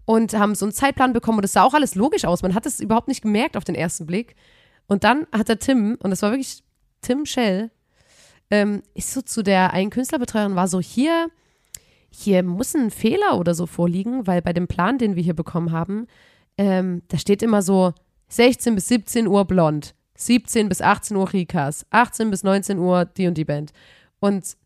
und 0.07 0.35
haben 0.35 0.55
so 0.55 0.67
einen 0.67 0.73
Zeitplan 0.73 1.13
bekommen 1.13 1.39
und 1.39 1.45
es 1.45 1.53
sah 1.53 1.63
auch 1.63 1.75
alles 1.75 1.95
logisch 1.95 2.25
aus. 2.25 2.43
Man 2.43 2.55
hat 2.55 2.67
es 2.67 2.81
überhaupt 2.81 3.09
nicht 3.09 3.23
gemerkt 3.23 3.57
auf 3.57 3.65
den 3.65 3.75
ersten 3.75 4.07
Blick. 4.07 4.35
Und 4.87 5.05
dann 5.05 5.27
hat 5.33 5.49
der 5.49 5.59
Tim, 5.59 5.97
und 6.03 6.11
das 6.11 6.23
war 6.23 6.31
wirklich 6.31 6.63
Tim 7.01 7.25
Shell, 7.25 7.71
ähm, 8.51 8.83
ist 8.95 9.13
so 9.13 9.23
zu 9.23 9.43
der 9.43 9.73
einen 9.73 9.91
Künstlerbetreuerin, 9.91 10.57
war 10.57 10.69
so, 10.69 10.81
hier, 10.81 11.31
hier 12.11 12.43
muss 12.43 12.75
ein 12.75 12.91
Fehler 12.91 13.39
oder 13.39 13.55
so 13.55 13.67
vorliegen, 13.67 14.27
weil 14.27 14.43
bei 14.43 14.53
dem 14.53 14.69
Plan, 14.69 14.99
den 14.99 15.17
wir 15.17 15.23
hier 15.23 15.35
bekommen 15.35 15.73
haben, 15.73 16.07
ähm, 16.59 17.03
da 17.09 17.19
steht 17.19 17.43
immer 17.43 17.63
so 17.63 17.95
16 18.29 18.75
bis 18.75 18.89
17 18.89 19.27
Uhr 19.27 19.45
blond, 19.47 19.95
17 20.17 20.69
bis 20.69 20.83
18 20.83 21.17
Uhr 21.17 21.33
Rikas, 21.33 21.87
18 21.91 22.31
bis 22.31 22.43
19 22.43 22.79
Uhr 22.79 23.07
die 23.07 23.27
und 23.27 23.39
die 23.39 23.45
Band. 23.45 23.73
Und 24.21 24.57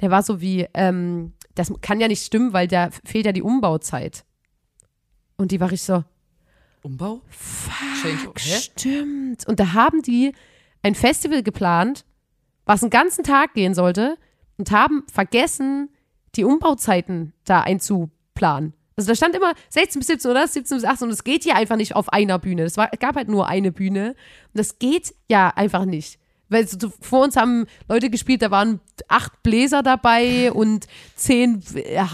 der 0.00 0.10
war 0.10 0.22
so 0.22 0.40
wie, 0.40 0.66
ähm, 0.74 1.32
das 1.54 1.72
kann 1.80 2.00
ja 2.00 2.08
nicht 2.08 2.24
stimmen, 2.24 2.52
weil 2.52 2.68
da 2.68 2.90
fehlt 3.04 3.26
ja 3.26 3.32
die 3.32 3.42
Umbauzeit. 3.42 4.24
Und 5.36 5.52
die 5.52 5.60
war 5.60 5.72
ich 5.72 5.82
so, 5.82 6.04
Umbau? 6.82 7.20
Hä? 8.00 8.58
Stimmt. 8.58 9.46
Und 9.48 9.58
da 9.58 9.72
haben 9.72 10.02
die 10.02 10.32
ein 10.82 10.94
Festival 10.94 11.42
geplant, 11.42 12.04
was 12.64 12.82
einen 12.82 12.90
ganzen 12.90 13.24
Tag 13.24 13.54
gehen 13.54 13.74
sollte 13.74 14.16
und 14.56 14.70
haben 14.70 15.04
vergessen, 15.12 15.90
die 16.36 16.44
Umbauzeiten 16.44 17.32
da 17.44 17.62
einzuplanen. 17.62 18.72
Also 18.96 19.08
da 19.08 19.14
stand 19.16 19.34
immer 19.34 19.54
16 19.68 19.98
bis 19.98 20.06
17 20.06 20.30
oder 20.30 20.46
17 20.46 20.76
bis 20.78 20.84
18 20.84 21.08
und 21.08 21.12
es 21.12 21.24
geht 21.24 21.42
hier 21.42 21.56
einfach 21.56 21.76
nicht 21.76 21.96
auf 21.96 22.08
einer 22.12 22.38
Bühne. 22.38 22.62
Es 22.62 22.76
war, 22.76 22.88
es 22.92 22.98
gab 22.98 23.16
halt 23.16 23.28
nur 23.28 23.48
eine 23.48 23.72
Bühne 23.72 24.10
und 24.10 24.58
das 24.58 24.78
geht 24.78 25.14
ja 25.28 25.48
einfach 25.48 25.84
nicht. 25.84 26.18
Weil 26.48 26.66
so, 26.68 26.92
vor 27.00 27.24
uns 27.24 27.34
haben 27.36 27.66
Leute 27.88 28.08
gespielt, 28.08 28.40
da 28.40 28.52
waren 28.52 28.78
acht 29.08 29.42
Bläser 29.42 29.82
dabei 29.82 30.52
und 30.52 30.86
zehn 31.16 31.60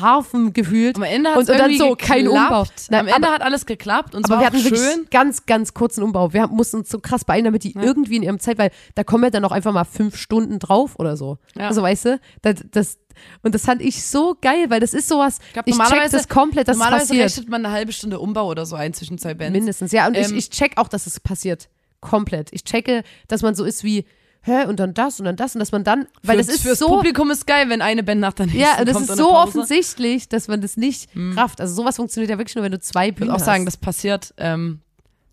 Harfen 0.00 0.52
gefühlt. 0.54 0.96
Am 0.96 1.02
Ende 1.02 1.30
hat 1.30 1.36
und, 1.36 1.42
es 1.44 1.48
und 1.50 1.58
dann 1.58 1.76
so 1.76 1.94
kein 1.96 2.24
geklappt. 2.24 2.50
Umbau. 2.50 2.64
Nein, 2.90 3.00
Am 3.00 3.06
Ende 3.08 3.28
aber- 3.28 3.34
hat 3.34 3.42
alles 3.42 3.66
geklappt 3.66 4.14
und 4.14 4.24
aber 4.24 4.40
wir 4.40 4.46
hatten 4.46 4.64
wirklich 4.64 4.80
schön. 4.80 5.06
ganz, 5.10 5.44
ganz 5.44 5.74
kurzen 5.74 6.02
Umbau. 6.02 6.32
Wir 6.32 6.46
mussten 6.48 6.78
uns 6.78 6.88
so 6.88 6.98
krass 6.98 7.24
beeilen, 7.24 7.44
damit 7.44 7.64
die 7.64 7.74
irgendwie 7.74 8.16
in 8.16 8.22
ihrem 8.22 8.38
Zeit, 8.38 8.56
weil 8.58 8.70
da 8.94 9.04
kommen 9.04 9.24
ja 9.24 9.30
dann 9.30 9.44
auch 9.44 9.52
einfach 9.52 9.72
mal 9.72 9.84
fünf 9.84 10.16
Stunden 10.16 10.58
drauf 10.58 10.98
oder 10.98 11.16
so. 11.16 11.38
Ja. 11.54 11.68
Also 11.68 11.82
weißt 11.82 12.04
du, 12.06 12.20
das, 12.40 12.56
das, 12.70 12.98
und 13.42 13.54
das 13.54 13.66
fand 13.66 13.82
ich 13.82 14.02
so 14.02 14.36
geil, 14.40 14.66
weil 14.70 14.80
das 14.80 14.94
ist 14.94 15.08
sowas, 15.08 15.38
ich, 15.48 15.52
glaub, 15.52 15.66
check 15.66 15.74
normalerweise- 15.76 16.16
das 16.16 16.28
komplett, 16.28 16.68
dass 16.68 16.76
es 16.76 16.78
Normalerweise 16.78 17.08
passiert. 17.08 17.26
rechnet 17.30 17.48
man 17.50 17.66
eine 17.66 17.74
halbe 17.74 17.92
Stunde 17.92 18.18
Umbau 18.18 18.48
oder 18.48 18.64
so 18.64 18.76
ein 18.76 18.94
zwischen 18.94 19.18
zwei 19.18 19.34
Bands. 19.34 19.52
Mindestens, 19.52 19.92
ja. 19.92 20.06
Und 20.06 20.16
ich, 20.16 20.30
Ähm, 20.30 20.38
ich 20.38 20.48
check 20.48 20.78
auch, 20.78 20.88
dass 20.88 21.06
es 21.06 21.20
passiert. 21.20 21.68
Komplett. 22.00 22.48
Ich 22.52 22.64
checke, 22.64 23.04
dass 23.28 23.42
man 23.42 23.54
so 23.54 23.64
ist 23.64 23.84
wie, 23.84 24.04
hä, 24.42 24.64
und 24.66 24.78
dann 24.80 24.92
das 24.94 25.18
und 25.20 25.26
dann 25.26 25.36
das 25.36 25.54
und 25.54 25.60
dass 25.60 25.72
man 25.72 25.84
dann, 25.84 26.06
weil 26.22 26.36
Für- 26.38 26.44
das 26.46 26.54
ist 26.56 26.62
fürs 26.62 26.78
so. 26.78 26.88
Publikum 26.88 27.30
ist 27.30 27.46
geil, 27.46 27.68
wenn 27.68 27.80
eine 27.82 28.02
Band 28.02 28.20
nach 28.20 28.32
der 28.32 28.46
nächsten 28.46 28.60
Ja, 28.60 28.84
das 28.84 29.00
ist 29.00 29.16
so 29.16 29.32
offensichtlich, 29.34 30.28
dass 30.28 30.48
man 30.48 30.60
das 30.60 30.76
nicht 30.76 31.08
rafft. 31.16 31.60
Also 31.60 31.74
sowas 31.74 31.96
funktioniert 31.96 32.30
ja 32.30 32.38
wirklich 32.38 32.54
nur, 32.56 32.64
wenn 32.64 32.72
du 32.72 32.80
zwei 32.80 33.08
Ich 33.08 33.14
Bühnen 33.14 33.28
würde 33.28 33.34
auch 33.36 33.38
hast. 33.40 33.46
sagen, 33.46 33.64
das 33.64 33.76
passiert, 33.76 34.34
ähm, 34.38 34.80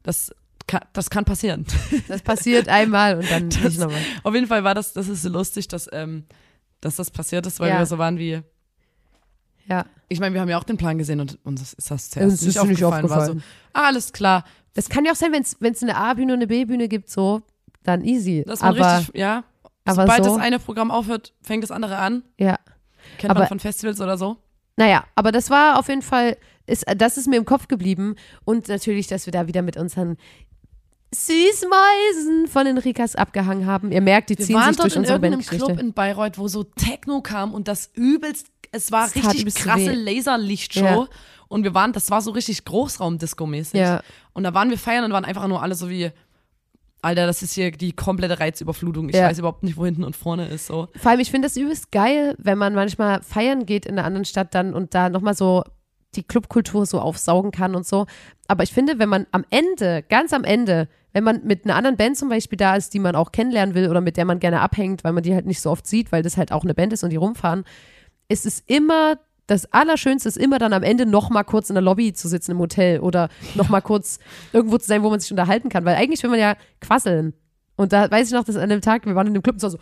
das 0.03 0.33
kann, 0.67 0.81
das 0.93 1.09
kann 1.09 1.25
passieren. 1.25 1.65
das 2.07 2.21
passiert 2.21 2.67
einmal 2.69 3.17
und 3.17 3.29
dann 3.31 3.49
Das- 3.49 3.63
nicht 3.63 3.79
nochmal. 3.79 4.01
Auf 4.23 4.33
jeden 4.35 4.47
Fall 4.47 4.63
war 4.63 4.75
das, 4.75 4.93
das 4.93 5.07
ist 5.07 5.23
so 5.23 5.29
lustig, 5.29 5.67
dass, 5.67 5.89
ähm, 5.91 6.25
dass 6.81 6.95
das 6.95 7.09
passiert 7.11 7.45
ist, 7.47 7.59
weil 7.59 7.69
Ja. 7.69 7.79
wir 7.79 7.85
so 7.85 7.97
waren 7.97 8.17
wie, 8.19 8.41
Ja. 9.67 9.85
ich 10.07 10.19
meine, 10.19 10.33
wir 10.33 10.41
haben 10.41 10.49
ja 10.49 10.57
auch 10.57 10.63
den 10.63 10.77
Plan 10.77 10.97
gesehen 10.97 11.19
und 11.19 11.37
uns 11.43 11.61
ist 11.61 11.91
das 11.91 12.09
zuerst 12.09 12.33
ist 12.35 12.41
nicht 12.41 12.63
nicht 12.63 12.83
aufgefallen. 12.83 13.03
War 13.09 13.25
so, 13.25 13.31
aufgefallen. 13.33 13.43
ah, 13.73 13.87
alles 13.87 14.13
klar. 14.13 14.43
Das 14.75 14.87
kann 14.89 15.03
ja 15.05 15.11
auch 15.11 15.15
sein, 15.15 15.31
wenn 15.33 15.73
es 15.73 15.83
eine 15.83 15.95
A-Bühne 15.97 16.33
und 16.33 16.39
eine 16.39 16.47
B-Bühne 16.47 16.87
gibt, 16.87 17.09
so, 17.09 17.41
dann 17.89 18.03
easy. 18.03 18.43
Dass 18.45 18.61
man 18.61 18.75
aber 18.77 18.99
richtig, 18.99 19.17
ja. 19.19 19.43
aber 19.85 20.01
Sobald 20.03 20.23
so- 20.23 20.35
das 20.35 20.39
eine 20.41 20.59
Programm 20.59 20.91
aufhört, 20.91 21.33
fängt 21.41 21.63
das 21.63 21.71
andere 21.71 21.97
an. 21.97 22.23
ja, 22.37 22.57
Kennt 23.17 23.31
Aber- 23.31 23.41
man 23.41 23.47
von 23.49 23.59
Festivals 23.59 23.99
oder 24.01 24.17
so. 24.17 24.37
naja, 24.77 25.03
aber 25.15 25.31
das 25.31 25.49
war 25.49 25.79
auf 25.79 25.87
jeden 25.89 26.01
Fall, 26.01 26.37
ist, 26.67 26.85
das 26.97 27.17
ist 27.17 27.27
mir 27.27 27.37
im 27.37 27.45
Kopf 27.45 27.67
geblieben 27.67 28.15
und 28.45 28.67
natürlich, 28.67 29.07
dass 29.07 29.25
wir 29.25 29.31
da 29.31 29.47
wieder 29.47 29.61
mit 29.61 29.77
unseren 29.77 30.17
Süßmäusen 31.13 32.47
von 32.47 32.65
den 32.65 32.77
Rikas 32.77 33.15
abgehangen 33.15 33.65
haben. 33.65 33.91
Ihr 33.91 34.01
merkt, 34.01 34.29
die 34.29 34.37
Wir 34.37 34.45
ziehen 34.45 34.55
waren 34.55 34.67
sich 34.73 34.77
dort 34.77 34.85
durch 34.87 34.95
in 34.95 34.99
unsere 35.01 35.15
irgendeinem 35.17 35.45
Club 35.45 35.79
in 35.79 35.93
Bayreuth, 35.93 36.37
wo 36.37 36.47
so 36.47 36.63
Techno 36.63 37.21
kam 37.21 37.53
und 37.53 37.67
das 37.67 37.89
übelst, 37.95 38.47
es 38.71 38.91
war 38.91 39.05
Das 39.07 39.15
richtig 39.15 39.55
krasse. 39.55 39.93
Laserlichtshow. 39.93 40.83
Ja. 40.83 41.07
Und 41.47 41.63
wir 41.63 41.73
waren, 41.73 41.93
das 41.93 42.11
war 42.11 42.21
so 42.21 42.29
richtig 42.29 42.59
Großraumdisco-mäßig. 42.63 43.75
Ja. 43.79 44.01
Und 44.33 44.43
da 44.43 44.53
waren 44.53 44.69
wir 44.69 44.77
feiern 44.77 45.03
und 45.03 45.11
waren 45.11 45.25
einfach 45.25 45.47
nur 45.47 45.63
alle 45.63 45.73
so 45.73 45.89
wie, 45.89 46.11
Alter, 47.01 47.27
das 47.27 47.41
ist 47.41 47.53
hier 47.53 47.71
die 47.71 47.93
komplette 47.93 48.39
Reizüberflutung. 48.39 49.09
Ich 49.09 49.15
Ja. 49.15 49.27
weiß 49.27 49.39
überhaupt 49.39 49.63
nicht, 49.63 49.77
wo 49.77 49.85
hinten 49.85 50.03
und 50.03 50.15
vorne 50.15 50.47
ist. 50.47 50.67
So. 50.67 50.87
Vor 50.97 51.11
allem, 51.11 51.19
ich 51.21 51.31
finde 51.31 51.45
das 51.47 51.55
übelst 51.55 51.91
geil, 51.91 52.35
wenn 52.37 52.57
man 52.57 52.73
manchmal 52.73 53.21
feiern 53.21 53.65
geht 53.65 53.85
in 53.85 53.97
einer 53.97 54.05
anderen 54.05 54.25
Stadt 54.25 54.53
dann 54.53 54.73
und 54.73 54.93
da 54.93 55.09
nochmal 55.09 55.33
so 55.35 55.63
die 56.15 56.23
Clubkultur 56.23 56.85
so 56.85 56.99
aufsaugen 56.99 57.51
kann 57.51 57.75
und 57.75 57.85
so. 57.85 58.05
Aber 58.47 58.63
ich 58.63 58.73
finde, 58.73 58.99
wenn 58.99 59.09
man 59.09 59.27
am 59.31 59.45
Ende, 59.49 60.03
ganz 60.09 60.33
am 60.33 60.43
Ende, 60.43 60.87
wenn 61.13 61.23
man 61.23 61.41
mit 61.45 61.65
einer 61.65 61.75
anderen 61.75 61.97
Band 61.97 62.17
zum 62.17 62.29
Beispiel 62.29 62.57
da 62.57 62.75
ist, 62.75 62.93
die 62.93 62.99
man 62.99 63.15
auch 63.15 63.31
kennenlernen 63.31 63.75
will 63.75 63.89
oder 63.89 64.01
mit 64.01 64.17
der 64.17 64.25
man 64.25 64.39
gerne 64.39 64.61
abhängt, 64.61 65.03
weil 65.03 65.13
man 65.13 65.23
die 65.23 65.33
halt 65.33 65.45
nicht 65.45 65.61
so 65.61 65.69
oft 65.71 65.85
sieht, 65.87 66.11
weil 66.11 66.23
das 66.23 66.35
halt 66.37 66.51
auch 66.51 66.63
eine 66.63 66.73
Band 66.73 66.93
ist 66.93 67.03
und 67.03 67.11
die 67.11 67.15
rumfahren, 67.15 67.63
ist 68.27 68.45
es 68.45 68.59
immer 68.65 69.17
das 69.49 69.71
Allerschönste 69.73 70.29
ist 70.29 70.37
immer 70.37 70.59
dann 70.59 70.73
am 70.73 70.83
Ende 70.83 71.05
noch 71.05 71.29
mal 71.29 71.43
kurz 71.43 71.69
in 71.69 71.73
der 71.73 71.81
Lobby 71.81 72.13
zu 72.13 72.27
sitzen 72.27 72.51
im 72.51 72.59
Hotel 72.59 72.99
oder 72.99 73.29
noch 73.55 73.69
mal 73.69 73.81
kurz 73.81 74.19
irgendwo 74.53 74.77
zu 74.77 74.85
sein, 74.87 75.01
wo 75.01 75.09
man 75.09 75.19
sich 75.19 75.31
unterhalten 75.31 75.69
kann. 75.69 75.85
Weil 75.85 75.95
eigentlich 75.95 76.21
will 76.21 76.29
man 76.29 76.39
ja 76.39 76.55
quasseln. 76.81 77.33
Und 77.75 77.91
da 77.93 78.11
weiß 78.11 78.27
ich 78.27 78.33
noch, 78.33 78.43
dass 78.43 78.57
an 78.57 78.69
dem 78.69 78.81
Tag, 78.81 79.05
wir 79.05 79.15
waren 79.15 79.25
in 79.27 79.33
dem 79.33 79.41
Club 79.41 79.55
und 79.55 79.63
war 79.63 79.69
so. 79.71 79.79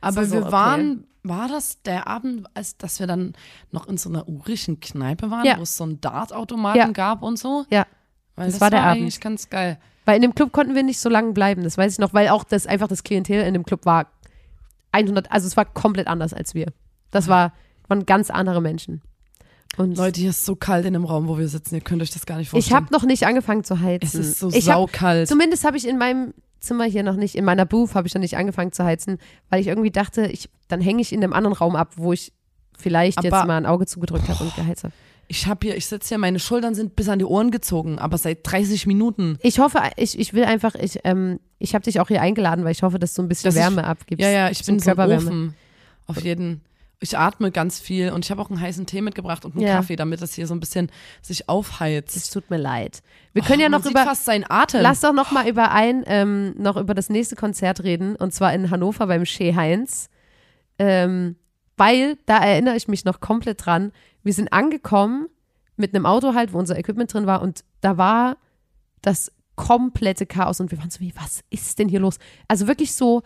Aber 0.00 0.24
so, 0.26 0.32
wir 0.32 0.42
okay. 0.42 0.52
waren, 0.52 1.04
war 1.24 1.48
das 1.48 1.82
der 1.82 2.06
Abend, 2.06 2.46
als 2.54 2.76
dass 2.76 3.00
wir 3.00 3.06
dann 3.06 3.32
noch 3.72 3.88
in 3.88 3.96
so 3.96 4.08
einer 4.08 4.28
urischen 4.28 4.78
Kneipe 4.80 5.30
waren, 5.30 5.44
Ja. 5.44 5.58
wo 5.58 5.62
es 5.62 5.76
so 5.76 5.84
einen 5.84 6.00
Dartautomaten 6.00 6.78
Ja. 6.78 6.88
gab 6.88 7.22
und 7.22 7.38
so? 7.38 7.64
Ja. 7.70 7.86
Weil 8.36 8.46
das 8.46 8.54
das, 8.54 8.60
war 8.60 8.70
der 8.70 8.84
Abend. 8.84 9.02
eigentlich 9.02 9.20
ganz 9.20 9.50
geil. 9.50 9.78
Weil 10.04 10.16
in 10.16 10.22
dem 10.22 10.34
Club 10.34 10.52
konnten 10.52 10.74
wir 10.76 10.84
nicht 10.84 11.00
so 11.00 11.08
lange 11.08 11.32
bleiben, 11.32 11.64
das 11.64 11.76
weiß 11.76 11.94
ich 11.94 11.98
noch, 11.98 12.14
weil 12.14 12.28
auch 12.28 12.44
das 12.44 12.66
einfach 12.66 12.86
das 12.86 13.02
Klientel 13.02 13.42
in 13.44 13.54
dem 13.54 13.64
Club 13.64 13.84
war 13.84 14.06
100, 14.92 15.32
also 15.32 15.46
es 15.46 15.56
war 15.56 15.64
komplett 15.64 16.06
anders 16.06 16.32
als 16.32 16.54
wir. 16.54 16.72
Das 17.10 17.28
war, 17.28 17.52
waren 17.88 18.06
ganz 18.06 18.30
andere 18.30 18.60
Menschen. 18.60 19.02
Und 19.76 19.96
Leute, 19.96 20.20
hier 20.20 20.30
ist 20.30 20.44
so 20.44 20.56
kalt 20.56 20.84
in 20.86 20.92
dem 20.94 21.04
Raum, 21.04 21.28
wo 21.28 21.38
wir 21.38 21.46
sitzen. 21.48 21.74
Ihr 21.76 21.80
könnt 21.80 22.02
euch 22.02 22.10
das 22.10 22.26
gar 22.26 22.36
nicht 22.36 22.46
ich 22.46 22.50
vorstellen. 22.50 22.76
habe 22.76 22.92
noch 22.92 23.04
nicht 23.04 23.26
angefangen 23.26 23.62
zu 23.64 23.80
heizen. 23.80 24.06
es 24.20 24.26
ist 24.28 24.38
so 24.40 24.48
ich 24.48 24.68
hab, 24.68 24.74
saukalt. 24.76 25.28
Zumindest 25.28 25.64
habe 25.64 25.76
ich 25.76 25.86
in 25.86 25.98
meinem 25.98 26.34
Zimmer 26.60 26.84
hier 26.84 27.04
noch 27.04 27.14
nicht, 27.14 27.36
in 27.36 27.44
meiner 27.44 27.64
Booth 27.66 27.94
habe 27.94 28.08
ich 28.08 28.14
noch 28.14 28.20
nicht 28.20 28.36
angefangen 28.36 28.72
zu 28.72 28.84
heizen, 28.84 29.18
weil 29.50 29.60
ich 29.60 29.68
irgendwie 29.68 29.90
dachte, 29.92 30.26
ich, 30.26 30.50
dann 30.66 30.80
hänge 30.80 31.00
ich 31.00 31.12
in 31.12 31.20
dem 31.20 31.32
anderen 31.32 31.56
Raum 31.56 31.76
ab, 31.76 31.92
wo 31.96 32.12
ich 32.12 32.32
vielleicht 32.76 33.22
jetzt 33.22 33.32
Aber- 33.32 33.46
mal 33.46 33.56
ein 33.56 33.66
Auge 33.66 33.86
zugedrückt 33.86 34.28
habe 34.28 34.42
und 34.44 34.54
geheizt 34.56 34.82
habe. 34.84 34.92
Ich 35.30 35.46
habe 35.46 35.66
hier, 35.66 35.76
ich 35.76 35.86
sitze 35.86 36.08
hier, 36.08 36.18
meine 36.18 36.38
Schultern 36.40 36.74
sind 36.74 36.96
bis 36.96 37.08
an 37.10 37.18
die 37.18 37.24
Ohren 37.26 37.50
gezogen, 37.50 37.98
aber 37.98 38.16
seit 38.18 38.38
30 38.50 38.86
Minuten. 38.86 39.38
Ich 39.42 39.58
hoffe, 39.58 39.78
ich, 39.96 40.18
ich 40.18 40.32
will 40.32 40.44
einfach, 40.44 40.74
ich, 40.74 41.00
ähm, 41.04 41.38
ich 41.58 41.74
habe 41.74 41.84
dich 41.84 42.00
auch 42.00 42.08
hier 42.08 42.22
eingeladen, 42.22 42.64
weil 42.64 42.72
ich 42.72 42.82
hoffe, 42.82 42.98
dass 42.98 43.12
du 43.14 43.22
ein 43.22 43.28
bisschen 43.28 43.48
Dass 43.48 43.54
ich- 43.54 43.60
Wärme 43.60 43.84
abgibst. 43.84 44.22
Ja, 44.22 44.30
ja, 44.30 44.50
ich 44.50 44.64
bin 44.64 44.78
so 44.80 44.90
ein 44.90 44.96
Körperwärme. 44.96 45.26
Ofen. 45.26 45.54
Auf 46.06 46.22
jeden. 46.24 46.62
Ich 47.00 47.16
atme 47.16 47.52
ganz 47.52 47.78
viel 47.78 48.10
und 48.10 48.24
ich 48.24 48.30
habe 48.32 48.42
auch 48.42 48.50
einen 48.50 48.60
heißen 48.60 48.84
Tee 48.86 49.02
mitgebracht 49.02 49.44
und 49.44 49.54
einen 49.54 49.64
Ja. 49.64 49.76
Kaffee, 49.76 49.94
damit 49.94 50.20
das 50.20 50.34
hier 50.34 50.48
so 50.48 50.54
ein 50.54 50.58
bisschen 50.60 50.90
sich 51.22 51.48
aufheizt. 51.48 52.16
Es 52.16 52.30
tut 52.30 52.50
mir 52.50 52.56
leid. 52.56 53.02
Wir 53.32 53.42
können 53.42 53.60
ja 53.60 53.66
Oh, 53.66 53.70
noch 53.70 53.78
man 53.78 53.82
sieht 53.84 53.92
über, 53.92 54.04
fast 54.04 54.24
seinen 54.24 54.44
Atem. 54.48 54.80
lass 54.82 55.00
doch 55.00 55.12
noch 55.12 55.30
mal 55.30 55.48
über 55.48 55.70
ein, 55.70 56.02
ähm, 56.06 56.54
noch 56.58 56.76
über 56.76 56.94
das 56.94 57.08
nächste 57.08 57.36
Konzert 57.36 57.84
reden 57.84 58.16
und 58.16 58.34
zwar 58.34 58.52
in 58.52 58.70
Hannover 58.70 59.06
beim 59.06 59.24
Shea 59.24 59.54
Heinz. 59.54 60.08
Ähm, 60.80 61.36
weil, 61.76 62.16
da 62.26 62.38
erinnere 62.38 62.74
ich 62.76 62.88
mich 62.88 63.04
noch 63.04 63.20
komplett 63.20 63.64
dran, 63.64 63.92
wir 64.24 64.32
sind 64.32 64.52
angekommen 64.52 65.28
mit 65.76 65.94
einem 65.94 66.06
Auto 66.06 66.34
halt, 66.34 66.52
wo 66.52 66.58
unser 66.58 66.76
Equipment 66.76 67.12
drin 67.14 67.26
war 67.26 67.42
und 67.42 67.62
da 67.80 67.96
war 67.96 68.36
das 69.02 69.30
komplette 69.54 70.26
Chaos 70.26 70.58
und 70.60 70.72
wir 70.72 70.78
waren 70.78 70.90
so 70.90 70.98
wie, 70.98 71.12
was 71.16 71.42
ist 71.50 71.78
denn 71.78 71.88
hier 71.88 72.00
los? 72.00 72.18
Also 72.48 72.66
wirklich 72.66 72.92
so 72.94 73.22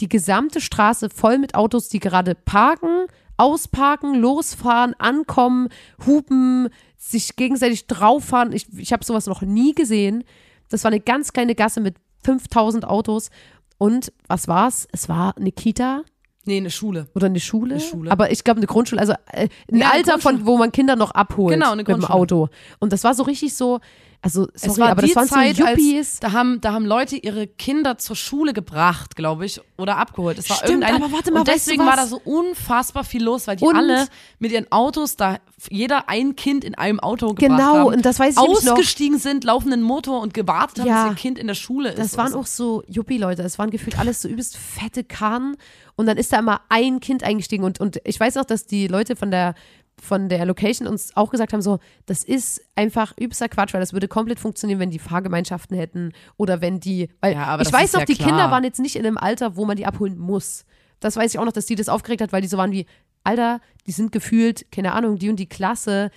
die 0.00 0.08
gesamte 0.08 0.60
Straße 0.60 1.10
voll 1.10 1.38
mit 1.38 1.54
Autos, 1.54 1.88
die 1.88 2.00
gerade 2.00 2.34
parken, 2.34 3.06
ausparken, 3.36 4.14
losfahren, 4.14 4.94
ankommen, 4.98 5.68
hupen, 6.06 6.68
sich 6.96 7.36
gegenseitig 7.36 7.86
drauffahren. 7.86 8.52
Ich, 8.52 8.66
ich 8.76 8.92
habe 8.92 9.04
sowas 9.04 9.26
noch 9.26 9.42
nie 9.42 9.74
gesehen. 9.74 10.24
Das 10.68 10.84
war 10.84 10.90
eine 10.90 11.00
ganz 11.00 11.32
kleine 11.32 11.54
Gasse 11.54 11.80
mit 11.80 11.96
5000 12.24 12.84
Autos. 12.86 13.30
Und 13.78 14.12
was 14.28 14.46
war's? 14.46 14.86
Es 14.92 15.08
war 15.08 15.36
eine 15.36 15.52
Kita 15.52 16.02
nee, 16.44 16.58
eine 16.58 16.70
Schule. 16.70 17.08
oder 17.14 17.26
eine 17.26 17.40
Schule. 17.40 17.76
Eine 17.76 17.82
Schule. 17.82 18.10
Aber 18.10 18.30
ich 18.30 18.44
glaube 18.44 18.58
eine 18.58 18.66
Grundschule, 18.66 19.00
also 19.00 19.14
äh, 19.32 19.48
ein 19.72 19.78
Ja, 19.78 19.90
Alter 19.92 20.18
von, 20.18 20.44
wo 20.46 20.58
man 20.58 20.72
Kinder 20.72 20.96
noch 20.96 21.12
abholt 21.12 21.54
Genau, 21.54 21.72
eine 21.72 21.82
mit 21.82 21.88
dem. 21.88 22.04
Auto. 22.04 22.48
Und 22.78 22.92
das 22.92 23.04
war 23.04 23.14
so 23.14 23.22
richtig 23.22 23.54
so, 23.56 23.80
also 24.22 24.48
sorry, 24.54 24.72
es 24.72 24.78
war 24.78 24.88
aber 24.90 25.00
die 25.02 25.08
das 25.14 25.16
waren 25.16 25.28
Zeit, 25.28 25.56
so 25.56 25.64
als, 25.64 26.20
da 26.20 26.32
haben, 26.32 26.60
da 26.60 26.72
haben 26.74 26.84
Leute 26.84 27.16
ihre 27.16 27.46
Kinder 27.46 27.96
zur 27.96 28.16
Schule 28.16 28.52
gebracht, 28.52 29.16
glaube 29.16 29.46
ich, 29.46 29.60
oder 29.78 29.96
abgeholt. 29.96 30.38
Es 30.38 30.50
war 30.50 30.58
Stimmt, 30.58 30.84
aber 30.84 31.10
warte 31.10 31.32
mal, 31.32 31.40
und 31.40 31.48
weißt 31.48 31.66
du 31.66 31.70
deswegen 31.70 31.86
war 31.86 31.96
da 31.96 32.06
so 32.06 32.20
unfassbar 32.22 33.04
viel 33.04 33.22
los, 33.24 33.46
weil 33.46 33.56
die 33.56 33.64
Und- 33.64 33.76
alle 33.76 34.06
mit 34.38 34.52
ihren 34.52 34.70
Autos 34.70 35.16
da, 35.16 35.38
jeder 35.70 36.08
ein 36.10 36.36
Kind 36.36 36.64
in 36.64 36.74
einem 36.74 37.00
Auto 37.00 37.28
gebracht 37.32 37.58
Genau, 37.58 37.74
haben, 37.78 37.84
und 37.94 38.04
das 38.04 38.18
weiß 38.18 38.34
ich 38.36 38.42
nämlich 38.42 38.62
noch. 38.64 38.72
ausgestiegen 38.72 39.18
sind, 39.18 39.44
laufenden 39.44 39.80
Motor 39.82 40.20
und 40.20 40.34
gewartet 40.34 40.80
haben, 40.80 40.88
Ja. 40.88 41.04
dass 41.04 41.12
ihr 41.12 41.16
Kind 41.16 41.38
in 41.38 41.46
der 41.46 41.54
Schule 41.54 41.88
ist. 41.90 41.98
Das 41.98 42.18
waren 42.18 42.32
oder 42.32 42.40
auch 42.40 42.46
so 42.46 42.82
Yuppie-Leute. 42.88 43.42
Es 43.42 43.58
waren 43.58 43.70
gefühlt 43.70 43.98
alles 43.98 44.20
so 44.20 44.28
übelst 44.28 44.56
fette 44.58 45.02
Karren. 45.02 45.56
Und 45.96 46.06
dann 46.06 46.16
ist 46.16 46.32
da 46.32 46.38
immer 46.38 46.62
ein 46.70 47.00
Kind 47.00 47.24
eingestiegen. 47.24 47.62
Und, 47.64 47.78
und 47.80 48.00
ich 48.04 48.18
weiß 48.18 48.36
auch, 48.38 48.44
dass 48.46 48.64
die 48.66 48.86
Leute 48.86 49.16
von 49.16 49.30
der, 49.30 49.54
von 50.02 50.28
der 50.28 50.44
Location 50.46 50.88
uns 50.88 51.16
auch 51.16 51.30
gesagt 51.30 51.52
haben: 51.52 51.62
so, 51.62 51.78
das 52.06 52.24
ist 52.24 52.60
einfach 52.76 53.14
übster 53.20 53.48
Quatsch, 53.48 53.72
weil 53.74 53.80
das 53.80 53.92
würde 53.92 54.08
komplett 54.08 54.40
funktionieren, 54.40 54.78
wenn 54.80 54.90
die 54.90 54.98
Fahrgemeinschaften 54.98 55.76
hätten 55.76 56.12
oder 56.36 56.60
wenn 56.60 56.80
die. 56.80 57.08
Weil 57.20 57.34
Ja, 57.34 57.56
ich 57.58 57.64
das 57.64 57.72
weiß 57.72 57.92
noch, 57.94 58.00
ja 58.00 58.06
die 58.06 58.14
klar. 58.16 58.28
Kinder 58.28 58.50
waren 58.50 58.64
jetzt 58.64 58.80
nicht 58.80 58.96
in 58.96 59.06
einem 59.06 59.18
Alter, 59.18 59.56
wo 59.56 59.64
man 59.64 59.76
die 59.76 59.86
abholen 59.86 60.18
muss. 60.18 60.64
Das 61.00 61.16
weiß 61.16 61.32
ich 61.32 61.38
auch 61.38 61.44
noch, 61.44 61.52
dass 61.52 61.66
die 61.66 61.74
das 61.76 61.88
aufgeregt 61.88 62.20
hat, 62.22 62.32
weil 62.32 62.42
die 62.42 62.48
so 62.48 62.58
waren 62.58 62.72
wie, 62.72 62.86
Alter, 63.24 63.60
die 63.86 63.92
sind 63.92 64.12
gefühlt, 64.12 64.70
keine 64.72 64.92
Ahnung, 64.92 65.18
die 65.18 65.28
und 65.30 65.36
die 65.36 65.48
Klasse. 65.48 66.10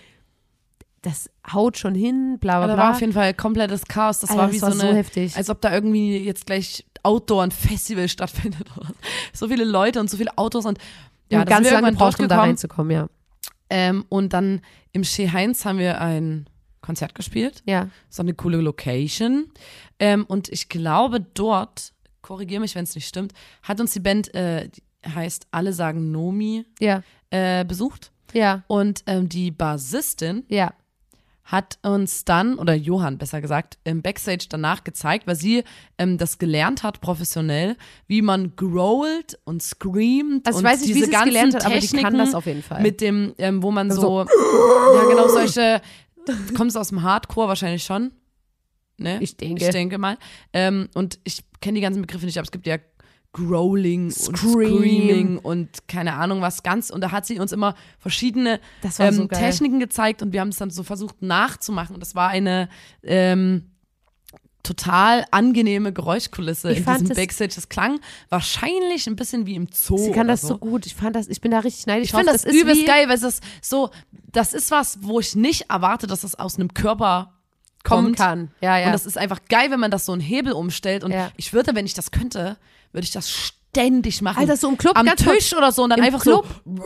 Das 1.02 1.30
haut 1.52 1.78
schon 1.78 1.96
hin, 1.96 2.38
bla 2.40 2.56
Aber 2.56 2.66
bla 2.66 2.76
da 2.76 2.82
war 2.82 2.88
bla. 2.90 2.96
auf 2.96 3.02
jeden 3.02 3.12
Fall 3.14 3.34
komplettes 3.34 3.84
Chaos. 3.86 4.20
Das 4.20 4.30
Alter, 4.30 4.42
war 4.42 4.48
das 4.48 4.56
wie 4.56 4.62
war 4.62 4.72
so 4.72 4.80
so 4.80 4.88
eine, 4.88 4.98
heftig. 4.98 5.36
als 5.36 5.50
ob 5.50 5.60
da 5.60 5.74
irgendwie 5.74 6.18
jetzt 6.18 6.46
gleich 6.46 6.86
Outdoor 7.04 7.44
ein 7.44 7.52
Festival 7.52 8.08
stattfindet. 8.10 8.66
so 9.34 9.50
viele 9.50 9.66
Leute 9.66 10.00
und 10.00 10.10
so 10.10 10.16
viele 10.18 10.38
Autos 10.38 10.66
und 10.66 10.78
ja, 11.30 11.42
und 11.42 11.50
ganz 11.50 11.70
lange 11.70 11.90
gebraucht, 11.92 12.20
um 12.22 12.28
da 12.28 12.40
reinzukommen, 12.40 12.92
ja. 12.92 13.08
Ähm, 13.76 14.06
und 14.10 14.34
dann 14.34 14.62
im 14.92 15.04
Chez 15.04 15.32
Heinz 15.34 15.66
haben 15.66 15.80
wir 15.80 16.00
ein 16.00 16.48
Konzert 16.82 17.16
gespielt. 17.16 17.64
Ja. 17.66 17.90
So 18.10 18.22
eine 18.22 18.34
coole 18.36 18.58
Location. 18.58 19.50
Ähm, 20.00 20.26
und 20.28 20.50
ich 20.50 20.70
glaube, 20.70 21.22
dort, 21.22 21.92
korrigiere 22.22 22.62
mich, 22.62 22.76
wenn 22.76 22.84
es 22.84 22.94
nicht 22.94 23.08
stimmt, 23.08 23.34
hat 23.64 23.80
uns 23.82 23.92
die 23.94 24.00
Band, 24.00 24.34
äh, 24.36 24.70
die 24.70 24.84
heißt 25.10 25.48
Alle 25.52 25.74
sagen 25.74 26.12
Nomi, 26.12 26.66
Ja, 26.80 27.02
äh, 27.32 27.66
besucht. 27.66 28.12
ja, 28.34 28.64
Und 28.68 29.04
ähm, 29.08 29.28
die 29.28 29.50
Bassistin 29.52 30.46
ja. 30.50 30.72
Hat 31.44 31.78
uns 31.84 32.24
dann, 32.24 32.58
oder 32.58 32.74
Johann 32.74 33.18
besser 33.18 33.42
gesagt, 33.42 33.78
im 33.84 34.02
Backstage 34.02 34.46
danach 34.50 34.84
gezeigt, 34.84 35.28
weil 35.28 35.36
sie 35.36 35.64
ähm, 35.98 36.18
das 36.18 36.38
gelernt 36.38 36.84
hat, 36.84 37.02
professionell, 37.02 37.76
wie 38.08 38.22
man 38.22 38.56
growlt 38.56 39.38
und 39.44 39.62
screamt 39.62 40.48
Also 40.48 40.60
ich 40.60 40.66
und 40.66 40.72
weiß 40.72 40.82
nicht, 40.82 40.90
wie 40.90 40.94
diese 40.94 41.08
sie 41.08 41.14
es 41.14 41.24
gelernt 41.24 41.56
hat, 41.56 41.66
aber 41.66 41.80
die 41.80 41.88
kann 41.88 42.18
das 42.18 42.34
auf 42.34 42.46
jeden 42.46 42.64
Fall. 42.64 42.82
mit 42.82 43.02
dem, 43.02 43.34
ähm, 43.38 43.62
wo 43.62 43.72
man 43.72 43.92
so, 43.92 44.02
So. 44.02 44.20
ja 44.96 45.04
genau, 45.10 45.28
solche, 45.28 45.82
kommst 46.56 46.78
aus 46.78 46.90
dem 46.90 47.04
Hardcore 47.04 47.50
wahrscheinlich 47.50 47.84
schon, 47.84 48.12
ne? 48.98 49.18
Ich 49.22 49.36
denke. 49.36 49.66
Ich 49.66 49.72
denke 49.72 49.98
mal. 49.98 50.18
Ähm, 50.54 50.88
und 50.94 51.20
ich 51.26 51.44
kenne 51.60 51.76
die 51.76 51.82
ganzen 51.82 52.02
Begriffe 52.02 52.26
nicht, 52.26 52.38
aber 52.38 52.46
es 52.46 52.52
gibt 52.52 52.68
ja 52.68 52.78
Growling 53.34 54.06
und 54.06 54.12
Scream. 54.14 54.78
Screaming 54.78 55.38
und 55.40 55.88
keine 55.88 56.14
Ahnung 56.14 56.42
was 56.42 56.64
ganz. 56.64 56.90
Und 56.92 57.02
da 57.02 57.12
hat 57.12 57.26
sie 57.26 57.40
uns 57.40 57.52
immer 57.52 57.76
verschiedene 58.00 58.60
Das 58.82 58.98
so 58.98 59.04
ähm, 59.04 59.28
geil. 59.28 59.40
Techniken 59.40 59.80
gezeigt 59.80 60.22
und 60.22 60.32
wir 60.34 60.40
haben 60.42 60.50
es 60.50 60.58
dann 60.58 60.70
so 60.70 60.84
versucht 60.84 61.22
nachzumachen. 61.22 61.96
Und 61.96 62.00
das 62.00 62.14
war 62.16 62.30
eine 62.30 62.70
ähm, 63.04 63.72
total 64.62 65.26
angenehme 65.32 65.92
Geräuschkulisse 65.92 66.72
Ich 66.72 66.78
in 66.78 66.84
fand 66.86 67.02
diesem 67.02 67.10
das- 67.10 67.18
Backstage. 67.18 67.52
Das 67.56 67.70
klang 67.70 68.00
wahrscheinlich 68.30 69.08
ein 69.08 69.16
bisschen 69.16 69.46
wie 69.46 69.56
im 69.56 69.68
Zoo. 69.74 69.98
Sie 69.98 70.12
kann 70.12 70.28
das 70.28 70.42
so 70.42 70.58
gut. 70.58 70.86
Ich 70.86 70.96
fand 70.96 71.16
das, 71.16 71.28
ich 71.28 71.42
bin 71.42 71.52
da 71.52 71.60
richtig 71.60 71.86
neidisch. 71.86 72.10
Ich 72.10 72.16
finde 72.16 72.32
das, 72.32 72.46
ist 72.46 72.56
übelst 72.56 72.86
geil, 72.86 73.08
weil 73.10 73.16
es 73.16 73.24
ist 73.24 73.44
so, 73.62 73.90
das 74.32 74.54
ist 74.54 74.72
was, 74.72 75.00
wo 75.02 75.20
ich 75.20 75.36
nicht 75.36 75.70
erwarte, 75.70 76.08
dass 76.08 76.22
das 76.22 76.36
aus 76.36 76.56
einem 76.58 76.74
Körper 76.74 77.33
kommen 77.84 78.16
kann. 78.16 78.52
Ja, 78.62 78.78
ja. 78.78 78.88
Und 78.88 78.94
das 78.94 79.06
ist 79.06 79.18
einfach 79.18 79.40
geil, 79.50 79.72
wenn 79.72 79.80
man 79.80 79.92
das 79.92 80.06
so 80.06 80.12
einen 80.14 80.22
Hebel 80.22 80.54
umstellt. 80.54 81.04
Und 81.04 81.12
Ja. 81.12 81.32
ich 81.38 81.54
würde, 81.54 81.76
wenn 81.76 81.86
ich 81.86 81.94
das 81.94 82.12
könnte, 82.12 82.58
würde 82.92 83.06
ich 83.06 83.12
das 83.12 83.30
ständig 83.30 84.22
machen. 84.22 84.40
Alter, 84.40 84.56
so 84.58 84.70
im 84.70 84.78
Club, 84.78 84.98
Am 84.98 85.08
Tisch 85.16 85.54
oder 85.56 85.72
so 85.72 85.84
und 85.84 85.90
dann 85.90 86.00
im 86.00 86.06
einfach 86.06 86.22
Club, 86.22 86.46
so. 86.66 86.84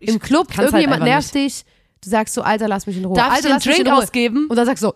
Im 0.00 0.18
Club, 0.18 0.48
halt 0.56 0.68
irgendjemand 0.68 1.02
einfach 1.02 1.06
nervt 1.06 1.34
dich. 1.34 1.64
Du 2.02 2.08
sagst 2.08 2.32
so, 2.32 2.40
Alter, 2.40 2.66
lass 2.66 2.86
mich 2.86 2.96
in 2.96 3.04
Ruhe. 3.04 3.14
Darf 3.14 3.26
ich 3.26 3.32
Alter, 3.34 3.48
den 3.48 3.52
lass 3.56 3.66
mich 3.66 3.76
Drink 3.76 3.90
ausgeben? 3.90 4.46
Und 4.48 4.56
dann 4.56 4.64
sagst 4.64 4.82
du 4.82 4.88
so, 4.88 4.94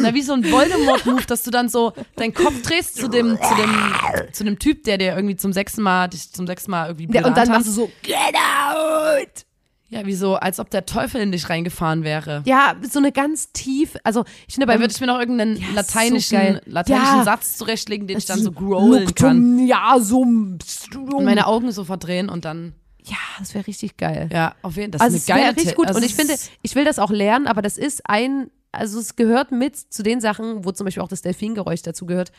Na, 0.00 0.14
wie 0.14 0.22
so 0.22 0.32
ein 0.32 0.50
Voldemort-Move, 0.50 1.26
dass 1.26 1.42
du 1.42 1.50
dann 1.50 1.68
so 1.68 1.92
deinen 2.16 2.32
Kopf 2.32 2.62
drehst 2.62 2.96
zu 2.96 3.08
dem, 3.08 3.36
zu 3.36 3.54
dem, 3.56 4.32
zu 4.32 4.44
dem 4.44 4.58
Typ, 4.58 4.84
der 4.84 4.96
dir 4.96 5.14
irgendwie 5.14 5.36
zum 5.36 5.52
sechsten 5.52 5.82
Mal, 5.82 6.08
dich 6.08 6.32
zum 6.32 6.46
sechsten 6.46 6.70
Mal 6.70 6.86
irgendwie 6.88 7.14
ja, 7.14 7.26
und 7.26 7.36
dann 7.36 7.48
machst 7.48 7.66
du 7.66 7.72
so, 7.72 7.90
get 8.02 8.16
out! 8.34 9.44
Ja, 9.92 10.06
wie 10.06 10.14
so, 10.14 10.36
als 10.36 10.60
ob 10.60 10.70
der 10.70 10.86
Teufel 10.86 11.20
in 11.20 11.32
dich 11.32 11.50
reingefahren 11.50 12.04
wäre. 12.04 12.42
Ja, 12.46 12.76
so 12.88 13.00
eine 13.00 13.10
ganz 13.10 13.50
tief, 13.52 13.96
also 14.04 14.24
ich 14.46 14.54
finde 14.54 14.66
Da 14.68 14.72
beim 14.72 14.80
würde 14.80 14.94
ich 14.94 15.00
mir 15.00 15.08
noch 15.08 15.18
irgendeinen 15.18 15.56
Ja, 15.56 15.66
so 15.66 15.74
lateinischen, 15.74 16.38
geil. 16.38 16.62
lateinischen 16.64 17.16
Ja. 17.18 17.24
Satz 17.24 17.56
zurechtlegen, 17.56 18.06
den 18.06 18.16
ich 18.18 18.24
dann 18.24 18.40
so 18.40 18.52
growlen 18.52 19.04
Luktum, 19.06 19.26
kann. 19.26 19.66
Ja, 19.66 19.96
so. 19.98 20.20
Und 20.20 21.24
meine 21.24 21.46
Augen 21.48 21.72
so 21.72 21.82
verdrehen 21.84 22.28
und 22.28 22.44
dann, 22.44 22.74
Ja, 23.04 23.16
das 23.40 23.52
wäre 23.54 23.66
richtig 23.66 23.96
geil. 23.96 24.28
ja, 24.32 24.54
auf 24.62 24.76
jeden 24.76 24.92
Fall. 24.92 24.98
Das 24.98 25.00
also 25.02 25.16
ist 25.16 25.28
eine 25.28 25.40
wäre 25.40 25.46
geile 25.48 25.56
richtig 25.56 25.76
gut. 25.76 25.86
also 25.88 25.98
und 25.98 26.06
ich 26.06 26.14
finde, 26.14 26.34
ich 26.62 26.74
will 26.76 26.84
das 26.84 27.00
auch 27.00 27.10
lernen, 27.10 27.48
aber 27.48 27.60
das 27.60 27.76
ist 27.76 28.02
ein, 28.08 28.48
also 28.70 29.00
es 29.00 29.16
gehört 29.16 29.50
mit 29.50 29.76
zu 29.76 30.04
den 30.04 30.20
Sachen, 30.20 30.64
wo 30.64 30.70
zum 30.70 30.84
Beispiel 30.84 31.02
auch 31.02 31.08
das 31.08 31.22
Delfingeräusch 31.22 31.82
dazu 31.82 32.06
gehört, 32.06 32.30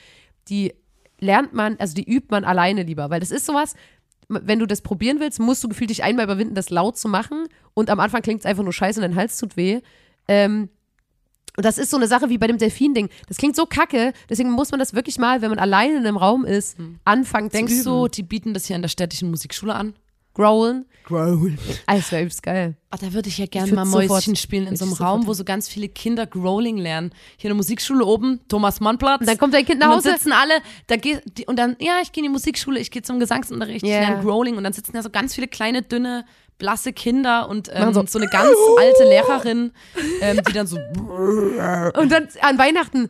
die 0.47 0.73
lernt 1.19 1.53
man, 1.53 1.75
also 1.79 1.93
die 1.95 2.09
übt 2.09 2.27
man 2.31 2.45
alleine 2.45 2.83
lieber, 2.83 3.09
weil 3.09 3.19
das 3.19 3.31
ist 3.31 3.45
sowas, 3.45 3.75
wenn 4.31 4.59
du 4.59 4.65
das 4.65 4.81
probieren 4.81 5.19
willst, 5.19 5.39
musst 5.39 5.63
du 5.63 5.69
gefühlt 5.69 5.89
dich 5.89 6.03
einmal 6.03 6.25
überwinden, 6.25 6.55
das 6.55 6.69
laut 6.69 6.97
zu 6.97 7.07
machen. 7.07 7.47
Und 7.73 7.89
am 7.89 7.99
Anfang 7.99 8.21
klingt 8.21 8.41
es 8.41 8.45
einfach 8.45 8.63
nur 8.63 8.73
scheiße 8.73 8.99
und 8.99 9.03
dein 9.03 9.15
Hals 9.15 9.37
tut 9.37 9.57
weh. 9.57 9.81
Ähm, 10.27 10.69
und 11.57 11.65
das 11.65 11.77
ist 11.77 11.91
so 11.91 11.97
eine 11.97 12.07
Sache 12.07 12.29
wie 12.29 12.37
bei 12.37 12.47
dem 12.47 12.57
Delfin-Ding. 12.57 13.09
Das 13.27 13.37
klingt 13.37 13.55
so 13.55 13.65
kacke, 13.65 14.13
deswegen 14.29 14.51
muss 14.51 14.71
man 14.71 14.79
das 14.79 14.93
wirklich 14.93 15.17
mal, 15.17 15.41
wenn 15.41 15.49
man 15.49 15.59
alleine 15.59 15.97
in 15.97 16.05
einem 16.05 16.15
Raum 16.15 16.45
ist, 16.45 16.77
anfangen 17.03 17.49
Denkst 17.49 17.73
zu 17.73 17.81
üben. 17.81 18.01
du, 18.03 18.07
die 18.07 18.23
bieten 18.23 18.53
das 18.53 18.65
hier 18.65 18.77
in 18.77 18.81
der 18.81 18.89
städtischen 18.89 19.29
Musikschule 19.29 19.75
an? 19.75 19.93
Growlen. 20.33 20.85
Growlen. 21.03 21.57
Ah, 21.87 21.95
das 21.95 22.11
wäre 22.11 22.21
übelst 22.21 22.41
geil. 22.43 22.75
Ach, 22.89 22.99
da 22.99 23.11
würde 23.11 23.27
ich 23.27 23.37
ja 23.37 23.47
gerne 23.47 23.71
mal 23.73 23.85
Mäuschen 23.85 24.35
spielen 24.35 24.67
in 24.67 24.75
so 24.77 24.85
einem 24.85 24.93
Raum, 24.93 25.27
wo 25.27 25.33
so 25.33 25.43
ganz 25.43 25.67
viele 25.67 25.89
Kinder 25.89 26.25
Growling 26.25 26.77
lernen. 26.77 27.11
Hier 27.37 27.49
in 27.49 27.55
der 27.55 27.57
Musikschule 27.57 28.05
oben, 28.05 28.39
Thomas 28.47 28.79
Mann-Platz. 28.79 29.19
Und 29.21 29.27
dann 29.27 29.37
kommt 29.37 29.53
dein 29.53 29.65
Kind 29.65 29.75
Und 29.75 29.79
nach 29.79 29.87
dann 29.89 29.97
Hause. 29.97 30.11
sitzen 30.11 30.31
alle, 30.31 30.53
da 30.87 30.95
geht, 30.95 31.21
die, 31.37 31.45
und 31.47 31.57
dann, 31.59 31.75
ja, 31.79 31.95
ich 32.01 32.11
gehe 32.13 32.23
in 32.23 32.29
die 32.29 32.33
Musikschule, 32.33 32.79
ich 32.79 32.91
gehe 32.91 33.01
zum 33.01 33.19
Gesangsunterricht, 33.19 33.85
Ja. 33.85 34.01
ich 34.01 34.07
lerne 34.07 34.23
Growling 34.23 34.55
und 34.57 34.63
dann 34.63 34.73
sitzen 34.73 34.93
da 34.93 35.01
so 35.03 35.09
ganz 35.09 35.35
viele 35.35 35.47
kleine, 35.47 35.81
dünne, 35.81 36.23
blasse 36.57 36.93
Kinder 36.93 37.49
und 37.49 37.69
ähm, 37.73 37.93
so. 37.93 38.05
so- 38.07 38.19
eine 38.19 38.29
ganz 38.29 38.49
alte 38.79 39.03
Lehrerin, 39.03 39.71
ähm, 40.21 40.39
die 40.47 40.53
dann 40.53 40.67
so, 40.67 40.77
Und 40.77 42.09
dann 42.11 42.27
an 42.41 42.57
Weihnachten, 42.57 43.09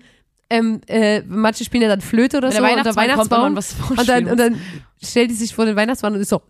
ähm, 0.52 0.82
äh, 0.88 1.22
manche 1.28 1.64
spielen 1.64 1.84
ja 1.84 1.90
dann 1.90 2.02
Flöte 2.02 2.38
oder 2.38 2.52
so 2.52 2.62
der 2.62 2.78
unter 2.78 2.96
Weihnachtsbaum. 2.96 3.58
und, 3.98 4.08
dann, 4.10 4.28
und 4.28 4.38
dann 4.40 4.62
stellt 5.04 5.30
die 5.32 5.36
sich 5.36 5.56
vor 5.56 5.66
den 5.66 5.76
Weihnachtsmann 5.76 6.14
und 6.14 6.20
ist 6.22 6.30
so. 6.30 6.42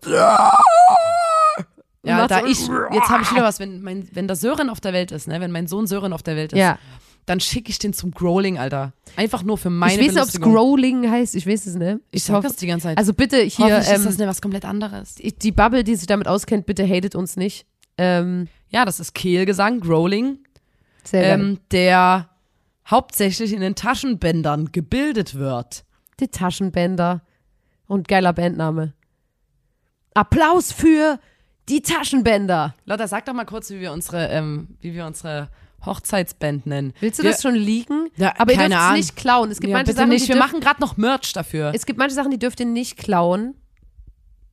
ja, 2.04 2.26
da 2.26 2.40
so- 2.40 2.46
ich, 2.46 2.58
jetzt 2.94 3.08
habe 3.08 3.22
ich 3.22 3.30
wieder 3.30 3.44
was, 3.44 3.60
wenn, 3.60 3.82
mein, 3.82 4.08
wenn 4.12 4.26
der 4.26 4.36
Sören 4.36 4.68
auf 4.70 4.80
der 4.80 4.92
Welt 4.92 5.12
ist, 5.12 5.28
ne, 5.28 5.40
wenn 5.40 5.52
mein 5.52 5.66
Sohn 5.66 5.86
Sören 5.86 6.12
auf 6.12 6.22
der 6.22 6.36
Welt 6.36 6.52
ist, 6.52 6.58
Ja. 6.58 6.78
dann 7.26 7.38
schicke 7.38 7.70
ich 7.70 7.78
den 7.78 7.92
zum 7.92 8.10
Growling, 8.10 8.58
Alter. 8.58 8.92
Einfach 9.16 9.42
nur 9.44 9.56
für 9.56 9.70
meine 9.70 9.92
ich 9.94 10.08
weiß 10.08 10.14
nicht, 10.14 10.22
ob 10.22 10.28
es. 10.28 10.40
Growling 10.40 11.08
heißt. 11.10 11.36
Ich 11.36 11.46
weiß 11.46 11.66
es 11.66 11.74
nicht. 11.76 11.98
Ich 12.10 12.24
sag 12.24 12.42
das 12.42 12.56
die 12.56 12.66
ganze 12.66 12.88
Zeit. 12.88 12.98
Also 12.98 13.14
bitte 13.14 13.36
hier, 13.36 13.66
Hoffentlich 13.66 13.88
ist 13.88 13.98
ähm, 14.00 14.04
das 14.04 14.18
nicht 14.18 14.26
was 14.28 14.42
komplett 14.42 14.64
anderes. 14.64 15.14
die 15.16 15.52
Bubble, 15.52 15.84
die 15.84 15.94
sich 15.94 16.06
damit 16.08 16.26
auskennt, 16.26 16.66
bitte 16.66 16.84
hatet 16.88 17.14
uns 17.14 17.36
nicht. 17.36 17.66
Ähm, 17.98 18.48
Ja, 18.70 18.84
das 18.84 18.98
ist 19.00 19.14
Kehlgesang, 19.14 19.80
Growling, 19.80 20.38
sehr 21.04 21.34
ähm, 21.34 21.58
der 21.70 22.28
hauptsächlich 22.88 23.52
in 23.52 23.60
den 23.60 23.74
Taschenbändern 23.74 24.72
gebildet 24.72 25.34
wird. 25.34 25.84
Die 26.20 26.28
Taschenbänder. 26.28 27.22
Und 27.86 28.08
geiler 28.08 28.32
Bandname. 28.32 28.94
Applaus 30.14 30.72
für 30.72 31.18
die 31.68 31.82
Taschenbänder. 31.82 32.74
Lotta, 32.84 33.06
sag 33.06 33.24
doch 33.26 33.34
mal 33.34 33.44
kurz, 33.44 33.70
wie 33.70 33.80
wir 33.80 33.92
unsere, 33.92 34.28
ähm, 34.28 34.76
wie 34.80 34.94
wir 34.94 35.06
unsere 35.06 35.48
Hochzeitsband 35.84 36.66
nennen. 36.66 36.92
Willst 37.00 37.18
du 37.18 37.22
wir, 37.22 37.30
das 37.32 37.42
schon 37.42 37.54
liegen? 37.54 38.08
Ja, 38.16 38.34
Aber 38.38 38.52
ihr 38.52 38.58
dürft 38.58 38.72
es 38.72 38.92
nicht 38.92 39.16
klauen. 39.16 39.50
Es 39.50 39.60
gibt 39.60 39.70
Ja, 39.70 39.78
manche 39.78 39.92
Sachen, 39.92 40.10
nicht. 40.10 40.28
Wir 40.28 40.36
machen 40.36 40.60
gerade 40.60 40.80
noch 40.80 40.96
Merch 40.96 41.32
dafür. 41.32 41.72
Es 41.74 41.86
gibt 41.86 41.98
manche 41.98 42.14
Sachen, 42.14 42.30
die 42.30 42.38
dürft 42.38 42.60
ihr 42.60 42.66
nicht 42.66 42.96
klauen 42.96 43.54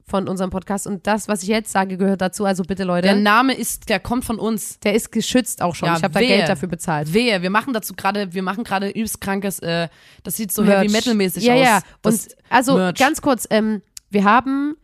von 0.10 0.28
unserem 0.28 0.49
Podcast. 0.49 0.88
Und 0.88 1.07
das, 1.07 1.28
was 1.28 1.43
ich 1.43 1.49
jetzt 1.49 1.72
sage, 1.72 1.97
gehört 1.97 2.22
dazu. 2.22 2.45
Also 2.45 2.64
bitte, 2.64 2.84
Leute. 2.84 3.07
Der 3.07 3.16
Name 3.16 3.53
ist, 3.53 3.89
der 3.89 3.99
kommt 3.99 4.26
von 4.26 4.39
uns. 4.39 4.80
Der 4.80 4.93
ist 4.93 5.12
geschützt 5.12 5.62
auch 5.62 5.76
schon. 5.76 5.88
Ja, 5.88 5.97
ich 5.97 6.03
habe 6.03 6.14
da. 6.14 6.20
Geld 6.20 6.49
dafür 6.49 6.68
bezahlt. 6.68 7.14
Wehe, 7.14 7.41
wir 7.41 7.49
machen 7.49 7.74
dazu 7.74 7.93
gerade, 7.93 8.34
wir 8.34 8.43
machen 8.43 8.64
gerade 8.64 8.89
übelst 8.89 9.22
krankes, 9.22 9.60
äh, 9.60 9.88
das 10.24 10.36
sieht 10.36 10.51
so 10.51 10.64
Merch. 10.64 10.84
Heavy 10.84 10.91
Metal 10.91 11.14
mäßig 11.14 11.43
ja, 11.43 11.53
aus. 11.53 11.62
Ja, 11.62 11.80
Das 12.01 12.28
Und 12.28 12.36
also 12.49 12.76
Merch. 12.76 12.97
ganz 12.97 13.22
kurz, 13.22 13.47
ähm, 13.49 13.82
wir 14.10 14.24
haben 14.24 14.76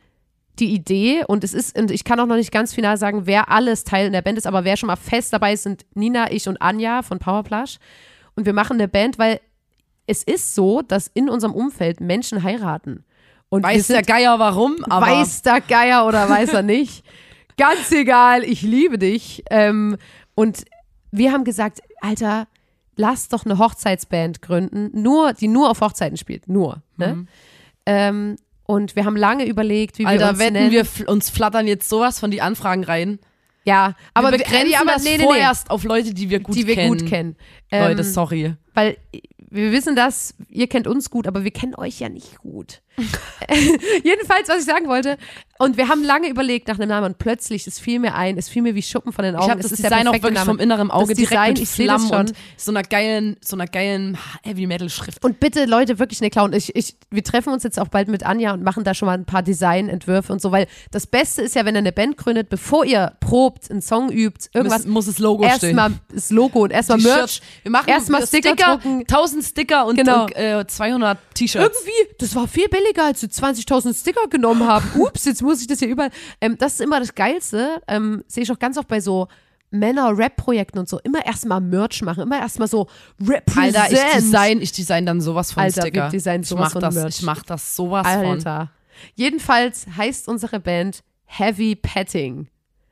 die 0.59 0.73
Idee 0.73 1.23
und 1.28 1.43
es 1.43 1.53
ist, 1.53 1.78
und 1.78 1.91
ich 1.91 2.03
kann 2.03 2.19
auch 2.19 2.26
noch 2.26 2.36
nicht 2.38 2.51
ganz 2.51 2.73
final 2.73 2.97
sagen, 2.97 3.26
wer 3.26 3.51
alles 3.51 3.84
Teil 3.84 4.07
in 4.07 4.13
der 4.13 4.21
Band 4.21 4.38
ist, 4.38 4.47
aber 4.47 4.63
wer 4.63 4.78
schon 4.78 4.88
mal 4.88 4.95
fest 4.95 5.34
dabei 5.34 5.53
ist, 5.53 5.63
sind 5.63 5.86
Nina, 5.93 6.32
ich 6.32 6.47
und 6.47 6.61
Anja 6.61 7.01
von 7.01 7.19
Powerplush. 7.19 7.78
Und 8.36 8.45
wir 8.45 8.53
machen 8.53 8.73
eine 8.73 8.88
Band, 8.88 9.19
weil 9.19 9.39
es 10.07 10.23
ist 10.23 10.55
so, 10.55 10.82
dass 10.82 11.07
in 11.13 11.30
unserem 11.30 11.53
Umfeld 11.53 11.99
Menschen 11.99 12.43
heiraten. 12.43 13.05
Und 13.50 13.64
wir 13.64 13.70
weiß 13.70 13.88
der 13.88 14.02
Geier 14.02 14.39
warum, 14.39 14.84
aber 14.89 15.06
weiß 15.08 15.41
der 15.43 15.62
Geier 15.62 16.06
oder 16.06 16.28
weiß 16.30 16.54
er 16.54 16.64
nicht. 16.64 17.04
Ganz 17.58 17.91
egal, 17.91 18.43
ich 18.43 18.62
liebe 18.62 18.98
dich. 18.98 19.43
Ähm, 19.50 19.98
und 20.34 20.66
wir 21.12 21.32
haben 21.32 21.43
gesagt, 21.46 21.82
Alter, 22.02 22.48
lass 22.98 23.30
doch 23.30 23.46
eine 23.46 23.58
Hochzeitsband 23.58 24.41
gründen, 24.41 24.89
nur, 25.02 25.34
die 25.34 25.48
nur 25.48 25.70
auf 25.70 25.82
Hochzeiten 25.82 26.18
spielt. 26.18 26.50
Nur. 26.50 26.82
Ne? 26.98 27.28
Ähm, 27.86 28.36
und 28.66 28.96
wir 28.96 29.06
haben 29.06 29.16
lange 29.16 29.46
überlegt, 29.46 30.00
wie 30.00 30.04
wir 30.04 30.10
Alter, 30.10 30.32
uns 30.32 30.39
wetten 30.39 30.54
nennen. 30.54 30.72
wir 30.72 30.86
uns 31.08 31.30
flattern 31.30 31.68
jetzt 31.68 31.88
sowas 31.88 32.20
von 32.20 32.32
die 32.32 32.41
Anfragen 32.41 32.84
rein. 32.84 33.20
ja, 33.64 33.93
aber 34.14 34.32
wir 34.32 34.39
begrenzen 34.39 34.72
ja, 34.72 34.82
aber 34.82 34.93
das 34.93 35.04
nee, 35.04 35.12
nee, 35.12 35.18
nee, 35.18 35.24
vorerst 35.24 35.70
auf 35.70 35.84
Leute, 35.84 36.14
die 36.14 36.30
wir 36.30 36.39
gut 36.39 36.56
die 36.56 36.68
wir 36.68 36.76
kennen. 36.76 36.98
gut 36.98 37.08
kennen. 37.08 37.36
Leute, 37.72 38.02
Ähm, 38.02 38.04
sorry. 38.04 38.56
Weil 38.74 38.98
wir 39.56 39.72
wissen 39.72 39.95
das, 39.95 40.36
ihr 40.49 40.68
kennt 40.68 40.88
uns 40.88 41.10
gut, 41.10 41.28
aber 41.28 41.43
wir 41.43 41.51
kennen 41.51 41.76
euch 41.76 41.99
ja 41.99 42.10
nicht 42.10 42.38
gut. 42.39 42.82
Jedenfalls, 44.03 44.47
was 44.47 44.60
ich 44.60 44.66
sagen 44.66 44.88
wollte. 44.88 45.18
Und 45.58 45.78
wir 45.78 45.88
haben 45.88 46.03
lange 46.03 46.28
überlegt 46.30 46.68
nach 46.68 46.76
einem 46.80 46.89
Namen 46.89 47.08
und 47.08 47.18
plötzlich, 47.18 47.66
es 47.66 47.80
fiel 47.80 47.99
mir 47.99 48.14
ein, 48.14 48.38
es 48.38 48.49
fiel 48.49 48.62
mir 48.62 48.76
wie 48.76 48.82
Schuppen 48.82 49.14
von 49.14 49.24
den 49.24 49.36
Augen. 49.36 49.45
Ich 49.45 49.49
habe 49.51 49.62
es 49.62 49.70
das 49.70 49.80
ist 49.80 49.84
Design 49.86 50.08
auch 50.08 50.14
wirklich 50.14 50.34
Name. 50.34 50.45
vom 50.45 50.60
inneren 50.60 50.91
Auge 50.91 51.14
Das 51.14 51.18
direkt 51.18 51.32
Design, 51.58 51.88
mit 51.93 52.10
ich 52.10 52.12
und 52.12 52.34
so 52.58 52.72
einer 52.72 52.84
geilen, 52.84 53.38
so 53.41 53.56
einer 53.56 53.66
geilen 53.66 54.18
Heavy 54.43 54.68
Metal 54.68 54.89
Schrift. 54.89 55.24
Und 55.24 55.39
bitte, 55.39 55.66
Leute, 55.66 55.97
wirklich 55.97 56.20
nicht 56.20 56.34
klauen. 56.34 56.51
Ich, 56.51 56.76
ich, 56.76 56.95
wir 57.10 57.24
treffen 57.24 57.53
uns 57.53 57.64
jetzt 57.64 57.80
auch 57.80 57.88
bald 57.88 58.10
mit 58.10 58.26
Anja 58.26 58.53
und 58.53 58.64
machen 58.64 58.84
da 58.84 58.93
schon 58.93 59.06
mal 59.06 59.18
ein 59.18 59.26
paar 59.26 59.43
Designentwürfe 59.43 60.34
und 60.34 60.41
so, 60.41 60.51
weil 60.51 60.68
das 60.91 61.08
Beste 61.08 61.41
ist 61.41 61.56
ja, 61.56 61.64
wenn 61.64 61.76
ihr 61.76 61.80
eine 61.80 61.93
Band 61.93 62.18
gründet, 62.18 62.49
bevor 62.49 62.84
ihr 62.84 63.14
probt, 63.22 63.72
einen 63.72 63.82
Song 63.82 64.10
übt, 64.12 64.49
irgendwas, 64.53 64.84
muss, 64.84 64.93
muss 64.93 65.06
das 65.06 65.20
Logo 65.20 65.43
stehen. 65.43 65.78
erstmal 65.78 65.91
das 66.14 66.32
Logo 66.32 66.64
und 66.64 66.72
erstmal 66.72 66.99
Merch. 66.99 67.41
Wir 67.64 67.72
machen 67.72 67.89
erstmal 67.89 68.22
wir 68.22 68.28
Sticker 68.28 68.56
drucken. 68.56 68.99
1000 69.01 69.45
Sticker 69.46 69.86
und, 69.86 69.96
Genau. 69.98 70.24
und 70.26 70.36
äh, 70.36 70.66
200 70.68 71.18
T-Shirts. 71.34 71.80
Irgendwie, 71.82 72.16
das 72.20 72.36
war 72.36 72.48
viel 72.48 72.68
billiger, 72.70 73.06
als 73.06 73.22
wir 73.22 73.30
20.000 73.30 74.00
Sticker 74.00 74.28
genommen 74.30 74.68
haben. 74.68 74.86
Ups, 75.00 75.26
jetzt 75.26 75.41
muss 75.41 75.62
ich 75.62 75.68
das 75.68 75.80
hier 75.80 75.88
überall. 75.88 76.12
Ähm, 76.41 76.58
das 76.58 76.74
ist 76.74 76.82
immer 76.82 77.00
das 77.00 77.14
Geilste. 77.16 77.82
Ähm, 77.88 78.24
Sehe 78.28 78.43
ich 78.43 78.52
auch 78.52 78.60
ganz 78.60 78.78
oft 78.78 78.88
bei 78.88 79.00
so 79.00 79.28
Männer-Rap-Projekten 79.72 80.80
und 80.80 80.89
so. 80.89 81.00
Immer 81.04 81.26
erstmal 81.26 81.62
Merch 81.62 82.02
machen, 82.02 82.24
immer 82.24 82.39
erstmal 82.39 82.68
so 82.68 82.88
represent. 83.22 83.78
Alter, 83.78 83.91
ich 83.93 84.14
design, 84.16 84.62
ich 84.62 84.72
design 84.72 85.06
dann 85.06 85.22
sowas 85.22 85.52
von 85.52 85.64
Alter, 85.64 85.82
Sticker. 85.82 86.04
wir 86.06 86.10
designen 86.10 86.43
ich 86.43 86.50
sowas 86.50 86.66
mach 86.66 86.72
von 86.74 86.82
das, 86.82 86.96
Merch. 86.96 87.16
ich 87.20 87.22
mach 87.24 87.43
das 87.43 87.76
sowas 87.76 88.08
von. 88.08 88.26
Alter. 88.26 88.72
Jedenfalls 89.16 89.86
heißt 89.98 90.28
unsere 90.28 90.60
Band 90.60 91.04
Heavy 91.26 91.76
Petting. 91.76 92.48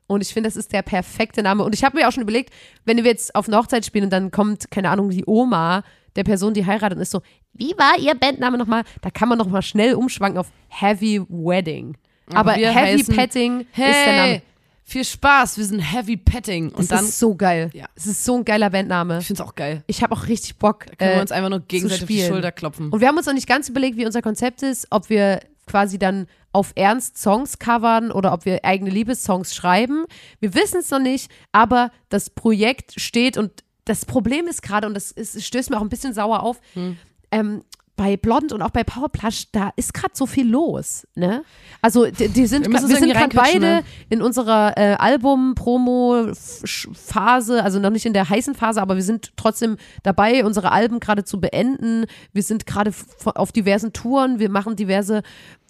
Und 0.08 0.22
ich 0.22 0.34
finde, 0.34 0.48
das 0.48 0.58
ist 0.58 0.74
der 0.74 0.82
perfekte 0.82 1.42
Name. 1.42 1.64
Und 1.64 1.74
ich 1.74 1.84
habe 1.84 1.98
mir 1.98 2.08
auch 2.08 2.12
schon 2.12 2.24
überlegt, 2.24 2.54
wenn 2.86 2.98
wir 2.98 3.06
jetzt 3.06 3.34
auf 3.36 3.48
eine 3.48 3.58
Hochzeit 3.58 3.86
spielen 3.86 4.06
und 4.06 4.10
dann 4.10 4.32
kommt, 4.32 4.70
keine 4.70 4.90
Ahnung, 4.90 5.10
die 5.10 5.24
Oma 5.26 5.84
der 6.16 6.24
Person, 6.24 6.54
die 6.54 6.66
heiratet 6.66 6.98
und 6.98 7.02
ist 7.02 7.12
so, 7.12 7.22
wie 7.54 7.74
war 7.78 7.98
ihr 8.00 8.16
Bandname 8.16 8.58
nochmal? 8.58 8.84
Da 9.02 9.10
kann 9.10 9.30
man 9.30 9.38
nochmal 9.38 9.62
schnell 9.62 9.96
umschwanken 9.96 10.40
auf 10.40 10.52
Heavy 10.70 11.22
Wedding. 11.30 11.98
Aber 12.34 12.56
wir 12.56 12.72
Heavy 12.72 13.04
Petting 13.04 13.66
Hey, 13.72 13.92
ist 13.92 14.06
der 14.06 14.18
Name. 14.18 14.42
viel 14.84 15.04
Spaß, 15.04 15.58
wir 15.58 15.66
sind 15.66 15.80
Heavy 15.80 16.18
Petting. 16.18 16.70
Und 16.70 16.80
Das 16.80 16.88
dann, 16.88 17.06
ist 17.06 17.20
so 17.20 17.36
geil. 17.36 17.70
Ja. 17.74 17.86
Es 17.96 18.06
ist 18.06 18.24
so 18.24 18.38
ein 18.38 18.46
geiler 18.46 18.70
Bandname. 18.70 19.20
ich 19.20 19.28
find's 19.28 19.42
auch 19.42 19.56
geil. 19.56 19.84
Ich 19.88 20.02
habe 20.04 20.14
auch 20.16 20.28
richtig 20.28 20.58
Bock. 20.58 20.86
Können 20.98 21.12
äh, 21.12 21.16
wir 21.16 21.22
uns 21.22 21.32
einfach 21.32 21.50
nur 21.50 21.60
gegenseitig 21.62 22.04
auf 22.04 22.08
die. 22.08 22.24
Schulter 22.26 22.52
klopfen. 22.52 22.90
Und 22.90 23.00
wir 23.02 23.08
haben 23.08 23.18
uns 23.18 23.26
noch 23.26 23.34
nicht 23.34 23.48
ganz 23.48 23.68
überlegt, 23.70 23.98
wie 23.98 24.06
unser 24.06 24.22
Konzept 24.22 24.64
ist, 24.64 24.88
ob 24.90 25.10
wir 25.10 25.40
quasi 25.68 25.98
dann 25.98 26.28
auf 26.52 26.72
Ernst 26.76 27.18
Songs 27.18 27.58
covern 27.58 28.12
oder 28.12 28.32
ob 28.34 28.46
wir 28.46 28.64
eigene 28.64 28.90
Liebessongs 28.90 29.56
schreiben. 29.56 30.06
Wir 30.40 30.54
wissen 30.54 30.80
es 30.80 30.92
noch 30.92 31.00
nicht, 31.00 31.32
aber 31.52 31.92
das 32.10 32.30
Projekt 32.30 33.00
steht 33.00 33.38
und 33.38 33.64
das 33.86 34.06
Problem 34.06 34.48
ist 34.48 34.62
gerade, 34.62 34.88
und 34.88 34.94
das 34.94 35.12
ist, 35.12 35.44
stößt 35.44 35.70
mir 35.70 35.78
auch 35.78 35.82
ein 35.82 35.90
bisschen 35.90 36.14
sauer 36.14 36.44
auf, 36.44 36.62
Hm. 36.74 36.98
ähm, 37.32 37.64
bei 37.96 38.18
Blond 38.18 38.52
und 38.52 38.64
auch 38.64 38.72
bei 38.72 38.84
Powerplush, 38.84 39.52
da 39.52 39.72
ist 39.76 39.94
gerade 39.94 40.14
so 40.16 40.26
viel 40.26 40.50
los, 40.50 41.06
ne? 41.14 41.44
Also 41.80 42.08
die, 42.08 42.28
die 42.28 42.48
sind, 42.48 42.66
Wir 42.66 42.74
wir 42.74 42.98
sind 42.98 43.14
gerade 43.14 43.36
beide 43.36 43.60
ne? 43.60 43.84
in 44.10 44.24
unserer 44.24 44.76
äh, 44.76 44.96
Album-Promo-Phase, 44.96 47.64
also 47.64 47.80
noch 47.80 47.92
nicht 47.92 48.08
in 48.08 48.14
der 48.14 48.30
heißen 48.30 48.56
Phase, 48.56 48.82
aber 48.82 48.96
wir 48.96 49.04
sind 49.04 49.34
trotzdem 49.36 49.78
dabei, 50.02 50.44
unsere 50.44 50.72
Alben 50.72 51.00
gerade 51.00 51.24
zu 51.24 51.40
beenden. 51.40 52.08
Wir 52.32 52.42
sind 52.42 52.66
gerade 52.66 52.92
auf 53.26 53.52
diversen 53.52 53.94
Touren, 53.94 54.40
wir 54.40 54.50
machen 54.50 54.76
diverse 54.76 55.22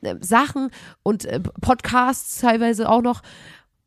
äh, 0.02 0.16
Sachen 0.22 0.70
und 1.04 1.26
äh, 1.26 1.42
Podcasts 1.42 2.40
teilweise 2.40 2.90
auch 2.90 3.02
noch. 3.02 3.22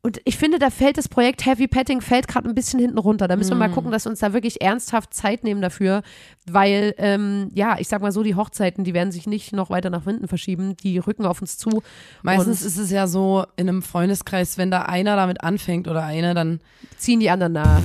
Und 0.07 0.21
ich 0.23 0.37
finde, 0.37 0.57
da 0.57 0.69
fällt 0.69 0.97
das 0.97 1.09
Projekt 1.09 1.45
Heavy 1.45 1.67
Petting 1.67 1.99
fällt 1.99 2.29
gerade 2.29 2.47
ein 2.47 2.55
bisschen 2.55 2.79
hinten 2.79 2.97
runter. 2.97 3.27
Da 3.27 3.35
müssen 3.35 3.49
wir 3.49 3.55
Mhm. 3.55 3.59
mal 3.59 3.69
gucken, 3.71 3.91
dass 3.91 4.05
wir 4.05 4.09
uns 4.09 4.19
da 4.19 4.31
wirklich 4.31 4.61
ernsthaft 4.61 5.13
Zeit 5.13 5.43
nehmen 5.43 5.61
dafür, 5.61 6.01
weil, 6.49 6.95
ähm, 6.97 7.51
ja, 7.53 7.75
ich 7.77 7.89
sag 7.89 8.01
mal 8.01 8.13
so, 8.13 8.23
die 8.23 8.35
Hochzeiten, 8.35 8.85
die 8.85 8.93
werden 8.93 9.11
sich 9.11 9.27
nicht 9.27 9.51
noch 9.51 9.69
weiter 9.69 9.89
nach 9.89 10.05
hinten 10.05 10.29
verschieben, 10.29 10.77
die 10.77 10.97
rücken 10.97 11.25
auf 11.25 11.41
uns 11.41 11.57
zu. 11.57 11.83
Meistens 12.23 12.61
ist 12.61 12.77
es 12.77 12.89
ja 12.89 13.05
so 13.05 13.45
in 13.57 13.67
einem 13.67 13.81
Freundeskreis, 13.81 14.57
wenn 14.57 14.71
da 14.71 14.83
einer 14.83 15.17
damit 15.17 15.43
anfängt 15.43 15.89
oder 15.89 16.03
eine, 16.05 16.33
dann 16.33 16.61
ziehen 16.95 17.19
die 17.19 17.29
anderen 17.29 17.51
nach. 17.51 17.81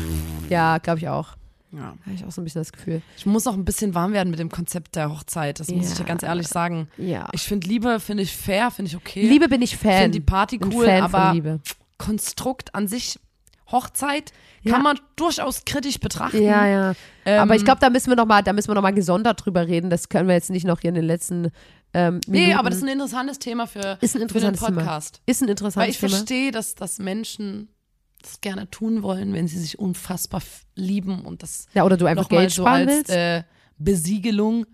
Ja, 0.49 0.79
glaube 0.79 1.01
ich 1.01 1.09
auch. 1.09 1.31
ja. 1.73 1.95
Habe 2.05 2.15
ich 2.15 2.25
auch 2.25 2.31
so 2.31 2.41
ein 2.41 2.45
bisschen 2.45 2.61
das 2.61 2.71
Gefühl. 2.73 3.03
Ich 3.17 3.27
muss 3.27 3.49
auch 3.49 3.55
ein 3.55 3.65
bisschen 3.65 3.97
warm 3.97 4.13
werden 4.13 4.31
mit 4.31 4.39
dem 4.39 4.49
Konzept 4.51 4.95
der 4.95 5.11
Hochzeit. 5.11 5.59
Das 5.59 5.69
muss 5.73 5.89
ich 5.89 5.95
dir 5.95 6.03
Ja. 6.03 6.07
ganz 6.09 6.23
ehrlich 6.23 6.47
sagen. 6.47 6.87
Ja. 6.99 7.27
Ich 7.33 7.43
finde 7.43 7.67
Liebe, 7.67 7.99
finde 7.99 8.23
ich 8.23 8.37
fair, 8.37 8.71
finde 8.71 8.91
ich 8.91 8.97
okay. 8.97 9.27
Liebe 9.27 9.49
bin 9.49 9.61
ich 9.61 9.73
ich 9.73 9.79
Fan. 9.81 10.03
finde 10.03 10.11
die 10.11 10.21
Party 10.21 10.59
Bin 10.59 10.73
cool, 10.73 10.89
aber 10.89 11.33
Liebe. 11.35 11.59
Konstrukt 12.05 12.75
an 12.75 12.89
sich, 12.89 13.19
Hochzeit, 13.71 14.33
Ja. 14.63 14.73
kann 14.73 14.83
man 14.83 14.99
durchaus 15.17 15.65
kritisch 15.65 15.99
betrachten. 15.99 16.43
Ja, 16.43 16.67
ja. 16.67 16.95
Ähm, 17.25 17.41
Aber 17.41 17.55
ich 17.57 17.65
glaube, 17.65 17.81
da 17.81 17.91
müssen 17.91 18.11
wir 18.11 18.17
noch 18.17 18.27
mal, 18.27 18.43
da 18.43 18.53
müssen 18.53 18.69
wir 18.69 18.75
noch 18.75 18.83
mal 18.83 18.93
gesondert 18.93 19.45
drüber 19.45 19.67
reden. 19.67 19.89
Das 19.89 20.09
können 20.09 20.29
wir 20.29 20.35
jetzt 20.35 20.51
nicht 20.51 20.67
noch 20.67 20.81
hier 20.81 20.89
in 20.91 20.95
den 20.97 21.05
letzten 21.05 21.51
ähm, 21.95 22.21
Nee, 22.27 22.55
aber 22.55 22.71
das 22.71 22.79
ist 22.79 22.85
ein 22.85 22.89
interessantes 22.89 23.39
Thema 23.39 23.67
für, 23.67 23.99
Ist 24.01 24.15
ein 24.17 24.29
für 24.29 24.39
den 24.41 24.49
interessantes 24.49 24.61
Thema. 24.63 24.81
Podcast. 24.81 25.21
ist 25.27 25.41
ein 25.43 25.47
Weil 25.47 25.51
interessantes 25.51 25.95
ich 25.95 26.01
Thema. 26.01 26.11
verstehe, 26.11 26.51
dass, 26.51 26.75
dass 26.75 26.99
Menschen 26.99 27.69
das 28.23 28.41
gerne 28.41 28.71
tun 28.71 29.03
wollen, 29.03 29.33
wenn 29.35 29.47
sie 29.49 29.59
sich 29.59 29.79
unfassbar 29.79 30.43
lieben 30.75 31.23
und 31.25 31.43
das 31.43 31.67
Ja, 31.75 31.85
oder 31.85 31.97
du 31.97 32.07
einfach 32.07 32.29
Geld 32.29 32.51
so 32.51 32.63
sparen 32.63 32.89
als 32.89 32.91
willst. 32.91 33.11
äh, 33.11 33.43
Besiegelung 33.79 34.67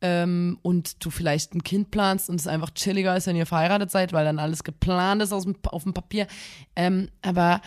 ähm, 0.00 0.58
und 0.62 1.04
du 1.04 1.10
vielleicht 1.10 1.54
ein 1.54 1.62
Kind 1.62 1.90
planst 1.90 2.28
und 2.28 2.38
es 2.40 2.46
einfach 2.46 2.70
chilliger 2.70 3.16
ist, 3.16 3.26
wenn 3.26 3.36
ihr 3.36 3.46
verheiratet 3.46 3.90
seid, 3.90 4.12
weil 4.12 4.24
dann 4.24 4.38
alles 4.38 4.64
geplant 4.64 5.22
ist 5.22 5.32
aus 5.32 5.44
dem, 5.44 5.56
auf 5.68 5.82
dem 5.84 5.94
Papier. 5.94 6.26
Ähm, 6.76 7.08
aber 7.22 7.60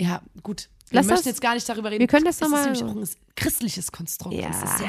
ja, 0.00 0.22
gut. 0.42 0.68
Wir 0.90 0.96
Lass 0.96 1.06
möchten 1.06 1.20
das- 1.20 1.24
jetzt 1.26 1.40
gar 1.40 1.54
nicht 1.54 1.68
darüber 1.68 1.90
reden. 1.90 2.00
wir 2.00 2.06
können 2.06 2.24
das 2.26 2.36
es 2.40 2.40
noch 2.48 2.56
ist 2.58 2.64
nämlich 2.64 2.84
auch 2.84 2.94
ein 2.94 3.08
christliches 3.36 3.90
Konstrukt. 3.90 4.34
ja. 4.34 4.48
Das 4.48 4.62
ist 4.62 4.80
ja 4.80 4.86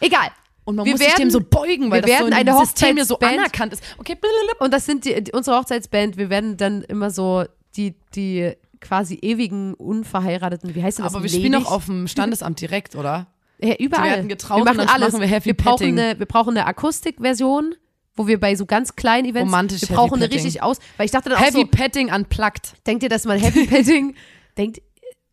Egal. 0.00 0.28
und 0.64 0.76
man 0.76 0.86
Wir 0.86 0.92
muss 0.92 1.00
sich 1.00 1.08
dem 1.14 1.18
werden- 1.18 1.30
so 1.30 1.40
beugen, 1.40 1.90
weil 1.90 2.02
wir 2.04 2.08
das 2.08 2.18
so 2.20 2.26
in 2.26 2.32
werden 2.32 2.46
dem 2.46 2.54
eine 2.54 2.64
System 2.66 2.96
hier 2.96 3.04
so 3.04 3.18
anerkannt 3.18 3.72
ist. 3.74 3.82
Okay. 3.98 4.16
Und 4.60 4.72
das 4.72 4.86
sind 4.86 5.04
die, 5.04 5.22
die, 5.24 5.32
unsere 5.32 5.58
Hochzeitsband. 5.58 6.16
Wir 6.16 6.30
werden 6.30 6.56
dann 6.56 6.82
immer 6.82 7.10
so 7.10 7.44
die, 7.76 7.94
die 8.14 8.52
quasi 8.80 9.16
ewigen 9.20 9.74
Unverheirateten, 9.74 10.74
wie 10.74 10.82
heißt 10.82 11.00
das? 11.00 11.06
aber 11.06 11.22
wir 11.22 11.28
spielen 11.28 11.52
Ledig? 11.52 11.66
auch 11.66 11.72
auf 11.72 11.86
dem 11.86 12.06
Standesamt 12.06 12.60
direkt, 12.60 12.94
oder? 12.94 13.26
Ja, 13.60 13.74
überall. 13.78 14.10
Werden 14.10 14.28
getraut 14.28 14.58
wir 14.58 14.64
machen 14.64 14.80
und 14.80 14.88
alles. 14.88 15.12
machen 15.12 15.22
wir 15.22 15.28
Heavy 15.28 15.52
brauchen 15.52 15.78
Petting. 15.78 15.98
eine, 15.98 16.18
wir 16.18 16.26
brauchen 16.26 16.56
eine 16.56 16.66
Akustikversion, 16.66 17.74
wo 18.14 18.26
wir 18.26 18.38
bei 18.38 18.54
so 18.54 18.66
ganz 18.66 18.96
kleinen 18.96 19.28
Events, 19.28 19.50
Romantisch 19.50 19.82
wir 19.82 19.96
brauchen 19.96 20.22
eine 20.22 20.30
richtig 20.30 20.62
aus, 20.62 20.78
weil 20.96 21.06
ich 21.06 21.12
dachte 21.12 21.30
dann 21.30 21.38
auch 21.38 21.42
Heavy 21.42 21.60
so, 21.60 21.66
Petting 21.66 22.12
unplugged. 22.12 22.74
denkt 22.86 23.02
ihr, 23.02 23.08
dass 23.08 23.24
man 23.24 23.38
Heavy 23.38 23.66
Petting 23.68 24.14
denkt, 24.56 24.80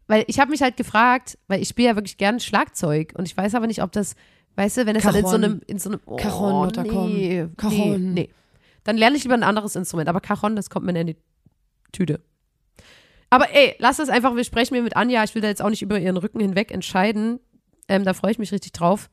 weil 0.08 0.24
ich 0.28 0.40
habe 0.40 0.52
mich 0.52 0.62
halt 0.62 0.78
gefragt, 0.78 1.38
weil 1.48 1.62
ich 1.62 1.70
spiele 1.70 1.90
ja 1.90 1.96
wirklich 1.96 2.18
gern 2.18 2.40
Schlagzeug 2.40 3.14
und 3.16 3.28
ich 3.28 3.36
weiß 3.36 3.56
aber 3.56 3.68
nicht, 3.68 3.82
ob 3.82 3.92
das, 3.92 4.16
weißt 4.56 4.78
du, 4.78 4.86
wenn 4.86 4.96
es 4.96 5.04
dann 5.04 5.16
in 5.16 5.26
so 5.26 5.36
einem, 5.36 5.62
in 5.68 5.80
so 5.80 5.90
einem, 5.90 6.00
oh, 6.06 6.16
Cajon 6.16 6.72
nee, 6.84 7.48
nee, 7.70 7.98
nee. 7.98 8.30
Dann 8.84 8.98
lerne 8.98 9.18
ich 9.18 9.24
lieber 9.24 9.34
ein 9.34 9.44
anderes 9.44 9.76
Instrument, 9.76 10.10
aber 10.10 10.22
Cajon, 10.22 10.56
das 10.56 10.70
kommt 10.70 10.86
mir 10.86 11.00
in 11.00 11.08
die 11.08 11.18
Tüte. 11.92 12.22
Aber 13.32 13.54
ey, 13.54 13.76
lass 13.80 13.98
das 13.98 14.10
einfach, 14.10 14.36
wir 14.36 14.44
sprechen 14.44 14.76
mir 14.76 14.84
mit 14.84 14.96
Anja, 14.96 15.24
ich 15.24 15.34
will 15.34 15.42
da 15.42 15.48
jetzt 15.48 15.62
auch 15.62 15.70
nicht 15.70 15.82
über 15.82 16.00
ihren 16.00 16.18
Rücken 16.18 16.40
hinweg 16.40 16.72
entscheiden. 16.72 17.40
Ähm, 17.88 18.04
da 18.04 18.14
freue 18.14 18.32
ich 18.32 18.40
mich 18.40 18.52
richtig 18.52 18.74
drauf. 18.74 19.10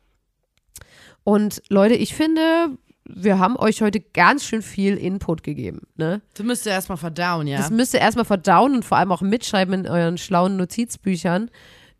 Und 1.25 1.63
Leute, 1.69 1.95
ich 1.95 2.15
finde, 2.15 2.71
wir 3.05 3.39
haben 3.39 3.57
euch 3.57 3.83
heute 3.83 4.01
ganz 4.01 4.45
schön 4.45 4.63
viel 4.63 4.97
Input 4.97 5.43
gegeben. 5.43 5.83
Ne? 5.97 6.23
Du 6.35 6.45
müsst 6.45 6.67
ja 6.67 6.73
erstmal 6.73 6.99
verdauen, 6.99 7.47
ja. 7.47 7.59
Das 7.59 7.71
müsst 7.71 7.95
ihr 7.95 8.01
erstmal 8.01 8.25
verdauen 8.25 8.75
und 8.75 8.85
vor 8.85 8.99
allem 8.99 9.13
auch 9.13 9.21
mitschreiben 9.21 9.75
in 9.75 9.87
euren 9.89 10.19
schlauen 10.19 10.57
Notizbüchern. 10.57 11.51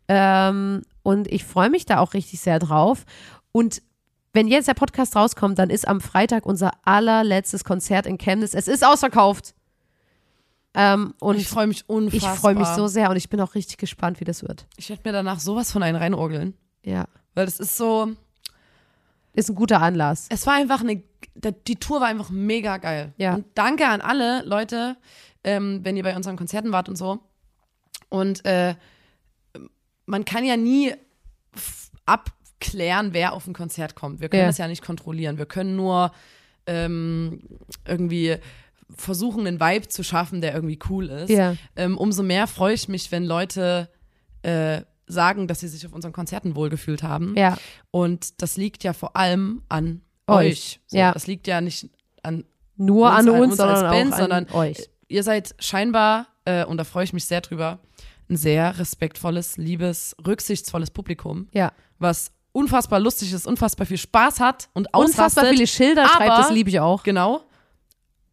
Ähm, 0.07 0.81
und 1.03 1.27
ich 1.31 1.43
freue 1.43 1.69
mich 1.69 1.85
da 1.85 1.99
auch 1.99 2.13
richtig 2.13 2.39
sehr 2.39 2.59
drauf. 2.59 3.05
Und 3.51 3.81
wenn 4.33 4.47
jetzt 4.47 4.67
der 4.67 4.73
Podcast 4.73 5.15
rauskommt, 5.15 5.59
dann 5.59 5.69
ist 5.69 5.87
am 5.87 6.01
Freitag 6.01 6.45
unser 6.45 6.71
allerletztes 6.83 7.63
Konzert 7.63 8.05
in 8.05 8.17
Chemnitz. 8.17 8.53
Es 8.53 8.67
ist 8.67 8.85
ausverkauft. 8.85 9.53
Ähm, 10.73 11.13
und 11.19 11.37
ich 11.37 11.47
freue 11.47 11.67
mich 11.67 11.81
ich 11.81 11.89
unfassbar. 11.89 12.35
freue 12.35 12.55
mich 12.55 12.67
so 12.69 12.87
sehr 12.87 13.11
und 13.11 13.15
ich 13.15 13.29
bin 13.29 13.39
auch 13.39 13.53
richtig 13.53 13.77
gespannt, 13.77 14.19
wie 14.19 14.25
das 14.25 14.41
wird. 14.41 14.65
Ich 14.75 14.89
werde 14.89 15.03
mir 15.05 15.13
danach 15.13 15.39
sowas 15.39 15.71
von 15.71 15.83
einen 15.83 15.97
reinorgeln. 15.97 16.55
Ja. 16.83 17.05
Weil 17.33 17.45
das 17.45 17.59
ist 17.59 17.77
so, 17.77 18.11
Ist 19.33 19.49
ein 19.49 19.55
guter 19.55 19.81
Anlass. 19.81 20.27
es 20.29 20.45
war 20.45 20.53
einfach 20.55 20.81
eine, 20.81 21.01
die 21.67 21.75
Tour 21.77 22.01
war 22.01 22.07
einfach 22.07 22.29
mega 22.29 22.77
geil. 22.77 23.13
Ja. 23.17 23.35
Und 23.35 23.45
danke 23.55 23.87
an 23.87 24.01
alle 24.01 24.43
Leute, 24.43 24.97
ähm, 25.43 25.79
wenn 25.83 25.97
ihr 25.97 26.03
bei 26.03 26.15
unseren 26.15 26.35
Konzerten 26.37 26.71
wart 26.71 26.89
und 26.89 26.95
so. 26.97 27.19
Und 28.09 28.45
äh, 28.45 28.75
man 30.05 30.25
kann 30.25 30.45
ja 30.45 30.57
nie 30.57 30.93
abklären, 32.05 33.13
wer 33.13 33.33
auf 33.33 33.47
ein 33.47 33.53
Konzert 33.53 33.95
kommt. 33.95 34.19
Wir 34.21 34.29
können 34.29 34.41
Ja. 34.43 34.47
das 34.47 34.57
ja 34.57 34.67
nicht 34.67 34.83
kontrollieren. 34.83 35.37
Wir 35.37 35.45
können 35.45 35.75
nur 35.75 36.11
ähm, 36.67 37.41
irgendwie 37.87 38.37
versuchen, 38.95 39.47
einen 39.47 39.59
Vibe 39.59 39.87
zu 39.87 40.03
schaffen, 40.03 40.41
der 40.41 40.53
irgendwie 40.53 40.79
cool 40.89 41.09
ist. 41.09 41.29
Ja. 41.29 41.55
Ähm, 41.75 41.97
umso 41.97 42.21
mehr 42.23 42.47
freue 42.47 42.73
ich 42.73 42.87
mich, 42.87 43.11
wenn 43.11 43.25
Leute 43.25 43.89
äh, 44.43 44.81
sagen, 45.07 45.47
dass 45.47 45.59
sie 45.59 45.67
sich 45.67 45.85
auf 45.85 45.93
unseren 45.93 46.13
Konzerten 46.13 46.55
wohlgefühlt 46.55 47.03
haben. 47.03 47.35
Ja. 47.37 47.57
Und 47.91 48.41
das 48.41 48.57
liegt 48.57 48.83
ja 48.83 48.93
vor 48.93 49.15
allem 49.15 49.63
an 49.69 50.01
Euch. 50.27 50.47
euch. 50.47 50.79
So, 50.87 50.97
Ja. 50.97 51.11
Das 51.11 51.27
liegt 51.27 51.47
ja 51.47 51.59
nicht 51.61 51.89
an 52.23 52.45
Nur 52.77 53.09
Uns- 53.09 53.17
an 53.19 53.29
an 53.29 53.35
uns, 53.41 53.43
uns 53.51 53.57
sondern 53.57 53.75
als 53.85 53.91
Band, 53.91 54.13
auch 54.13 54.17
an 54.17 54.21
sondern 54.21 54.49
euch. 54.51 54.89
ihr 55.07 55.23
seid 55.23 55.53
scheinbar, 55.59 56.27
äh, 56.45 56.65
und 56.65 56.77
da 56.77 56.83
freue 56.85 57.03
ich 57.03 57.13
mich 57.13 57.25
sehr 57.25 57.41
drüber, 57.41 57.79
ein 58.29 58.37
sehr 58.37 58.79
respektvolles, 58.79 59.57
liebes, 59.57 60.15
rücksichtsvolles 60.25 60.89
Publikum, 60.91 61.47
Ja. 61.53 61.71
was 61.99 62.31
unfassbar 62.53 62.99
lustig 62.99 63.33
ist, 63.33 63.45
unfassbar 63.45 63.85
viel 63.85 63.97
Spaß 63.97 64.39
hat 64.39 64.69
und 64.73 64.93
ausrastet. 64.93 65.19
Unfassbar 65.19 65.45
viele 65.47 65.67
Schilder 65.67 66.07
schreibt, 66.07 66.31
aber- 66.31 66.41
das 66.43 66.51
liebe 66.51 66.69
ich 66.69 66.79
auch. 66.79 67.03
Genau. 67.03 67.43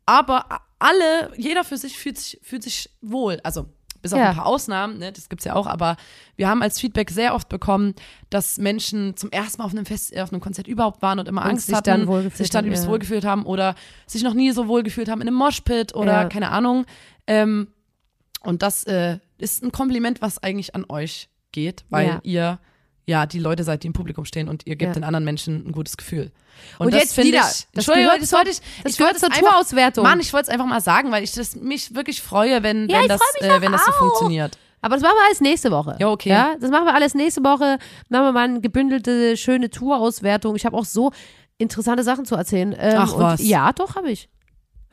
Aber 0.07 0.47
alle, 0.79 1.33
jeder 1.37 1.64
für 1.64 1.77
sich 1.77 1.97
fühlt 1.99 2.18
sich, 2.18 2.41
fühlt 2.43 2.62
sich 2.62 2.91
wohl. 3.01 3.41
Also 3.45 3.66
bis 4.03 4.12
auf 4.12 4.18
Ja. 4.18 4.30
ein 4.30 4.36
paar 4.36 4.46
Ausnahmen, 4.46 4.98
ne, 4.98 5.12
das 5.12 5.28
gibt's 5.28 5.44
ja 5.44 5.55
auch, 5.55 5.66
aber 5.66 5.96
wir 6.36 6.48
haben 6.48 6.62
als 6.62 6.80
Feedback 6.80 7.11
sehr 7.11 7.34
oft 7.34 7.48
bekommen, 7.48 7.94
dass 8.30 8.59
Menschen 8.59 9.16
zum 9.16 9.30
ersten 9.30 9.59
Mal 9.61 9.66
auf 9.66 9.72
einem 9.72 9.86
Fest, 9.86 10.14
äh, 10.14 10.20
auf 10.22 10.32
einem 10.32 10.40
Konzert 10.40 10.66
überhaupt 10.68 11.03
waren 11.03 11.18
und 11.18 11.28
immer 11.28 11.42
Und 11.44 11.51
Angst 11.51 11.66
sich 11.66 11.74
hatten, 11.76 12.07
dann 12.07 12.30
sich 12.30 12.51
dann 12.51 12.61
haben, 12.61 12.66
übelst 12.66 12.84
ja. 12.84 12.90
wohlgefühlt 12.90 13.24
haben 13.24 13.44
oder 13.44 13.74
sich 14.07 14.22
noch 14.22 14.34
nie 14.34 14.51
so 14.53 14.68
wohlgefühlt 14.68 15.09
haben 15.09 15.20
in 15.20 15.28
einem 15.28 15.36
Moshpit 15.36 15.94
oder 15.94 16.12
Ja. 16.22 16.24
keine 16.28 16.51
Ahnung. 16.51 16.86
Ähm, 17.26 17.68
und 18.42 18.62
das 18.62 18.84
äh, 18.84 19.18
ist 19.38 19.62
ein 19.62 19.72
Kompliment, 19.72 20.22
was 20.22 20.42
eigentlich 20.42 20.74
an 20.74 20.84
euch 20.88 21.28
geht, 21.53 21.84
weil 21.90 22.20
ihr 22.22 22.59
ja 23.11 23.27
die 23.27 23.39
Leute 23.39 23.65
seid, 23.65 23.83
die 23.83 23.89
im 23.89 23.93
Publikum 23.93 24.25
stehen 24.25 24.49
und 24.49 24.67
ihr 24.67 24.77
gebt 24.77 24.91
Ja. 24.91 24.95
den 24.95 25.05
anderen 25.05 25.25
Menschen 25.25 25.67
ein 25.67 25.73
gutes 25.73 25.97
Gefühl. 25.97 26.31
Und 26.79 26.93
das 26.95 27.03
jetzt 27.03 27.15
finde 27.15 27.29
wieder, 27.33 27.41
ich, 27.41 27.45
das 27.45 27.67
Entschuldigung, 27.75 28.07
gehört 28.09 28.23
das 28.23 28.33
wollte 28.33 28.51
ich, 28.51 28.61
das 28.83 28.93
ich 28.93 28.99
gehört 28.99 29.21
wollte 29.23 29.35
zur 29.35 29.43
Tourauswertung. 29.49 30.05
Mann, 30.05 30.21
ich 30.21 30.33
wollte 30.33 30.49
es 30.49 30.49
einfach 30.51 30.67
mal 30.67 30.81
sagen, 30.81 31.11
weil 31.11 31.23
ich 31.25 31.33
das, 31.33 31.57
mich 31.57 31.95
wirklich 31.95 32.23
freue, 32.23 32.63
wenn, 32.63 32.89
Ja, 32.89 33.01
wenn, 33.01 33.09
das, 33.09 33.21
äh, 33.41 33.61
wenn 33.61 33.73
das 33.73 33.85
so 33.85 33.91
auch. 33.93 33.97
funktioniert. 33.99 34.57
Aber 34.83 34.95
das 34.97 35.03
machen 35.03 35.15
wir 35.19 35.27
alles 35.27 35.41
nächste 35.43 35.71
Woche. 35.71 35.97
Ja, 35.99 36.09
okay. 36.09 36.31
Ja, 36.31 36.55
das 36.59 36.71
machen 36.71 36.87
wir 36.87 36.95
alles 36.95 37.15
nächste 37.15 37.43
Woche. 37.43 37.79
Machen 38.09 38.25
wir 38.25 38.33
mal 38.33 38.45
eine 38.45 38.61
gebündelte, 38.63 39.37
schöne 39.37 39.69
Tourauswertung. 39.69 40.57
Ich 40.57 40.65
habe 40.65 40.77
auch 40.77 40.87
so 40.87 41.13
interessante 41.59 42.03
Sachen 42.03 42.25
zu 42.25 42.35
erzählen. 42.35 42.75
Ähm, 42.79 42.95
Ach, 42.97 43.13
und 43.13 43.23
was? 43.23 43.43
Ja, 43.47 43.73
doch, 43.73 43.95
habe 43.97 44.11
ich. 44.11 44.29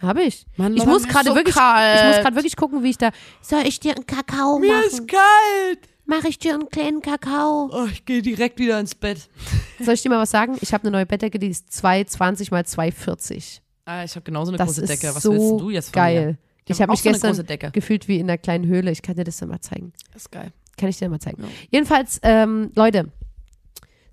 Habe 0.02 0.24
ich. 0.24 0.46
Mann, 0.58 0.76
ich 0.76 0.86
muss 0.86 1.04
mir 1.04 1.08
ist 1.08 1.14
gerade 1.14 1.30
so 1.30 1.36
wirklich, 1.36 1.56
ich 1.56 1.62
muss 1.62 2.18
gerade 2.18 2.36
wirklich 2.36 2.56
gucken, 2.56 2.84
wie 2.84 2.90
ich 2.90 2.98
da. 2.98 3.12
Soll 3.42 3.62
ich 3.66 3.80
dir 3.80 3.96
einen 3.96 4.06
Kakao 4.06 4.60
machen? 4.60 5.08
kalt. 5.08 5.80
Mache 6.08 6.30
ich 6.30 6.40
dir 6.40 6.54
einen 6.54 6.70
kleinen 6.70 7.02
Kakao? 7.02 7.70
Oh, 7.72 7.86
ich 7.92 8.06
gehe 8.06 8.22
direkt 8.22 8.60
wieder 8.60 8.80
ins 8.80 8.96
Bett. 8.96 9.30
Soll 9.80 9.94
ich 9.94 10.02
dir 10.02 10.10
mal 10.10 10.20
was 10.20 10.32
sagen? 10.32 10.58
Ich 10.62 10.74
habe 10.74 10.84
eine 10.84 10.92
neue 10.92 11.06
Bettdecke, 11.06 11.38
die 11.38 11.50
ist 11.50 11.72
220 11.74 12.50
mal 12.50 12.66
240. 12.66 13.62
Ah, 13.86 14.04
ich 14.06 14.16
habe 14.16 14.24
genauso 14.24 14.52
eine 14.52 14.58
Das 14.58 14.68
große 14.68 14.86
Decke. 14.86 15.14
Was 15.14 15.24
so 15.24 15.34
willst 15.34 15.62
du 15.62 15.70
jetzt 15.70 15.88
von 15.88 16.02
geil. 16.02 16.26
mir? 16.26 16.38
Ich 16.66 16.82
hab 16.82 16.90
habe 16.90 16.92
mich 16.94 17.02
so 17.02 17.10
gestern 17.30 17.72
gefühlt 17.74 18.08
wie 18.08 18.20
in 18.20 18.30
einer 18.30 18.38
kleinen 18.38 18.66
Höhle. 18.68 18.92
Ich 18.92 19.02
kann 19.02 19.16
dir 19.16 19.26
das 19.26 19.38
dann 19.38 19.50
mal 19.50 19.60
zeigen. 19.62 19.92
Das 20.14 20.24
ist 20.24 20.32
geil. 20.32 20.52
Kann 20.78 20.90
ich 20.90 20.98
dir 20.98 21.10
mal 21.10 21.20
zeigen. 21.20 21.44
Ja. 21.44 21.50
Jedenfalls, 21.72 22.20
ähm, 22.24 22.72
Leute, 22.76 23.12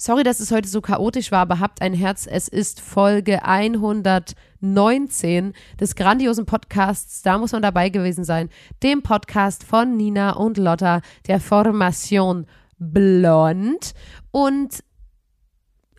sorry, 0.05 0.23
dass 0.23 0.41
es 0.41 0.51
heute 0.51 0.69
so 0.69 0.83
chaotisch 0.83 1.33
war, 1.33 1.41
aber 1.41 1.61
habt 1.61 1.81
ein 1.81 1.95
Herz. 1.95 2.29
Es 2.31 2.47
ist 2.47 2.83
Folge 2.83 3.43
119 3.43 5.55
des 5.81 5.97
grandiosen 5.97 6.45
Podcasts. 6.45 7.23
Da 7.23 7.39
muss 7.39 7.53
man 7.53 7.63
dabei 7.63 7.89
gewesen 7.89 8.23
sein. 8.23 8.51
Dem 8.83 9.03
Podcast 9.03 9.65
von 9.65 9.97
Nina 9.97 10.33
und 10.33 10.59
Lotta, 10.59 11.01
der 11.27 11.41
Formation 11.41 12.45
Blond. 12.79 13.95
Und 14.31 14.85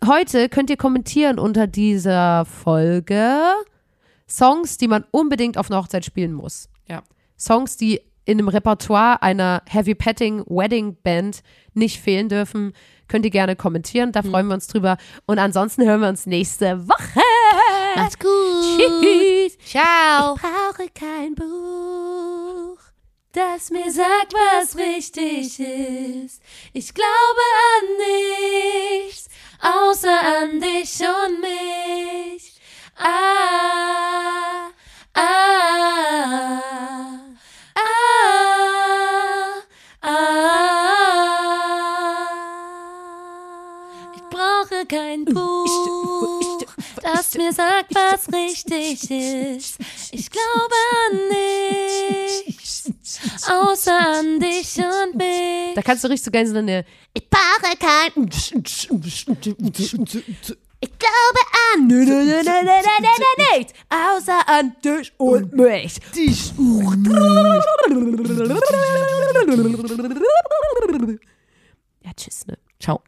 heute 0.06 0.48
könnt 0.50 0.70
ihr 0.70 0.76
kommentieren 0.76 1.40
unter 1.40 1.66
dieser 1.66 2.44
Folge 2.44 3.40
Songs, 4.28 4.78
die 4.78 4.86
man 4.86 5.04
unbedingt 5.10 5.58
auf 5.58 5.68
einer 5.68 5.82
Hochzeit 5.82 6.04
spielen 6.04 6.32
muss. 6.32 6.68
Ja. 6.88 7.02
Songs, 7.36 7.76
die 7.76 8.00
in 8.24 8.38
dem 8.38 8.48
Repertoire 8.48 9.22
einer 9.22 9.62
Heavy 9.66 9.94
Petting 9.94 10.44
Wedding 10.46 10.96
Band 11.02 11.42
nicht 11.74 12.00
fehlen 12.00 12.28
dürfen, 12.28 12.72
könnt 13.08 13.24
ihr 13.24 13.30
gerne 13.30 13.56
kommentieren. 13.56 14.12
Da 14.12 14.22
freuen 14.22 14.46
wir 14.48 14.54
uns 14.54 14.66
drüber. 14.66 14.96
Und 15.26 15.38
ansonsten 15.38 15.84
hören 15.84 16.00
wir 16.00 16.08
uns 16.08 16.26
nächste 16.26 16.88
Woche. 16.88 17.20
Macht's 17.96 18.18
gut. 18.18 18.78
Tschüss. 18.78 19.58
Ciao. 19.66 20.34
Ich 20.34 20.42
brauche 20.42 20.88
kein 20.94 21.34
Buch, 21.34 22.78
das 23.32 23.70
mir 23.70 23.90
sagt, 23.90 24.32
was 24.32 24.76
richtig 24.76 25.58
ist. 25.58 26.42
Ich 26.72 26.92
glaube 26.94 27.42
an 27.72 27.84
nichts, 29.08 29.28
außer 29.60 30.20
an 30.42 30.60
dich 30.60 31.00
und 31.00 31.40
mich. 31.40 32.52
Ah, 32.98 34.70
ah, 35.14 35.20
ah, 35.20 36.75
kein 44.86 45.24
Buch, 45.24 46.62
das 47.02 47.34
mir 47.34 47.52
sagt, 47.52 47.94
was 47.94 48.32
richtig 48.32 49.10
ist. 49.10 49.78
Ich 50.12 50.30
glaube 50.30 50.74
an 51.10 51.18
nichts, 52.46 52.90
außer 53.50 53.98
an 53.98 54.40
dich 54.40 54.76
und 54.78 55.16
mich. 55.16 55.74
Da 55.74 55.82
kannst 55.82 56.04
du 56.04 56.08
richtig 56.08 56.24
so 56.24 56.30
gerne 56.30 56.48
so 56.48 56.56
eine 56.56 56.84
Ich 57.12 57.28
brauche 57.28 57.76
kein, 57.78 58.28
Ich 60.78 60.98
glaube 60.98 61.40
an 61.74 61.86
nichts, 61.86 63.72
außer 63.88 64.48
an 64.48 64.76
dich 64.84 65.12
und 65.18 65.52
mich. 65.54 66.00
Dich. 66.14 66.52
Ja, 72.04 72.12
tschüss, 72.16 72.46
ne? 72.46 72.58
Ciao. 72.78 73.02